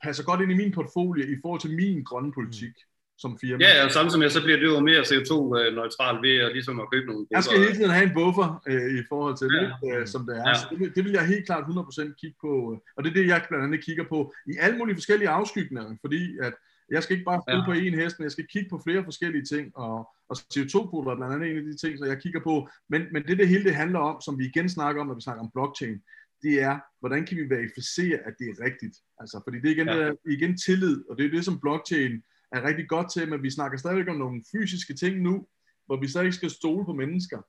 passer 0.04 0.24
godt 0.24 0.42
ind 0.42 0.52
i 0.52 0.56
min 0.56 0.72
portfolio 0.72 1.24
i 1.26 1.38
forhold 1.42 1.62
til 1.62 1.76
min 1.76 2.04
grønne 2.04 2.32
politik. 2.34 2.76
Mm 2.76 2.96
som 3.18 3.38
firma. 3.42 3.66
Ja, 3.66 3.86
og 3.86 3.92
samtidig 3.92 4.32
så 4.32 4.42
bliver 4.44 4.58
det 4.58 4.66
jo 4.66 4.80
mere 4.80 5.02
CO2-neutral 5.02 6.16
ved 6.26 6.36
at, 6.46 6.52
ligesom 6.54 6.80
at 6.80 6.88
købe 6.94 7.06
nogle 7.08 7.28
Jeg 7.32 7.44
skal 7.44 7.60
hele 7.60 7.76
tiden 7.76 7.90
have 7.90 8.08
en 8.10 8.14
buffer 8.14 8.62
øh, 8.68 9.00
i 9.00 9.04
forhold 9.10 9.36
til 9.38 9.50
ja. 9.54 9.62
det, 9.62 10.00
øh, 10.00 10.08
som 10.08 10.22
det 10.28 10.36
er. 10.38 10.50
Ja. 10.50 10.56
Så 10.56 10.66
det, 10.80 10.96
det 10.96 11.04
vil 11.06 11.12
jeg 11.12 11.26
helt 11.28 11.46
klart 11.46 11.64
100% 11.64 12.14
kigge 12.22 12.38
på, 12.42 12.52
øh, 12.72 12.78
og 12.96 13.04
det 13.04 13.10
er 13.10 13.14
det, 13.14 13.28
jeg 13.28 13.46
blandt 13.50 13.66
andet 13.66 13.86
kigger 13.86 14.06
på 14.14 14.34
i 14.52 14.54
alle 14.60 14.78
mulige 14.78 14.96
forskellige 14.96 15.30
afskygninger, 15.30 15.96
fordi 16.02 16.38
at 16.42 16.54
jeg 16.92 17.04
skal 17.04 17.14
ikke 17.16 17.30
bare 17.32 17.42
spille 17.46 17.64
ja. 17.64 17.68
på 17.68 17.74
én 17.74 17.96
hest, 18.02 18.20
men 18.20 18.24
jeg 18.24 18.32
skal 18.32 18.48
kigge 18.48 18.70
på 18.70 18.82
flere 18.86 19.04
forskellige 19.04 19.46
ting, 19.46 19.78
og, 19.78 19.96
og 20.30 20.36
CO2-kvoter 20.54 21.12
er 21.12 21.16
blandt 21.16 21.34
andet 21.34 21.52
en 21.52 21.58
af 21.58 21.64
de 21.64 21.78
ting, 21.78 21.98
som 21.98 22.08
jeg 22.08 22.22
kigger 22.22 22.42
på. 22.50 22.70
Men, 22.90 23.02
men 23.14 23.24
det, 23.28 23.38
det 23.38 23.48
hele 23.48 23.64
det 23.64 23.76
handler 23.76 24.00
om, 24.00 24.22
som 24.22 24.40
vi 24.40 24.46
igen 24.46 24.70
snakker 24.70 25.02
om, 25.02 25.08
når 25.08 25.16
vi 25.16 25.22
snakker 25.22 25.44
om 25.44 25.52
blockchain, 25.54 26.02
det 26.46 26.56
er, 26.70 26.76
hvordan 27.00 27.26
kan 27.26 27.38
vi 27.38 27.56
verificere, 27.56 28.18
at 28.28 28.34
det 28.40 28.48
er 28.50 28.58
rigtigt? 28.68 28.96
Altså, 29.22 29.42
fordi 29.46 29.58
det 29.62 29.68
er 29.70 29.76
igen, 29.78 29.88
ja. 29.88 29.98
det 29.98 30.08
er, 30.08 30.14
igen 30.38 30.58
tillid, 30.58 30.98
og 31.10 31.18
det 31.18 31.26
er 31.26 31.30
det, 31.36 31.46
som 31.46 31.60
blockchain 31.60 32.14
er 32.52 32.68
rigtig 32.68 32.88
godt 32.90 33.08
til, 33.14 33.30
men 33.30 33.44
vi 33.44 33.52
snakker 33.58 33.78
stadigvæk 33.78 34.10
om 34.10 34.22
nogle 34.26 34.44
fysiske 34.52 34.94
ting 34.94 35.22
nu, 35.22 35.48
hvor 35.86 35.98
vi 36.02 36.08
stadig 36.08 36.34
skal 36.34 36.50
stole 36.50 36.86
på 36.86 36.94
mennesker. 36.94 37.40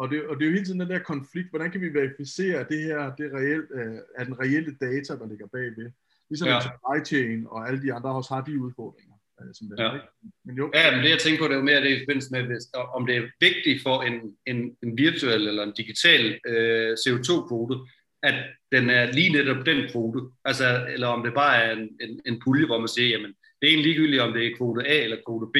Og 0.00 0.10
det, 0.10 0.26
og 0.28 0.36
det 0.36 0.42
er 0.42 0.48
jo 0.48 0.52
hele 0.52 0.64
tiden 0.64 0.80
den 0.80 0.90
der 0.90 0.98
konflikt, 0.98 1.50
hvordan 1.50 1.70
kan 1.70 1.80
vi 1.80 1.88
verificere, 1.88 2.60
at 2.60 2.68
det 2.68 2.80
her 2.82 3.14
det 3.16 3.26
er, 3.26 3.36
reelt, 3.38 3.68
øh, 3.74 3.98
er 4.18 4.24
den 4.24 4.40
reelle 4.40 4.76
data, 4.80 5.12
der 5.20 5.28
ligger 5.28 5.46
bagved. 5.46 5.90
Ligesom 6.30 6.48
ja. 6.48 6.60
supply 6.60 6.98
chain 7.10 7.46
og 7.46 7.68
alle 7.68 7.82
de 7.82 7.92
andre 7.92 8.10
også 8.10 8.34
har 8.34 8.42
de 8.44 8.60
udfordringer. 8.60 9.14
Øh, 9.40 9.54
som 9.54 9.68
det 9.68 9.78
ja. 9.78 9.84
er, 9.84 10.00
Men 10.44 10.56
jo. 10.56 10.70
ja, 10.74 10.90
men 10.94 11.04
det 11.04 11.10
jeg 11.10 11.18
tænker 11.18 11.40
på, 11.40 11.48
det 11.48 11.54
er 11.54 11.62
jo 11.62 11.70
mere 11.70 11.82
det 11.84 11.90
i 11.96 12.00
forbindelse 12.02 12.30
med, 12.32 12.42
hvis, 12.42 12.64
om 12.96 13.06
det 13.06 13.16
er 13.16 13.24
vigtigt 13.40 13.82
for 13.82 14.02
en, 14.02 14.16
en, 14.46 14.76
en 14.82 14.98
virtuel 14.98 15.48
eller 15.48 15.62
en 15.62 15.76
digital 15.76 16.40
øh, 16.46 16.92
CO2-kvote, 17.02 17.76
at 18.22 18.34
den 18.72 18.90
er 18.90 19.12
lige 19.12 19.32
netop 19.32 19.66
den 19.66 19.88
kvote, 19.90 20.20
altså, 20.44 20.86
eller 20.88 21.06
om 21.06 21.22
det 21.22 21.34
bare 21.34 21.62
er 21.62 21.72
en, 21.72 21.88
en, 22.00 22.20
en 22.26 22.40
pulje, 22.44 22.66
hvor 22.66 22.78
man 22.78 22.88
siger, 22.88 23.08
jamen, 23.08 23.30
det 23.30 23.66
er 23.66 23.70
egentlig 23.72 23.86
ligegyldigt, 23.86 24.22
om 24.22 24.32
det 24.32 24.46
er 24.46 24.56
kvote 24.56 24.88
A 24.88 25.02
eller 25.04 25.16
kvote 25.26 25.46
B, 25.54 25.56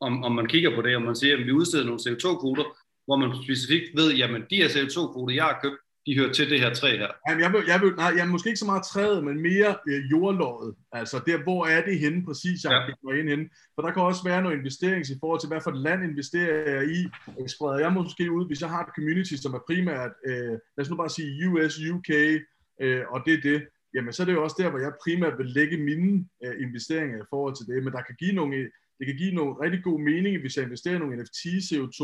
om, 0.00 0.24
om 0.24 0.32
man 0.32 0.46
kigger 0.46 0.74
på 0.74 0.82
det, 0.82 0.96
og 0.96 1.02
man 1.02 1.16
siger, 1.16 1.36
at 1.36 1.46
vi 1.46 1.52
udsteder 1.52 1.84
nogle 1.84 2.00
CO2-kvoter, 2.00 2.64
hvor 3.06 3.16
man 3.16 3.42
specifikt 3.44 3.96
ved, 3.96 4.14
jamen, 4.14 4.42
de 4.50 4.56
her 4.56 4.68
CO2-kvoter, 4.68 5.34
jeg 5.34 5.44
har 5.44 5.58
købt, 5.62 5.80
de 6.10 6.18
hører 6.18 6.32
til 6.32 6.50
det 6.50 6.60
her 6.60 6.74
træ 6.74 6.90
her? 6.96 7.10
Jamen, 7.28 7.42
jeg 7.44 7.52
vil, 7.52 7.62
jeg 7.72 7.80
vil, 7.80 7.92
nej, 8.02 8.12
jeg 8.16 8.28
måske 8.28 8.48
ikke 8.48 8.64
så 8.64 8.70
meget 8.72 8.84
træet, 8.92 9.24
men 9.24 9.42
mere 9.42 9.76
øh, 9.88 10.10
jordlåget. 10.10 10.74
Altså, 10.92 11.16
der, 11.26 11.42
hvor 11.42 11.66
er 11.66 11.84
det 11.84 11.98
henne 11.98 12.24
præcis, 12.24 12.64
jeg 12.64 12.72
ja. 12.72 12.94
går 13.02 13.12
ind 13.12 13.28
henne? 13.28 13.48
For 13.74 13.82
der 13.82 13.90
kan 13.92 14.02
også 14.02 14.22
være 14.24 14.42
noget 14.42 14.56
investering 14.56 15.10
i 15.10 15.20
forhold 15.20 15.40
til, 15.40 15.48
hvad 15.48 15.60
for 15.60 15.70
et 15.70 15.82
land 15.86 16.00
investerer 16.04 16.70
jeg 16.74 16.84
i. 16.98 17.00
Spreder 17.54 17.78
jeg 17.78 17.92
måske 17.92 18.32
ud, 18.32 18.46
hvis 18.46 18.60
jeg 18.60 18.70
har 18.70 18.82
et 18.82 18.94
community, 18.96 19.34
som 19.34 19.54
er 19.54 19.62
primært, 19.68 20.12
øh, 20.28 20.54
lad 20.74 20.82
os 20.84 20.90
nu 20.90 20.96
bare 20.96 21.16
sige 21.18 21.48
US, 21.48 21.74
UK, 21.94 22.10
øh, 22.82 23.02
og 23.12 23.18
det 23.26 23.34
er 23.34 23.42
det, 23.50 23.58
jamen 23.94 24.12
så 24.12 24.22
er 24.22 24.26
det 24.26 24.32
jo 24.32 24.44
også 24.44 24.56
der, 24.58 24.70
hvor 24.70 24.78
jeg 24.78 25.00
primært 25.04 25.38
vil 25.38 25.46
lægge 25.46 25.76
mine 25.76 26.24
øh, 26.44 26.54
investeringer 26.66 27.18
i 27.22 27.30
forhold 27.30 27.54
til 27.56 27.66
det. 27.66 27.84
Men 27.84 27.92
der 27.92 28.02
kan 28.02 28.16
give 28.18 28.32
nogle, 28.32 28.56
det 28.98 29.06
kan 29.06 29.16
give 29.16 29.34
nogle 29.34 29.52
rigtig 29.62 29.82
god 29.84 30.00
mening, 30.00 30.40
hvis 30.40 30.56
jeg 30.56 30.64
investerer 30.64 30.96
i 30.96 30.98
nogle 30.98 31.16
NFT 31.16 31.38
CO2, 31.68 32.00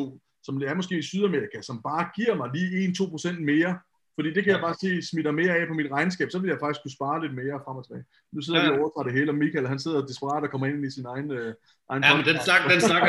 som 0.46 0.58
det 0.58 0.68
er 0.68 0.74
måske 0.74 0.98
i 0.98 1.08
Sydamerika, 1.10 1.58
som 1.62 1.82
bare 1.82 2.04
giver 2.16 2.34
mig 2.40 2.48
lige 2.54 2.88
1-2% 2.88 3.40
mere, 3.52 3.72
fordi 4.16 4.28
det 4.34 4.44
kan 4.44 4.52
jeg 4.52 4.62
bare 4.66 4.76
se 4.82 4.90
smitter 5.10 5.32
mere 5.40 5.52
af 5.58 5.64
på 5.68 5.74
mit 5.80 5.90
regnskab, 5.96 6.28
så 6.30 6.38
vil 6.38 6.48
jeg 6.48 6.58
faktisk 6.62 6.82
kunne 6.82 6.96
spare 6.98 7.18
lidt 7.24 7.34
mere 7.40 7.56
frem 7.64 7.76
og 7.80 7.84
tilbage. 7.86 8.04
Nu 8.34 8.40
sidder 8.42 8.60
ja. 8.60 8.66
vi 8.66 8.72
og 8.72 8.78
overtager 8.80 9.06
det 9.08 9.14
hele, 9.18 9.30
og 9.32 9.38
Michael 9.42 9.66
han 9.72 9.78
sidder 9.84 10.00
desperat 10.10 10.42
og 10.46 10.50
kommer 10.50 10.66
ind 10.66 10.86
i 10.86 10.90
sin 10.96 11.06
egen... 11.14 11.28
Øh, 11.38 11.54
egen 11.90 12.02
ja, 12.04 12.16
men 12.16 12.24
den 12.30 12.38
snak, 12.46 12.60
den 12.72 12.80
snak, 12.80 13.02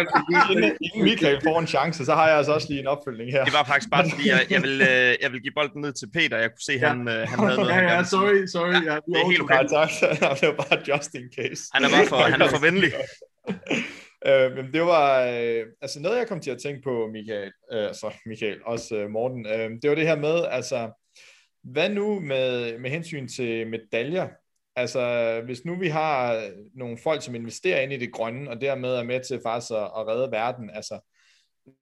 inden 0.51 0.71
Michael 1.09 1.37
får 1.47 1.59
en 1.59 1.67
chance, 1.75 2.05
så 2.09 2.13
har 2.19 2.27
jeg 2.29 2.37
altså 2.37 2.53
også 2.57 2.67
lige 2.69 2.81
en 2.85 2.87
opfølgning 2.95 3.29
her. 3.35 3.43
Det 3.47 3.53
var 3.59 3.65
faktisk 3.71 3.89
bare 3.95 4.03
fordi, 4.11 4.25
jeg, 4.33 4.41
jeg, 4.53 4.61
vil, 4.65 4.75
øh, 4.91 5.11
jeg 5.23 5.29
vil 5.33 5.39
give 5.45 5.55
bolden 5.59 5.81
ned 5.85 5.93
til 6.01 6.07
Peter. 6.15 6.37
Jeg 6.43 6.49
kunne 6.53 6.67
se, 6.69 6.73
ja. 6.73 6.87
han, 6.87 6.99
øh, 7.07 7.21
han 7.29 7.39
havde 7.39 7.55
noget. 7.55 7.69
Ja, 7.69 7.79
ja, 7.93 8.03
sorry, 8.15 8.39
sorry. 8.55 8.77
Ja, 8.89 8.95
det 9.05 9.13
er 9.21 9.27
helt 9.31 9.41
okay. 9.41 9.55
Ja, 9.55 9.63
tak. 9.77 9.91
Det 10.39 10.47
var 10.49 10.57
bare 10.63 10.77
just 10.89 11.09
in 11.19 11.27
case. 11.37 11.61
Han 11.73 11.81
er 11.85 11.89
bare 11.95 12.05
for, 12.13 12.17
han 12.33 12.41
er 12.41 12.49
for 12.55 12.61
venlig. 12.67 12.91
Øh, 14.26 14.55
men 14.55 14.74
det 14.74 14.82
var, 14.82 15.22
øh, 15.22 15.65
altså 15.82 16.01
noget 16.01 16.18
jeg 16.18 16.28
kom 16.28 16.39
til 16.39 16.51
at 16.51 16.61
tænke 16.61 16.82
på, 16.82 17.07
Michael, 17.07 17.51
øh, 17.72 17.93
så 17.93 18.13
Michael, 18.26 18.59
også 18.65 18.95
øh, 18.95 19.09
Morten, 19.09 19.45
øh, 19.45 19.70
det 19.82 19.89
var 19.89 19.95
det 19.95 20.07
her 20.07 20.20
med, 20.20 20.45
altså, 20.45 20.91
hvad 21.63 21.89
nu 21.89 22.20
med, 22.20 22.78
med 22.80 22.89
hensyn 22.89 23.28
til 23.28 23.68
medaljer? 23.68 24.28
Altså, 24.76 25.41
hvis 25.45 25.65
nu 25.65 25.80
vi 25.80 25.88
har 25.88 26.43
nogle 26.76 26.97
folk, 27.03 27.24
som 27.24 27.36
investerer 27.36 27.82
ind 27.82 27.93
i 27.93 27.97
det 27.97 28.13
grønne, 28.13 28.49
og 28.49 28.61
dermed 28.61 28.89
er 28.89 29.03
med 29.03 29.20
til 29.24 29.39
faktisk 29.45 29.72
at, 29.72 29.84
at 29.84 30.07
redde 30.07 30.32
verden, 30.32 30.70
altså, 30.74 30.99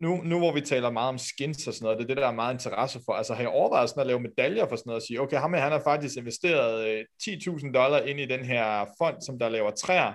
nu, 0.02 0.22
nu 0.24 0.38
hvor 0.38 0.54
vi 0.54 0.62
taler 0.62 0.90
meget 0.90 1.10
om 1.10 1.18
skins 1.18 1.68
og 1.68 1.74
sådan 1.74 1.86
noget, 1.86 1.98
det 1.98 2.04
er 2.04 2.08
det, 2.08 2.18
der 2.18 2.28
er 2.28 2.32
meget 2.32 2.54
interesse 2.54 3.00
for. 3.06 3.14
Altså 3.14 3.34
har 3.34 3.42
jeg 3.42 3.50
overvejet 3.50 3.90
sådan 3.90 4.02
at 4.02 4.08
lave 4.08 4.20
medaljer 4.20 4.68
for 4.68 4.76
sådan 4.76 4.90
noget, 4.90 5.02
og 5.02 5.08
sige, 5.08 5.22
okay, 5.22 5.38
ham 5.38 5.54
her, 5.54 5.62
han 5.62 5.72
har 5.72 5.82
faktisk 5.84 6.18
investeret 6.18 6.88
øh, 6.88 7.06
10.000 7.24 7.72
dollar 7.72 8.00
ind 8.00 8.20
i 8.20 8.26
den 8.26 8.46
her 8.46 8.86
fond, 8.98 9.22
som 9.22 9.40
der 9.40 9.50
laver 9.50 9.72
træer, 9.72 10.14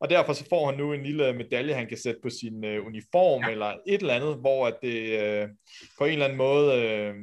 og 0.00 0.10
derfor 0.10 0.32
så 0.32 0.44
får 0.48 0.70
han 0.70 0.78
nu 0.78 0.92
en 0.92 1.02
lille 1.02 1.32
medalje, 1.32 1.74
han 1.74 1.86
kan 1.86 1.98
sætte 1.98 2.20
på 2.22 2.30
sin 2.30 2.64
øh, 2.64 2.86
uniform, 2.86 3.42
ja. 3.44 3.50
eller 3.50 3.66
et 3.86 4.00
eller 4.00 4.14
andet, 4.14 4.36
hvor 4.36 4.66
at 4.66 4.74
det 4.82 4.98
øh, 5.22 5.48
på 5.98 6.04
en 6.04 6.12
eller 6.12 6.24
anden 6.24 6.38
måde 6.38 6.82
øh, 6.82 7.14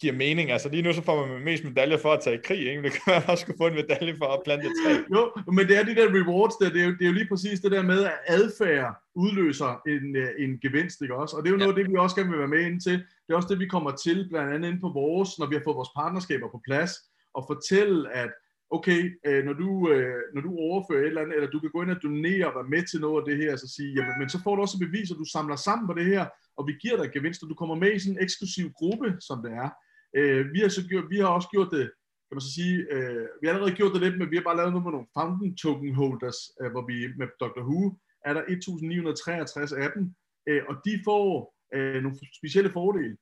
giver 0.00 0.12
mening. 0.12 0.50
Altså 0.50 0.68
lige 0.68 0.82
nu 0.82 0.92
så 0.92 1.02
får 1.02 1.26
man 1.26 1.44
mest 1.44 1.64
medaljer 1.64 1.98
for 1.98 2.12
at 2.12 2.20
tage 2.20 2.36
i 2.36 2.40
krig, 2.44 2.66
ikke? 2.70 2.82
det 2.82 2.92
kan 2.92 3.02
man 3.06 3.22
også 3.28 3.46
kunne 3.46 3.60
få 3.60 3.66
en 3.66 3.74
medalje 3.74 4.14
for 4.16 4.26
at 4.26 4.40
plante 4.44 4.66
et 4.66 4.72
træ. 4.84 4.92
Jo, 5.14 5.22
men 5.52 5.68
det 5.68 5.76
er 5.78 5.84
de 5.84 5.94
der 5.94 6.08
rewards 6.18 6.56
der, 6.56 6.70
det 6.70 6.80
er 6.82 6.86
jo, 6.86 6.92
det 6.92 7.02
er 7.02 7.06
jo 7.06 7.12
lige 7.12 7.28
præcis 7.28 7.60
det 7.60 7.72
der 7.72 7.82
med, 7.82 8.04
at 8.04 8.18
adfærd 8.26 8.94
udløser 9.14 9.80
en, 9.86 10.16
øh, 10.16 10.30
en 10.38 10.58
gevinst, 10.60 11.02
ikke 11.02 11.16
også? 11.16 11.36
Og 11.36 11.42
det 11.42 11.48
er 11.48 11.52
jo 11.52 11.58
noget 11.58 11.72
af 11.72 11.76
det, 11.76 11.90
vi 11.90 11.96
også 11.96 12.16
gerne 12.16 12.30
vil 12.30 12.38
være 12.38 12.54
med 12.56 12.62
ind 12.66 12.80
til. 12.80 12.98
Det 13.24 13.30
er 13.30 13.36
også 13.36 13.48
det, 13.48 13.58
vi 13.58 13.66
kommer 13.66 13.90
til, 13.90 14.28
blandt 14.30 14.54
andet 14.54 14.68
ind 14.70 14.80
på 14.80 14.88
vores, 14.88 15.38
når 15.38 15.46
vi 15.46 15.54
har 15.54 15.62
fået 15.64 15.76
vores 15.76 15.94
partnerskaber 15.96 16.48
på 16.50 16.60
plads, 16.68 16.92
og 17.34 17.44
fortælle, 17.50 18.12
at 18.22 18.30
okay, 18.70 19.00
øh, 19.26 19.44
når, 19.44 19.52
du, 19.52 19.90
øh, 19.92 20.22
når 20.34 20.40
du 20.40 20.50
overfører 20.58 21.00
et 21.02 21.06
eller 21.06 21.20
andet, 21.20 21.36
eller 21.36 21.50
du 21.50 21.60
kan 21.60 21.70
gå 21.70 21.82
ind 21.82 21.90
og 21.90 22.02
donere 22.02 22.46
og 22.46 22.54
være 22.54 22.72
med 22.74 22.82
til 22.86 23.00
noget 23.00 23.22
af 23.22 23.26
det 23.28 23.36
her, 23.42 23.56
så 23.56 23.68
sige, 23.76 23.94
jamen, 23.96 24.18
men 24.18 24.28
så 24.28 24.38
får 24.42 24.56
du 24.56 24.62
også 24.62 24.78
bevis, 24.78 25.10
at 25.10 25.20
du 25.22 25.24
samler 25.24 25.56
sammen 25.56 25.86
på 25.86 25.94
det 25.94 26.06
her, 26.06 26.26
og 26.56 26.66
vi 26.66 26.72
giver 26.82 26.96
dig 27.02 27.12
gevinst, 27.12 27.42
og 27.42 27.48
du 27.48 27.54
kommer 27.54 27.74
med 27.74 27.92
i 27.92 27.98
sådan 27.98 28.16
en 28.16 28.22
eksklusiv 28.24 28.66
gruppe, 28.78 29.16
som 29.20 29.42
det 29.44 29.52
er. 29.52 29.70
Øh, 30.16 30.52
vi, 30.54 30.58
har 30.60 30.68
så 30.68 30.88
gjort, 30.88 31.10
vi 31.10 31.18
har 31.18 31.26
også 31.26 31.48
gjort 31.48 31.70
det, 31.70 31.86
kan 32.28 32.36
man 32.36 32.40
så 32.40 32.52
sige, 32.58 32.76
øh, 32.94 33.26
vi 33.40 33.44
har 33.46 33.54
allerede 33.54 33.76
gjort 33.76 33.92
det 33.94 34.02
lidt, 34.02 34.18
men 34.18 34.30
vi 34.30 34.36
har 34.36 34.46
bare 34.48 34.56
lavet 34.56 34.72
noget 34.72 34.86
med 34.86 34.92
nogle 34.92 35.12
fountain 35.18 35.56
token 35.56 35.94
holders, 35.94 36.40
øh, 36.60 36.70
hvor 36.72 36.84
vi 36.90 36.96
med 37.20 37.28
Dr. 37.40 37.62
Who 37.68 37.80
er 38.28 38.32
der 38.34 38.42
1963 38.48 39.72
af 39.72 39.88
dem, 39.94 40.14
øh, 40.48 40.62
og 40.68 40.74
de 40.84 40.92
får 41.04 41.54
øh, 41.74 42.02
nogle 42.02 42.18
specielle 42.40 42.72
fordele. 42.72 43.16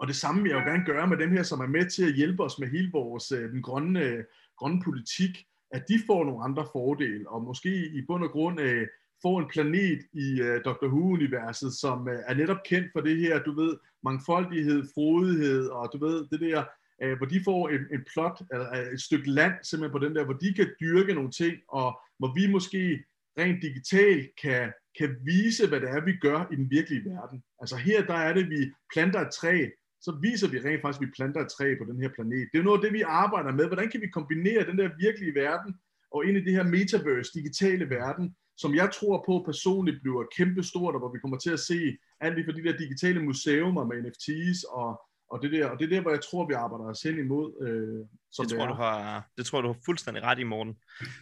Og 0.00 0.06
det 0.08 0.16
samme 0.16 0.42
vil 0.42 0.50
jeg 0.50 0.60
jo 0.60 0.70
gerne 0.70 0.84
gøre 0.84 1.06
med 1.06 1.16
dem 1.16 1.30
her, 1.30 1.42
som 1.42 1.60
er 1.60 1.66
med 1.66 1.90
til 1.90 2.04
at 2.06 2.14
hjælpe 2.14 2.42
os 2.42 2.58
med 2.58 2.68
hele 2.68 2.90
vores 2.92 3.32
øh, 3.32 3.50
den 3.52 3.62
grønne, 3.62 4.00
øh, 4.00 4.24
grønne 4.58 4.82
politik, 4.84 5.46
at 5.70 5.88
de 5.88 6.00
får 6.06 6.24
nogle 6.24 6.44
andre 6.44 6.66
fordele, 6.72 7.28
og 7.28 7.42
måske 7.42 7.86
i 7.86 8.00
bund 8.06 8.24
og 8.24 8.30
grund 8.30 8.60
øh, 8.60 8.86
får 9.22 9.40
en 9.40 9.48
planet 9.52 10.00
i 10.12 10.40
øh, 10.40 10.64
Dr. 10.64 10.86
Who-universet, 10.86 11.72
som 11.72 12.08
øh, 12.08 12.18
er 12.26 12.34
netop 12.34 12.62
kendt 12.64 12.88
for 12.92 13.00
det 13.00 13.16
her, 13.16 13.42
du 13.42 13.52
ved, 13.60 13.76
mangfoldighed, 14.04 14.84
frodighed, 14.94 15.66
og 15.66 15.90
du 15.92 16.06
ved, 16.06 16.26
det 16.30 16.40
der, 16.40 16.64
øh, 17.02 17.16
hvor 17.16 17.26
de 17.26 17.44
får 17.44 17.68
en, 17.68 17.80
en 17.92 18.04
plot, 18.12 18.42
eller 18.52 18.66
et 18.92 19.00
stykke 19.00 19.30
land, 19.30 19.52
simpelthen 19.62 20.00
på 20.00 20.06
den 20.06 20.16
der, 20.16 20.24
hvor 20.24 20.34
de 20.34 20.54
kan 20.54 20.68
dyrke 20.80 21.14
nogle 21.14 21.30
ting, 21.30 21.56
og 21.68 22.00
hvor 22.18 22.34
vi 22.34 22.52
måske 22.52 23.04
rent 23.38 23.62
digitalt 23.62 24.30
kan, 24.42 24.72
kan 24.98 25.16
vise, 25.24 25.68
hvad 25.68 25.80
det 25.80 25.90
er, 25.90 26.04
vi 26.04 26.16
gør 26.16 26.48
i 26.52 26.56
den 26.56 26.70
virkelige 26.70 27.04
verden. 27.04 27.42
Altså 27.60 27.76
her, 27.76 28.06
der 28.06 28.14
er 28.14 28.32
det, 28.34 28.50
vi 28.50 28.72
planter 28.94 29.20
et 29.20 29.32
træ, 29.32 29.68
så 30.04 30.10
viser 30.26 30.48
vi 30.48 30.58
rent 30.58 30.82
faktisk, 30.82 31.02
at 31.02 31.06
vi 31.06 31.16
planter 31.16 31.40
et 31.40 31.52
træ 31.56 31.66
på 31.80 31.84
den 31.90 31.98
her 32.02 32.10
planet. 32.16 32.48
Det 32.52 32.58
er 32.58 32.68
noget 32.68 32.78
af 32.78 32.84
det, 32.84 32.92
vi 32.98 33.02
arbejder 33.24 33.52
med. 33.52 33.66
Hvordan 33.66 33.90
kan 33.90 34.00
vi 34.00 34.16
kombinere 34.18 34.66
den 34.70 34.78
der 34.78 34.88
virkelige 35.04 35.34
verden 35.34 35.70
og 36.14 36.20
ind 36.26 36.36
i 36.36 36.44
det 36.46 36.52
her 36.58 36.66
metaverse, 36.76 37.30
digitale 37.38 37.90
verden, 37.90 38.26
som 38.56 38.74
jeg 38.74 38.88
tror 38.96 39.24
på 39.28 39.42
personligt 39.50 40.02
bliver 40.02 40.24
kæmpestort, 40.36 40.94
og 40.94 41.00
hvor 41.00 41.12
vi 41.12 41.18
kommer 41.18 41.38
til 41.38 41.50
at 41.50 41.60
se 41.60 41.80
alt 42.20 42.36
det 42.36 42.44
for 42.44 42.52
de 42.52 42.64
der 42.64 42.76
digitale 42.76 43.20
museumer 43.22 43.84
med 43.84 43.96
NFTs 44.02 44.64
og, 44.64 44.90
og 45.30 45.42
det 45.42 45.52
der, 45.52 45.66
og 45.70 45.78
det 45.78 45.84
er 45.84 45.94
der, 45.94 46.00
hvor 46.00 46.10
jeg 46.10 46.22
tror, 46.22 46.48
vi 46.48 46.54
arbejder 46.54 46.84
os 46.84 47.02
hen 47.02 47.18
imod. 47.18 47.46
Øh, 47.66 48.06
som 48.32 48.44
det, 48.44 48.50
det, 48.50 48.58
tror, 48.58 48.66
du 48.66 48.74
har, 48.74 49.28
det 49.36 49.46
tror 49.46 49.60
du 49.60 49.68
har 49.68 49.78
fuldstændig 49.84 50.22
ret 50.22 50.38
i, 50.38 50.42
morgen. 50.42 50.74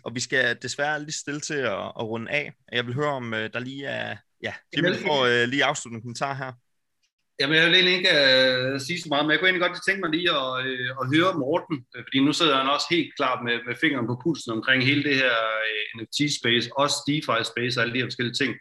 Og 0.05 0.15
vi 0.15 0.21
skal 0.21 0.59
desværre 0.63 1.01
lige 1.01 1.13
stille 1.13 1.41
til 1.41 1.61
at, 1.75 1.85
at 2.01 2.05
runde 2.13 2.31
af. 2.31 2.53
Jeg 2.73 2.87
vil 2.87 2.95
høre, 2.95 3.13
om 3.21 3.35
øh, 3.35 3.53
der 3.53 3.59
lige 3.59 3.87
er... 3.87 4.17
Ja, 4.43 4.55
Jimmy 4.77 4.95
får 5.07 5.43
øh, 5.43 5.49
lige 5.49 5.65
afsluttende 5.65 6.03
kommentar 6.03 6.35
her. 6.35 6.53
Jamen, 7.41 7.57
jeg 7.57 7.67
vil 7.67 7.75
egentlig 7.75 7.97
ikke 7.99 8.15
uh, 8.19 8.81
sige 8.87 9.01
så 9.01 9.09
meget, 9.09 9.25
men 9.25 9.31
jeg 9.31 9.39
kunne 9.39 9.49
egentlig 9.49 9.67
godt 9.69 9.87
tænke 9.87 10.01
mig 10.01 10.11
lige 10.11 10.31
at, 10.41 10.53
uh, 10.71 10.91
at 11.01 11.09
høre 11.15 11.39
Morten, 11.43 11.77
øh, 11.95 12.03
fordi 12.07 12.19
nu 12.21 12.33
sidder 12.33 12.57
han 12.61 12.75
også 12.75 12.87
helt 12.91 13.13
klart 13.19 13.41
med, 13.47 13.57
med 13.67 13.75
fingeren 13.81 14.07
på 14.07 14.21
pulsen 14.23 14.53
omkring 14.53 14.85
hele 14.85 15.03
det 15.09 15.17
her 15.23 15.37
øh, 15.67 15.81
uh, 15.95 16.03
NFT-space, 16.03 16.67
også 16.83 16.97
DeFi-space 17.09 17.75
og 17.77 17.83
alle 17.83 17.95
de 17.95 18.01
her 18.01 18.11
forskellige 18.11 18.39
ting, 18.43 18.53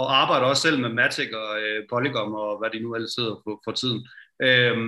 og 0.00 0.06
arbejder 0.22 0.46
også 0.46 0.62
selv 0.62 0.78
med 0.80 0.92
Matic 0.98 1.30
og 1.42 1.50
uh, 1.66 1.80
Polygon 1.90 2.32
og 2.42 2.58
hvad 2.58 2.70
de 2.70 2.80
nu 2.80 2.94
alle 2.94 3.10
sidder 3.16 3.34
på 3.44 3.50
for 3.64 3.72
tiden. 3.80 4.00
Uh, 4.46 4.78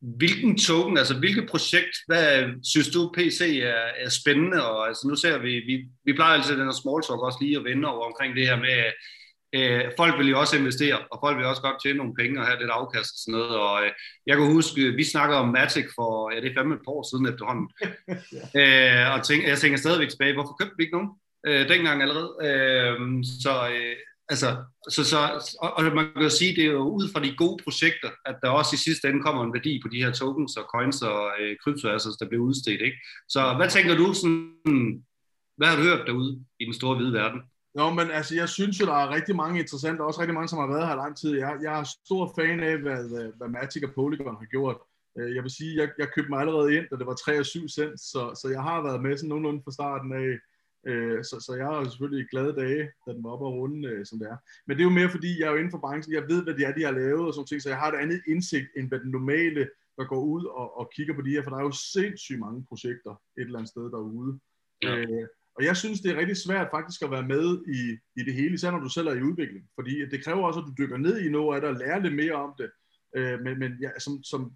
hvilken 0.00 0.58
token, 0.58 0.98
altså 0.98 1.18
hvilket 1.18 1.48
projekt, 1.50 1.94
hvad 2.06 2.26
synes 2.72 2.88
du 2.88 3.12
PC 3.16 3.40
er, 3.62 3.84
er 4.04 4.08
spændende, 4.08 4.70
og 4.70 4.88
altså 4.88 5.08
nu 5.08 5.14
ser 5.16 5.38
vi, 5.38 5.52
vi, 5.68 5.74
vi 6.04 6.12
plejer 6.12 6.34
altid 6.34 6.56
den 6.56 6.70
her 6.70 6.80
small 6.82 7.02
talk 7.02 7.20
også 7.22 7.38
lige 7.42 7.58
at 7.58 7.64
vende 7.64 7.88
over 7.88 8.06
omkring 8.06 8.36
det 8.36 8.46
her 8.46 8.56
med, 8.56 8.92
øh, 9.54 9.84
folk 9.96 10.18
vil 10.18 10.28
jo 10.28 10.40
også 10.40 10.56
investere, 10.56 10.98
og 11.12 11.18
folk 11.24 11.36
vil 11.36 11.46
også 11.46 11.62
godt 11.62 11.82
tjene 11.82 11.98
nogle 11.98 12.14
penge 12.14 12.40
og 12.40 12.46
have 12.46 12.58
lidt 12.58 12.70
afkast 12.70 13.12
og 13.14 13.20
sådan 13.22 13.38
noget. 13.38 13.56
Og 13.56 13.84
øh, 13.84 13.90
jeg 14.26 14.36
kan 14.36 14.52
huske, 14.52 14.80
vi 15.00 15.04
snakker 15.04 15.36
om 15.36 15.48
Matic 15.48 15.86
for, 15.94 16.32
ja, 16.32 16.40
det 16.40 16.50
er 16.50 16.54
fandme 16.56 16.74
et 16.74 16.84
par 16.86 16.92
år 16.92 17.04
siden 17.10 17.26
efterhånden. 17.32 17.68
ja. 18.54 19.06
øh, 19.06 19.14
og 19.14 19.24
tænk, 19.24 19.40
jeg 19.46 19.58
tænker 19.58 19.78
stadigvæk 19.78 20.08
tilbage, 20.08 20.34
hvorfor 20.34 20.56
købte 20.60 20.74
vi 20.76 20.82
ikke 20.84 20.96
nogen? 20.96 21.10
Øh, 21.46 21.68
dengang 21.68 22.02
allerede. 22.02 22.30
Øh, 22.48 22.98
så, 23.42 23.54
øh, 23.74 23.96
altså, 24.28 24.48
så, 24.90 25.04
så, 25.04 25.18
og, 25.60 25.70
og 25.76 25.84
man 25.84 26.04
kan 26.12 26.22
jo 26.22 26.30
sige, 26.30 26.56
det 26.56 26.64
er 26.64 26.72
jo 26.72 26.88
ud 26.98 27.08
fra 27.12 27.22
de 27.24 27.36
gode 27.36 27.62
projekter, 27.64 28.10
at 28.26 28.36
der 28.42 28.48
også 28.48 28.70
i 28.74 28.84
sidste 28.86 29.08
ende 29.08 29.22
kommer 29.22 29.44
en 29.44 29.54
værdi 29.54 29.80
på 29.82 29.88
de 29.88 30.02
her 30.04 30.12
tokens 30.12 30.56
og 30.56 30.64
coins 30.74 31.02
og 31.02 31.30
øh, 31.40 31.56
kryptoassets, 31.64 32.16
der 32.16 32.28
bliver 32.28 32.44
udstedt. 32.44 32.80
Ikke? 32.80 32.98
Så 33.28 33.54
hvad 33.56 33.68
tænker 33.70 33.94
du 33.96 34.14
sådan, 34.14 35.04
hvad 35.56 35.68
har 35.68 35.76
du 35.76 35.82
hørt 35.82 36.06
derude 36.06 36.44
i 36.60 36.64
den 36.64 36.74
store 36.74 36.96
hvide 36.96 37.12
verden? 37.12 37.40
Nå, 37.74 37.90
men 37.90 38.10
altså, 38.10 38.34
jeg 38.34 38.48
synes 38.48 38.80
jo, 38.80 38.86
der 38.86 38.94
er 38.94 39.14
rigtig 39.14 39.36
mange 39.36 39.60
interessante, 39.60 40.02
også 40.02 40.20
rigtig 40.20 40.34
mange, 40.34 40.48
som 40.48 40.58
har 40.58 40.66
været 40.66 40.88
her 40.88 40.96
lang 40.96 41.16
tid. 41.16 41.38
Jeg, 41.38 41.58
jeg 41.62 41.80
er 41.80 41.84
stor 42.04 42.32
fan 42.38 42.60
af, 42.60 42.78
hvad, 42.78 43.32
hvad 43.36 43.48
Matic 43.48 43.82
og 43.82 43.94
Polygon 43.94 44.36
har 44.36 44.44
gjort. 44.44 44.76
Øh, 45.18 45.34
jeg 45.34 45.42
vil 45.42 45.50
sige, 45.50 45.76
jeg, 45.80 45.88
jeg 45.98 46.08
købte 46.14 46.30
mig 46.30 46.40
allerede 46.40 46.76
ind, 46.76 46.86
da 46.90 46.96
det 46.96 47.06
var 47.06 47.14
3 47.14 47.38
og 47.38 47.46
7 47.46 47.68
cent, 47.68 48.00
så, 48.00 48.40
så 48.40 48.48
jeg 48.48 48.62
har 48.62 48.82
været 48.82 49.02
med 49.02 49.16
sådan 49.16 49.28
nogenlunde 49.28 49.62
fra 49.64 49.72
starten 49.72 50.12
af. 50.12 50.38
Øh, 50.90 51.24
så, 51.24 51.36
så 51.46 51.54
jeg 51.54 51.66
har 51.66 51.84
selvfølgelig 51.84 52.28
glade 52.30 52.52
dage, 52.62 52.90
da 53.06 53.12
den 53.12 53.24
var 53.24 53.30
oppe 53.30 53.46
og 53.46 53.54
runde, 53.54 53.88
øh, 53.88 54.06
som 54.06 54.18
det 54.18 54.28
er. 54.28 54.36
Men 54.66 54.76
det 54.76 54.82
er 54.82 54.88
jo 54.90 54.98
mere, 54.98 55.10
fordi 55.10 55.40
jeg 55.40 55.46
er 55.46 55.50
jo 55.50 55.56
inden 55.56 55.70
for 55.70 55.84
branchen, 55.86 56.14
jeg 56.14 56.28
ved, 56.28 56.42
hvad 56.44 56.54
det 56.54 56.66
er, 56.66 56.72
de 56.74 56.84
har 56.84 56.92
lavet 56.92 57.26
og 57.26 57.34
sådan 57.34 57.46
ting, 57.46 57.62
så 57.62 57.68
jeg 57.68 57.78
har 57.78 57.92
et 57.92 58.02
andet 58.04 58.20
indsigt, 58.28 58.68
end 58.76 58.88
hvad 58.88 59.00
den 59.00 59.10
normale, 59.10 59.68
der 59.96 60.04
går 60.04 60.20
ud 60.34 60.44
og, 60.44 60.78
og 60.78 60.90
kigger 60.94 61.14
på 61.14 61.22
de 61.22 61.30
her, 61.30 61.42
for 61.42 61.50
der 61.50 61.58
er 61.58 61.62
jo 61.62 61.72
sindssygt 61.92 62.38
mange 62.38 62.64
projekter 62.68 63.10
et 63.38 63.44
eller 63.44 63.58
andet 63.58 63.70
sted 63.70 63.82
derude. 63.82 64.38
Ja. 64.82 64.96
Øh, 64.96 65.26
og 65.58 65.64
jeg 65.64 65.76
synes, 65.76 66.00
det 66.00 66.10
er 66.10 66.20
rigtig 66.20 66.36
svært 66.36 66.68
faktisk 66.70 67.02
at 67.02 67.10
være 67.10 67.26
med 67.34 67.46
i, 67.78 67.80
i 68.20 68.24
det 68.24 68.34
hele, 68.34 68.54
især 68.54 68.70
når 68.70 68.78
du 68.78 68.88
selv 68.88 69.08
er 69.08 69.14
i 69.14 69.22
udvikling. 69.22 69.64
Fordi 69.74 70.08
det 70.08 70.24
kræver 70.24 70.46
også, 70.46 70.60
at 70.60 70.66
du 70.66 70.74
dykker 70.78 70.96
ned 70.96 71.20
i 71.20 71.28
noget 71.30 71.54
af 71.54 71.60
det 71.60 71.70
og 71.70 71.76
lærer 71.76 71.98
lidt 71.98 72.14
mere 72.14 72.32
om 72.32 72.52
det. 72.58 72.70
Øh, 73.16 73.40
men 73.40 73.58
men 73.58 73.72
ja, 73.80 73.90
som, 73.98 74.22
som 74.22 74.52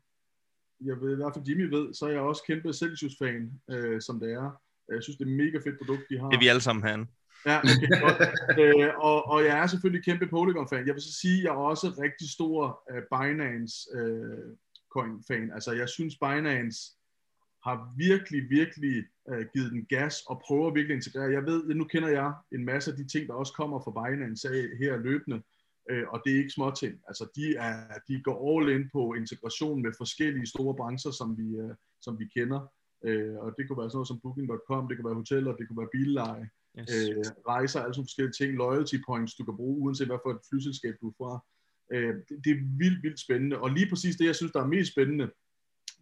jeg 0.84 1.00
ved, 1.00 1.12
i 1.12 1.16
hvert 1.16 1.34
fald 1.34 1.48
Jimmy 1.48 1.66
ved, 1.76 1.94
så 1.94 2.06
er 2.06 2.10
jeg 2.10 2.20
også 2.20 2.42
kæmpe 2.46 2.72
Celsius-fan, 2.72 3.52
øh, 3.70 4.00
som 4.00 4.20
det 4.20 4.32
er. 4.32 4.60
Jeg 4.88 5.02
synes, 5.02 5.16
det 5.16 5.24
er 5.26 5.30
et 5.30 5.36
mega 5.36 5.58
fedt 5.58 5.78
produkt, 5.78 6.04
de 6.10 6.18
har. 6.18 6.28
Det 6.28 6.36
er 6.36 6.40
vi 6.40 6.48
alle 6.48 6.60
sammen 6.60 6.84
herinde. 6.84 7.06
Ja, 7.46 7.58
okay, 7.58 8.00
godt. 8.00 8.20
øh, 8.60 8.90
og, 8.98 9.26
og 9.32 9.44
jeg 9.44 9.58
er 9.58 9.66
selvfølgelig 9.66 10.04
kæmpe 10.04 10.26
Polygon-fan. 10.26 10.86
Jeg 10.86 10.94
vil 10.94 11.02
så 11.02 11.14
sige, 11.20 11.38
at 11.38 11.44
jeg 11.44 11.50
er 11.50 11.66
også 11.72 11.86
rigtig 12.04 12.30
stor 12.30 12.82
uh, 12.92 13.02
Binance 13.12 13.74
uh, 13.98 14.56
coin-fan. 14.94 15.52
Altså, 15.52 15.72
jeg 15.72 15.88
synes, 15.88 16.14
Binance 16.24 16.80
har 17.66 17.94
virkelig, 17.96 18.50
virkelig 18.50 19.04
øh, 19.30 19.46
givet 19.52 19.72
den 19.72 19.84
gas 19.84 20.14
og 20.26 20.42
prøver 20.46 20.74
virkelig 20.74 20.94
at 20.94 20.98
integrere. 20.98 21.32
Jeg 21.32 21.44
ved, 21.46 21.74
nu 21.74 21.84
kender 21.84 22.08
jeg 22.08 22.32
en 22.52 22.64
masse 22.64 22.90
af 22.90 22.96
de 22.96 23.06
ting, 23.06 23.28
der 23.28 23.34
også 23.34 23.52
kommer 23.52 23.80
fra 23.80 23.96
Binance 23.98 24.48
her 24.82 24.96
løbende, 24.96 25.42
øh, 25.90 26.04
og 26.12 26.22
det 26.24 26.32
er 26.32 26.38
ikke 26.38 26.56
små 26.58 26.70
ting. 26.70 26.94
Altså, 27.08 27.24
de, 27.36 27.56
er, 27.56 27.74
de 28.08 28.22
går 28.22 28.36
all 28.50 28.68
in 28.76 28.90
på 28.92 29.14
integration 29.14 29.82
med 29.82 29.92
forskellige 29.98 30.46
store 30.46 30.74
brancher, 30.76 31.10
som 31.10 31.38
vi, 31.38 31.48
øh, 31.62 31.74
som 32.00 32.18
vi 32.18 32.26
kender. 32.36 32.60
Øh, 33.06 33.36
og 33.44 33.54
det 33.56 33.62
kunne 33.64 33.80
være 33.80 33.90
sådan 33.90 33.98
noget 33.98 34.12
som 34.12 34.20
Booking.com, 34.22 34.88
det 34.88 34.96
kunne 34.96 35.10
være 35.10 35.22
hoteller, 35.22 35.56
det 35.56 35.64
kunne 35.68 35.82
være 35.82 35.96
billeje, 35.98 36.46
yes. 36.78 36.90
øh, 36.96 37.24
rejser, 37.52 37.80
altså 37.86 38.00
forskellige 38.02 38.38
ting, 38.40 38.50
loyalty 38.62 38.96
points, 39.08 39.34
du 39.34 39.44
kan 39.44 39.56
bruge, 39.56 39.80
uanset 39.82 40.08
hvad 40.08 40.22
for 40.24 40.30
et 40.30 40.46
flyselskab 40.50 40.94
du 41.00 41.08
er 41.10 41.16
fra. 41.20 41.32
Øh, 41.94 42.14
det, 42.28 42.36
det 42.44 42.50
er 42.56 42.60
vildt, 42.80 43.02
vildt 43.02 43.20
spændende. 43.20 43.56
Og 43.64 43.70
lige 43.70 43.88
præcis 43.90 44.16
det, 44.16 44.26
jeg 44.26 44.36
synes, 44.36 44.52
der 44.52 44.62
er 44.62 44.74
mest 44.76 44.92
spændende, 44.92 45.26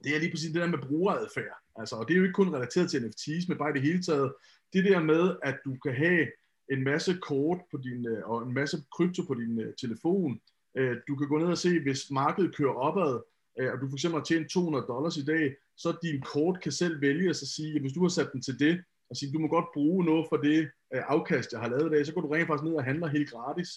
det 0.05 0.17
er 0.17 0.21
lige 0.21 0.31
præcis 0.31 0.53
det 0.53 0.63
der 0.63 0.67
med 0.67 0.79
brugeradfærd. 0.89 1.57
Altså, 1.77 1.97
og 1.97 2.09
det 2.09 2.15
er 2.15 2.19
jo 2.19 2.25
ikke 2.25 2.41
kun 2.41 2.55
relateret 2.55 2.91
til 2.91 3.03
NFTs, 3.07 3.49
men 3.49 3.59
bare 3.59 3.71
i 3.71 3.73
det 3.73 3.83
hele 3.83 4.03
taget. 4.03 4.33
Det 4.73 4.85
der 4.85 5.01
med, 5.01 5.37
at 5.43 5.57
du 5.65 5.77
kan 5.85 5.95
have 5.95 6.27
en 6.71 6.85
masse 6.85 7.19
kort 7.23 7.59
på 7.71 7.77
din, 7.77 8.07
øh, 8.07 8.29
og 8.31 8.43
en 8.43 8.55
masse 8.55 8.83
krypto 8.97 9.23
på 9.23 9.35
din 9.35 9.59
uh, 9.59 9.73
telefon. 9.81 10.41
Uh, 10.81 10.95
du 11.09 11.17
kan 11.17 11.29
gå 11.29 11.39
ned 11.39 11.47
og 11.47 11.59
se, 11.59 11.81
hvis 11.81 12.11
markedet 12.11 12.57
kører 12.57 12.73
opad, 12.73 13.15
uh, 13.63 13.73
og 13.73 13.81
du 13.81 13.89
for 13.89 13.97
eksempel 13.97 14.19
har 14.19 14.25
tjent 14.25 14.51
200 14.51 14.85
dollars 14.89 15.17
i 15.17 15.25
dag, 15.25 15.55
så 15.77 15.99
din 16.03 16.21
kort 16.21 16.61
kan 16.63 16.73
selv 16.73 17.01
vælge 17.01 17.31
at 17.31 17.37
sige, 17.37 17.75
at 17.75 17.81
hvis 17.81 17.93
du 17.93 18.03
har 18.03 18.09
sat 18.09 18.33
den 18.33 18.43
til 18.43 18.59
det, 18.59 18.85
og 19.11 19.17
sige, 19.17 19.33
du 19.33 19.39
må 19.39 19.49
godt 19.49 19.73
bruge 19.75 20.05
noget 20.05 20.27
for 20.29 20.37
det 20.37 20.71
afkast, 20.93 21.53
jeg 21.53 21.61
har 21.61 21.69
lavet 21.69 21.87
i 21.87 21.95
dag, 21.95 22.07
så 22.07 22.13
går 22.13 22.21
du 22.21 22.29
rent 22.29 22.47
faktisk 22.47 22.65
ned 22.65 22.75
og 22.75 22.85
handler 22.85 23.09
helt 23.09 23.31
gratis 23.31 23.69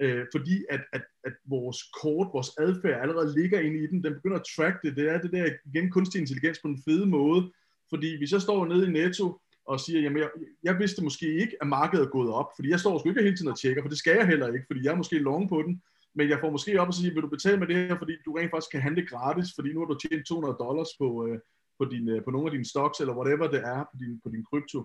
øh, 0.00 0.26
fordi 0.34 0.64
at, 0.70 0.80
at, 0.92 1.02
at 1.24 1.32
vores 1.44 1.78
kort, 2.02 2.28
vores 2.32 2.50
adfærd 2.58 3.00
allerede 3.02 3.40
ligger 3.40 3.60
inde 3.60 3.84
i 3.84 3.86
den, 3.86 4.04
den 4.04 4.14
begynder 4.14 4.38
at 4.38 4.46
track 4.56 4.82
det, 4.82 4.96
det 4.96 5.08
er 5.10 5.18
det 5.20 5.32
der 5.32 5.50
igen 5.66 5.90
kunstig 5.90 6.20
intelligens 6.20 6.58
på 6.62 6.68
en 6.68 6.82
fede 6.84 7.06
måde, 7.06 7.52
fordi 7.90 8.18
hvis 8.18 8.32
jeg 8.32 8.42
står 8.42 8.66
nede 8.66 8.86
i 8.86 8.90
Netto 8.90 9.40
og 9.66 9.80
siger, 9.80 10.00
jamen 10.00 10.18
jeg, 10.18 10.30
jeg 10.62 10.78
vidste 10.78 11.04
måske 11.04 11.26
ikke, 11.42 11.56
at 11.60 11.66
markedet 11.66 12.04
er 12.04 12.10
gået 12.10 12.30
op, 12.32 12.46
fordi 12.56 12.68
jeg 12.70 12.80
står 12.80 12.98
sgu 12.98 13.08
ikke 13.08 13.22
hele 13.22 13.36
tiden 13.36 13.50
og 13.50 13.60
tjekker, 13.60 13.82
for 13.82 13.88
det 13.88 13.98
skal 13.98 14.16
jeg 14.16 14.26
heller 14.26 14.52
ikke, 14.52 14.66
fordi 14.68 14.84
jeg 14.84 14.92
er 14.92 14.96
måske 14.96 15.18
long 15.18 15.48
på 15.48 15.62
den, 15.62 15.82
men 16.14 16.28
jeg 16.28 16.38
får 16.40 16.50
måske 16.50 16.80
op 16.80 16.88
og 16.88 16.94
sige, 16.94 17.14
vil 17.14 17.22
du 17.22 17.28
betale 17.28 17.58
med 17.58 17.66
det 17.66 17.76
her, 17.76 17.98
fordi 17.98 18.12
du 18.24 18.32
rent 18.32 18.50
faktisk 18.50 18.72
kan 18.72 18.82
handle 18.82 19.06
gratis, 19.06 19.48
fordi 19.54 19.72
nu 19.72 19.80
har 19.80 19.86
du 19.86 19.98
tjent 19.98 20.26
200 20.26 20.56
dollars 20.64 20.88
på, 21.00 21.26
øh, 21.26 21.38
på, 21.78 21.84
din, 21.92 22.08
øh, 22.08 22.24
på 22.24 22.30
nogle 22.30 22.46
af 22.46 22.52
dine 22.52 22.64
stocks, 22.72 23.00
eller 23.00 23.18
whatever 23.18 23.46
det 23.54 23.60
er 23.74 23.80
på 23.90 23.96
din, 24.02 24.20
på 24.24 24.28
din 24.34 24.44
krypto. 24.50 24.78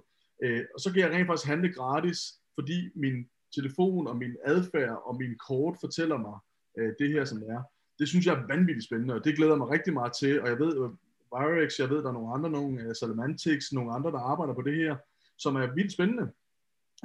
Øh, 0.43 0.63
og 0.73 0.79
så 0.79 0.87
kan 0.91 1.01
jeg 1.01 1.11
rent 1.11 1.27
faktisk 1.27 1.47
handle 1.47 1.73
gratis, 1.73 2.19
fordi 2.57 2.77
min 2.95 3.17
telefon 3.55 4.07
og 4.07 4.17
min 4.17 4.35
adfærd 4.45 5.01
og 5.05 5.17
min 5.19 5.37
kort 5.47 5.77
fortæller 5.81 6.17
mig 6.17 6.37
øh, 6.77 6.93
det 6.99 7.09
her, 7.09 7.25
som 7.25 7.39
det 7.39 7.49
er. 7.49 7.61
Det 7.99 8.07
synes 8.07 8.25
jeg 8.25 8.35
er 8.35 8.47
vanvittigt 8.47 8.85
spændende, 8.85 9.13
og 9.13 9.23
det 9.25 9.35
glæder 9.35 9.55
mig 9.55 9.69
rigtig 9.69 9.93
meget 9.93 10.13
til, 10.19 10.41
og 10.41 10.47
jeg 10.47 10.59
ved, 10.59 10.83
øh, 10.83 10.89
Virex, 11.31 11.79
jeg 11.79 11.89
ved, 11.89 11.97
der 11.97 12.09
er 12.09 12.13
nogle 12.13 12.33
andre, 12.33 12.49
nogle 12.49 12.87
uh, 12.87 12.93
Salamantix, 12.99 13.71
nogle 13.71 13.93
andre, 13.93 14.11
der 14.11 14.19
arbejder 14.19 14.53
på 14.53 14.61
det 14.61 14.75
her, 14.75 14.95
som 15.37 15.55
er 15.55 15.73
vildt 15.75 15.93
spændende. 15.93 16.31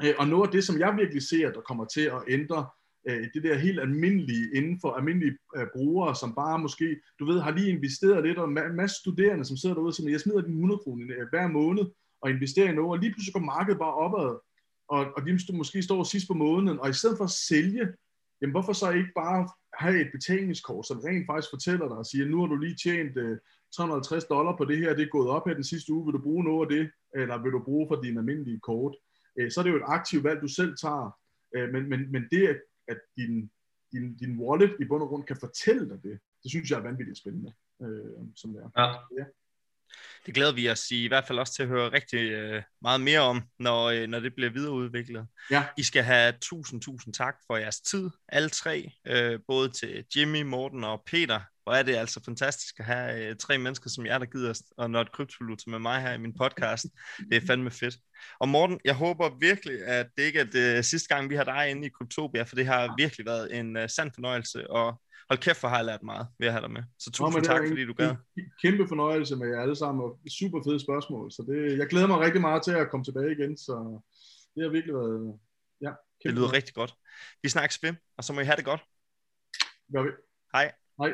Øh, 0.05 0.15
og 0.19 0.29
noget 0.29 0.47
af 0.47 0.53
det, 0.53 0.65
som 0.65 0.79
jeg 0.79 0.97
virkelig 0.97 1.23
ser, 1.23 1.53
der 1.53 1.61
kommer 1.61 1.85
til 1.85 2.01
at 2.01 2.23
ændre 2.29 2.67
øh, 3.09 3.29
det 3.35 3.43
der 3.43 3.55
helt 3.55 3.81
almindelige 3.81 4.47
inden 4.55 4.81
for 4.81 4.91
almindelige 4.93 5.39
uh, 5.57 5.67
brugere, 5.75 6.15
som 6.17 6.35
bare 6.35 6.59
måske, 6.59 7.01
du 7.19 7.25
ved, 7.25 7.41
har 7.41 7.51
lige 7.51 7.71
investeret 7.71 8.25
lidt, 8.27 8.39
og 8.39 8.49
en 8.49 8.77
masse 8.77 8.97
studerende, 9.01 9.45
som 9.45 9.57
sidder 9.57 9.75
derude 9.75 9.91
og 9.91 9.95
siger, 9.95 10.11
jeg 10.11 10.21
smider 10.21 10.41
din 10.41 10.55
100 10.55 10.79
kroner 10.79 11.29
hver 11.31 11.49
måned 11.49 11.85
og 12.23 12.31
investerer 12.31 12.69
i 12.69 12.75
noget, 12.75 12.91
og 12.91 12.99
lige 12.99 13.13
pludselig 13.13 13.33
går 13.33 13.51
markedet 13.55 13.79
bare 13.79 13.95
opad, 13.95 14.39
og, 14.95 15.03
og 15.17 15.21
de 15.27 15.57
måske 15.57 15.83
står 15.83 16.03
sidst 16.03 16.29
på 16.29 16.35
måneden, 16.35 16.79
og 16.81 16.91
i 16.91 16.93
stedet 16.93 17.17
for 17.17 17.25
at 17.25 17.39
sælge, 17.49 17.85
jamen 18.41 18.55
hvorfor 18.55 18.73
så 18.73 18.91
ikke 18.91 19.13
bare 19.15 19.49
have 19.83 20.01
et 20.01 20.11
betalingskort, 20.13 20.87
som 20.87 21.01
rent 21.07 21.27
faktisk 21.27 21.51
fortæller 21.51 21.87
dig 21.89 21.97
og 21.97 22.07
siger, 22.07 22.27
nu 22.27 22.41
har 22.41 22.47
du 22.47 22.57
lige 22.57 22.77
tjent 22.85 23.17
øh, 23.17 23.39
350 23.77 24.25
dollar 24.25 24.57
på 24.57 24.65
det 24.65 24.79
her, 24.79 24.95
det 24.95 25.03
er 25.05 25.17
gået 25.17 25.29
op 25.29 25.47
her 25.47 25.55
den 25.55 25.71
sidste 25.73 25.93
uge, 25.93 26.05
vil 26.07 26.15
du 26.19 26.23
bruge 26.23 26.45
noget 26.45 26.63
af 26.67 26.71
det, 26.77 26.85
eller 27.21 27.43
vil 27.43 27.53
du 27.53 27.63
bruge 27.65 27.87
for 27.89 28.03
din 28.03 28.19
almindelige 28.19 28.61
kort? 28.61 28.95
Øh, 29.39 29.51
så 29.51 29.61
er 29.61 29.65
det 29.65 29.71
jo 29.71 29.77
et 29.77 29.93
aktivt 29.97 30.25
valg, 30.25 30.41
du 30.43 30.49
selv 30.49 30.77
tager, 30.77 31.11
øh, 31.57 31.69
men, 31.73 31.89
men, 31.89 32.13
men 32.13 32.23
det, 32.31 32.61
at 32.89 33.01
din, 33.17 33.51
din, 33.93 34.17
din 34.17 34.39
wallet 34.39 34.77
i 34.81 34.85
bund 34.85 35.03
og 35.03 35.09
grund 35.09 35.25
kan 35.25 35.37
fortælle 35.41 35.89
dig 35.89 36.03
det, 36.03 36.19
det 36.43 36.51
synes 36.51 36.71
jeg 36.71 36.79
er 36.79 36.89
vanvittigt 36.91 37.19
spændende, 37.19 37.53
øh, 37.83 38.23
som 38.37 38.53
det 38.53 38.61
er. 38.65 38.71
Ja. 38.83 38.89
ja. 39.19 39.25
Det 40.27 40.35
glæder 40.35 40.53
vi 40.53 40.71
os 40.71 40.91
i, 40.91 41.05
i 41.05 41.09
hvert 41.09 41.27
fald 41.27 41.39
også 41.39 41.55
til 41.55 41.63
at 41.63 41.69
høre 41.69 41.93
rigtig 41.93 42.19
øh, 42.19 42.63
meget 42.83 43.01
mere 43.01 43.21
om, 43.21 43.43
når, 43.59 43.85
øh, 43.85 44.09
når 44.09 44.21
det 44.21 44.35
bliver 44.35 44.51
videreudviklet. 44.51 45.27
Ja. 45.51 45.65
I 45.79 45.83
skal 45.83 46.03
have 46.03 46.35
tusind, 46.41 46.83
tusind 46.83 47.15
tak 47.15 47.35
for 47.47 47.57
jeres 47.57 47.81
tid, 47.81 48.11
alle 48.29 48.49
tre, 48.49 48.93
øh, 49.07 49.39
både 49.49 49.69
til 49.69 50.05
Jimmy, 50.17 50.43
Morten 50.43 50.85
og 50.85 51.03
Peter. 51.07 51.41
Hvor 51.63 51.73
er 51.73 51.83
det 51.83 51.97
altså 51.97 52.21
fantastisk 52.25 52.79
at 52.79 52.85
have 52.85 53.27
øh, 53.27 53.37
tre 53.37 53.59
mennesker 53.59 53.91
som 53.91 54.07
jer, 54.07 54.19
der 54.19 54.27
gider 54.27 54.63
og 54.77 54.91
når 54.91 55.01
et 55.01 55.13
kryptovaluta 55.13 55.71
med 55.71 55.79
mig 55.79 56.03
her 56.03 56.13
i 56.13 56.19
min 56.19 56.35
podcast. 56.39 56.87
Det 57.31 57.37
er 57.37 57.47
fandme 57.47 57.71
fedt. 57.71 57.97
Og 58.41 58.49
Morten, 58.49 58.81
jeg 58.85 58.95
håber 58.95 59.31
virkelig, 59.41 59.87
at 59.87 60.07
det 60.17 60.23
ikke 60.23 60.41
er 60.41 60.45
det 60.45 60.85
sidste 60.85 61.15
gang, 61.15 61.31
vi 61.31 61.37
har 61.37 61.45
dig 61.45 61.71
inde 61.71 61.87
i 61.87 61.91
Kryptopia, 61.99 62.43
for 62.43 62.57
det 62.57 62.67
har 62.67 62.95
virkelig 62.99 63.27
været 63.27 63.59
en 63.59 63.77
uh, 63.77 63.83
sand 63.89 64.11
fornøjelse, 64.15 64.71
og 64.71 65.01
hold 65.31 65.39
kæft, 65.39 65.61
for 65.61 65.69
har 65.69 65.77
jeg 65.77 65.85
lært 65.85 66.03
meget 66.03 66.27
ved 66.39 66.47
at 66.47 66.53
have 66.53 66.63
dig 66.63 66.71
med. 66.71 66.83
Så 66.99 67.11
tusind 67.11 67.43
Nå, 67.43 67.45
tak, 67.45 67.63
fordi 67.69 67.85
du 67.85 67.93
gad. 67.93 68.15
Kæmpe 68.63 68.89
fornøjelse 68.89 69.37
med 69.37 69.49
jer 69.49 69.61
alle 69.61 69.77
sammen, 69.77 70.05
og 70.05 70.19
super 70.39 70.61
fede 70.67 70.81
spørgsmål. 70.81 71.33
Så 71.33 71.45
det, 71.49 71.79
jeg 71.79 71.87
glæder 71.87 72.07
mig 72.07 72.21
rigtig 72.21 72.41
meget 72.41 72.63
til 72.63 72.73
at 72.73 72.91
komme 72.91 73.05
tilbage 73.05 73.33
igen, 73.33 73.57
så 73.57 74.01
det 74.55 74.63
har 74.63 74.71
virkelig 74.71 74.95
været... 74.95 75.39
Ja, 75.81 75.93
det 76.25 76.35
lyder 76.35 76.53
rigtig 76.53 76.75
godt. 76.75 76.95
Vi 77.43 77.49
snakkes 77.49 77.83
ved, 77.83 77.95
og 78.17 78.25
så 78.25 78.33
må 78.33 78.41
I 78.41 78.45
have 78.45 78.57
det 78.57 78.65
godt. 78.65 78.81
Gør 79.95 80.03
vi. 80.03 80.09
Hej. 80.55 80.73
Hej. 81.01 81.13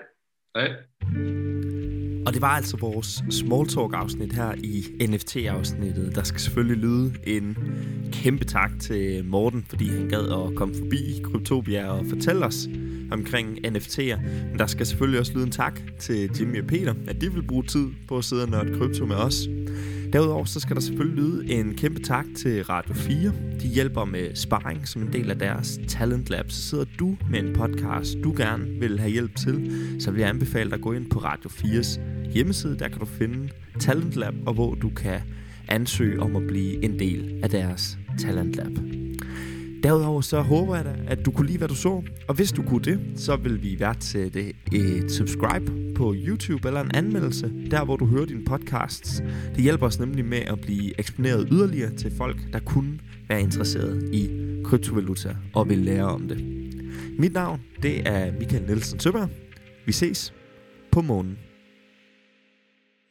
Hej. 0.56 0.68
Og 2.26 2.34
det 2.34 2.42
var 2.42 2.48
altså 2.48 2.76
vores 2.76 3.22
small 3.30 3.68
talk 3.68 3.92
afsnit 3.94 4.32
her 4.32 4.54
i 4.54 5.06
NFT-afsnittet. 5.06 6.14
Der 6.14 6.22
skal 6.22 6.40
selvfølgelig 6.40 6.76
lyde 6.76 7.14
en 7.26 7.56
kæmpe 8.12 8.44
tak 8.44 8.70
til 8.80 9.24
Morten, 9.24 9.64
fordi 9.64 9.88
han 9.88 10.08
gad 10.08 10.24
at 10.24 10.56
komme 10.56 10.74
forbi 10.74 11.22
Kryptopia 11.24 11.90
og 11.90 12.06
fortælle 12.06 12.46
os 12.46 12.66
omkring 13.10 13.58
NFT'er. 13.66 14.20
Men 14.50 14.58
der 14.58 14.66
skal 14.66 14.86
selvfølgelig 14.86 15.20
også 15.20 15.32
lyde 15.34 15.44
en 15.44 15.50
tak 15.50 15.80
til 15.98 16.30
Jimmy 16.40 16.62
og 16.62 16.66
Peter, 16.66 16.94
at 17.08 17.20
de 17.20 17.32
vil 17.32 17.42
bruge 17.42 17.64
tid 17.64 17.86
på 18.08 18.18
at 18.18 18.24
sidde 18.24 18.42
og 18.42 18.50
nørde 18.50 18.78
krypto 18.78 19.06
med 19.06 19.16
os. 19.16 19.48
Derudover 20.12 20.44
så 20.44 20.60
skal 20.60 20.76
der 20.76 20.82
selvfølgelig 20.82 21.24
lyde 21.24 21.52
en 21.52 21.74
kæmpe 21.74 22.00
tak 22.00 22.26
til 22.36 22.64
Radio 22.64 22.94
4. 22.94 23.32
De 23.60 23.68
hjælper 23.68 24.04
med 24.04 24.34
sparring 24.34 24.88
som 24.88 25.02
en 25.02 25.12
del 25.12 25.30
af 25.30 25.38
deres 25.38 25.80
Talent 25.88 26.30
Lab. 26.30 26.50
Så 26.50 26.62
sidder 26.62 26.84
du 26.98 27.16
med 27.30 27.38
en 27.40 27.52
podcast, 27.52 28.18
du 28.24 28.34
gerne 28.36 28.64
vil 28.80 28.98
have 28.98 29.10
hjælp 29.10 29.36
til, 29.36 29.72
så 30.00 30.10
vil 30.10 30.20
jeg 30.20 30.28
anbefale 30.28 30.70
dig 30.70 30.76
at 30.76 30.82
gå 30.82 30.92
ind 30.92 31.10
på 31.10 31.18
Radio 31.18 31.50
4's 31.50 32.00
hjemmeside. 32.32 32.78
Der 32.78 32.88
kan 32.88 32.98
du 32.98 33.06
finde 33.06 33.48
Talent 33.80 34.16
Lab, 34.16 34.34
og 34.46 34.54
hvor 34.54 34.74
du 34.74 34.88
kan 34.88 35.20
ansøge 35.68 36.20
om 36.20 36.36
at 36.36 36.42
blive 36.46 36.84
en 36.84 36.98
del 36.98 37.40
af 37.42 37.50
deres 37.50 37.98
Talent 38.18 38.56
Lab. 38.56 39.07
Derudover 39.82 40.20
så 40.20 40.40
håber 40.40 40.76
jeg 40.76 40.84
da, 40.84 40.96
at 41.08 41.24
du 41.24 41.30
kunne 41.30 41.46
lide, 41.46 41.58
hvad 41.58 41.68
du 41.68 41.74
så. 41.74 42.02
Og 42.28 42.34
hvis 42.34 42.52
du 42.52 42.62
kunne 42.62 42.84
det, 42.84 43.20
så 43.20 43.36
vil 43.36 43.62
vi 43.62 43.80
værdsætte 43.80 44.54
et 44.72 45.10
subscribe 45.12 45.94
på 45.94 46.14
YouTube 46.16 46.68
eller 46.68 46.80
en 46.80 46.94
anmeldelse, 46.94 47.52
der 47.70 47.84
hvor 47.84 47.96
du 47.96 48.06
hører 48.06 48.26
dine 48.26 48.44
podcasts. 48.44 49.22
Det 49.54 49.62
hjælper 49.62 49.86
os 49.86 49.98
nemlig 49.98 50.24
med 50.24 50.38
at 50.38 50.60
blive 50.60 50.98
eksponeret 51.00 51.48
yderligere 51.52 51.96
til 51.96 52.16
folk, 52.16 52.36
der 52.52 52.60
kunne 52.60 53.00
være 53.28 53.40
interesseret 53.40 54.14
i 54.14 54.28
kryptovaluta 54.64 55.36
og 55.54 55.68
vil 55.68 55.78
lære 55.78 56.04
om 56.04 56.28
det. 56.28 56.44
Mit 57.18 57.32
navn, 57.32 57.60
det 57.82 58.08
er 58.08 58.32
Michael 58.32 58.62
Nielsen 58.62 59.00
Søberg. 59.00 59.28
Vi 59.86 59.92
ses 59.92 60.34
på 60.92 61.00
månen. 61.00 61.38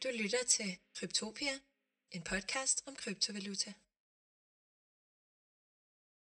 Du 0.02 0.08
lytter 0.22 0.38
til 0.48 0.76
Kryptopia, 1.00 1.54
en 2.12 2.22
podcast 2.22 2.82
om 2.86 2.94
kryptovaluta. 3.04 3.72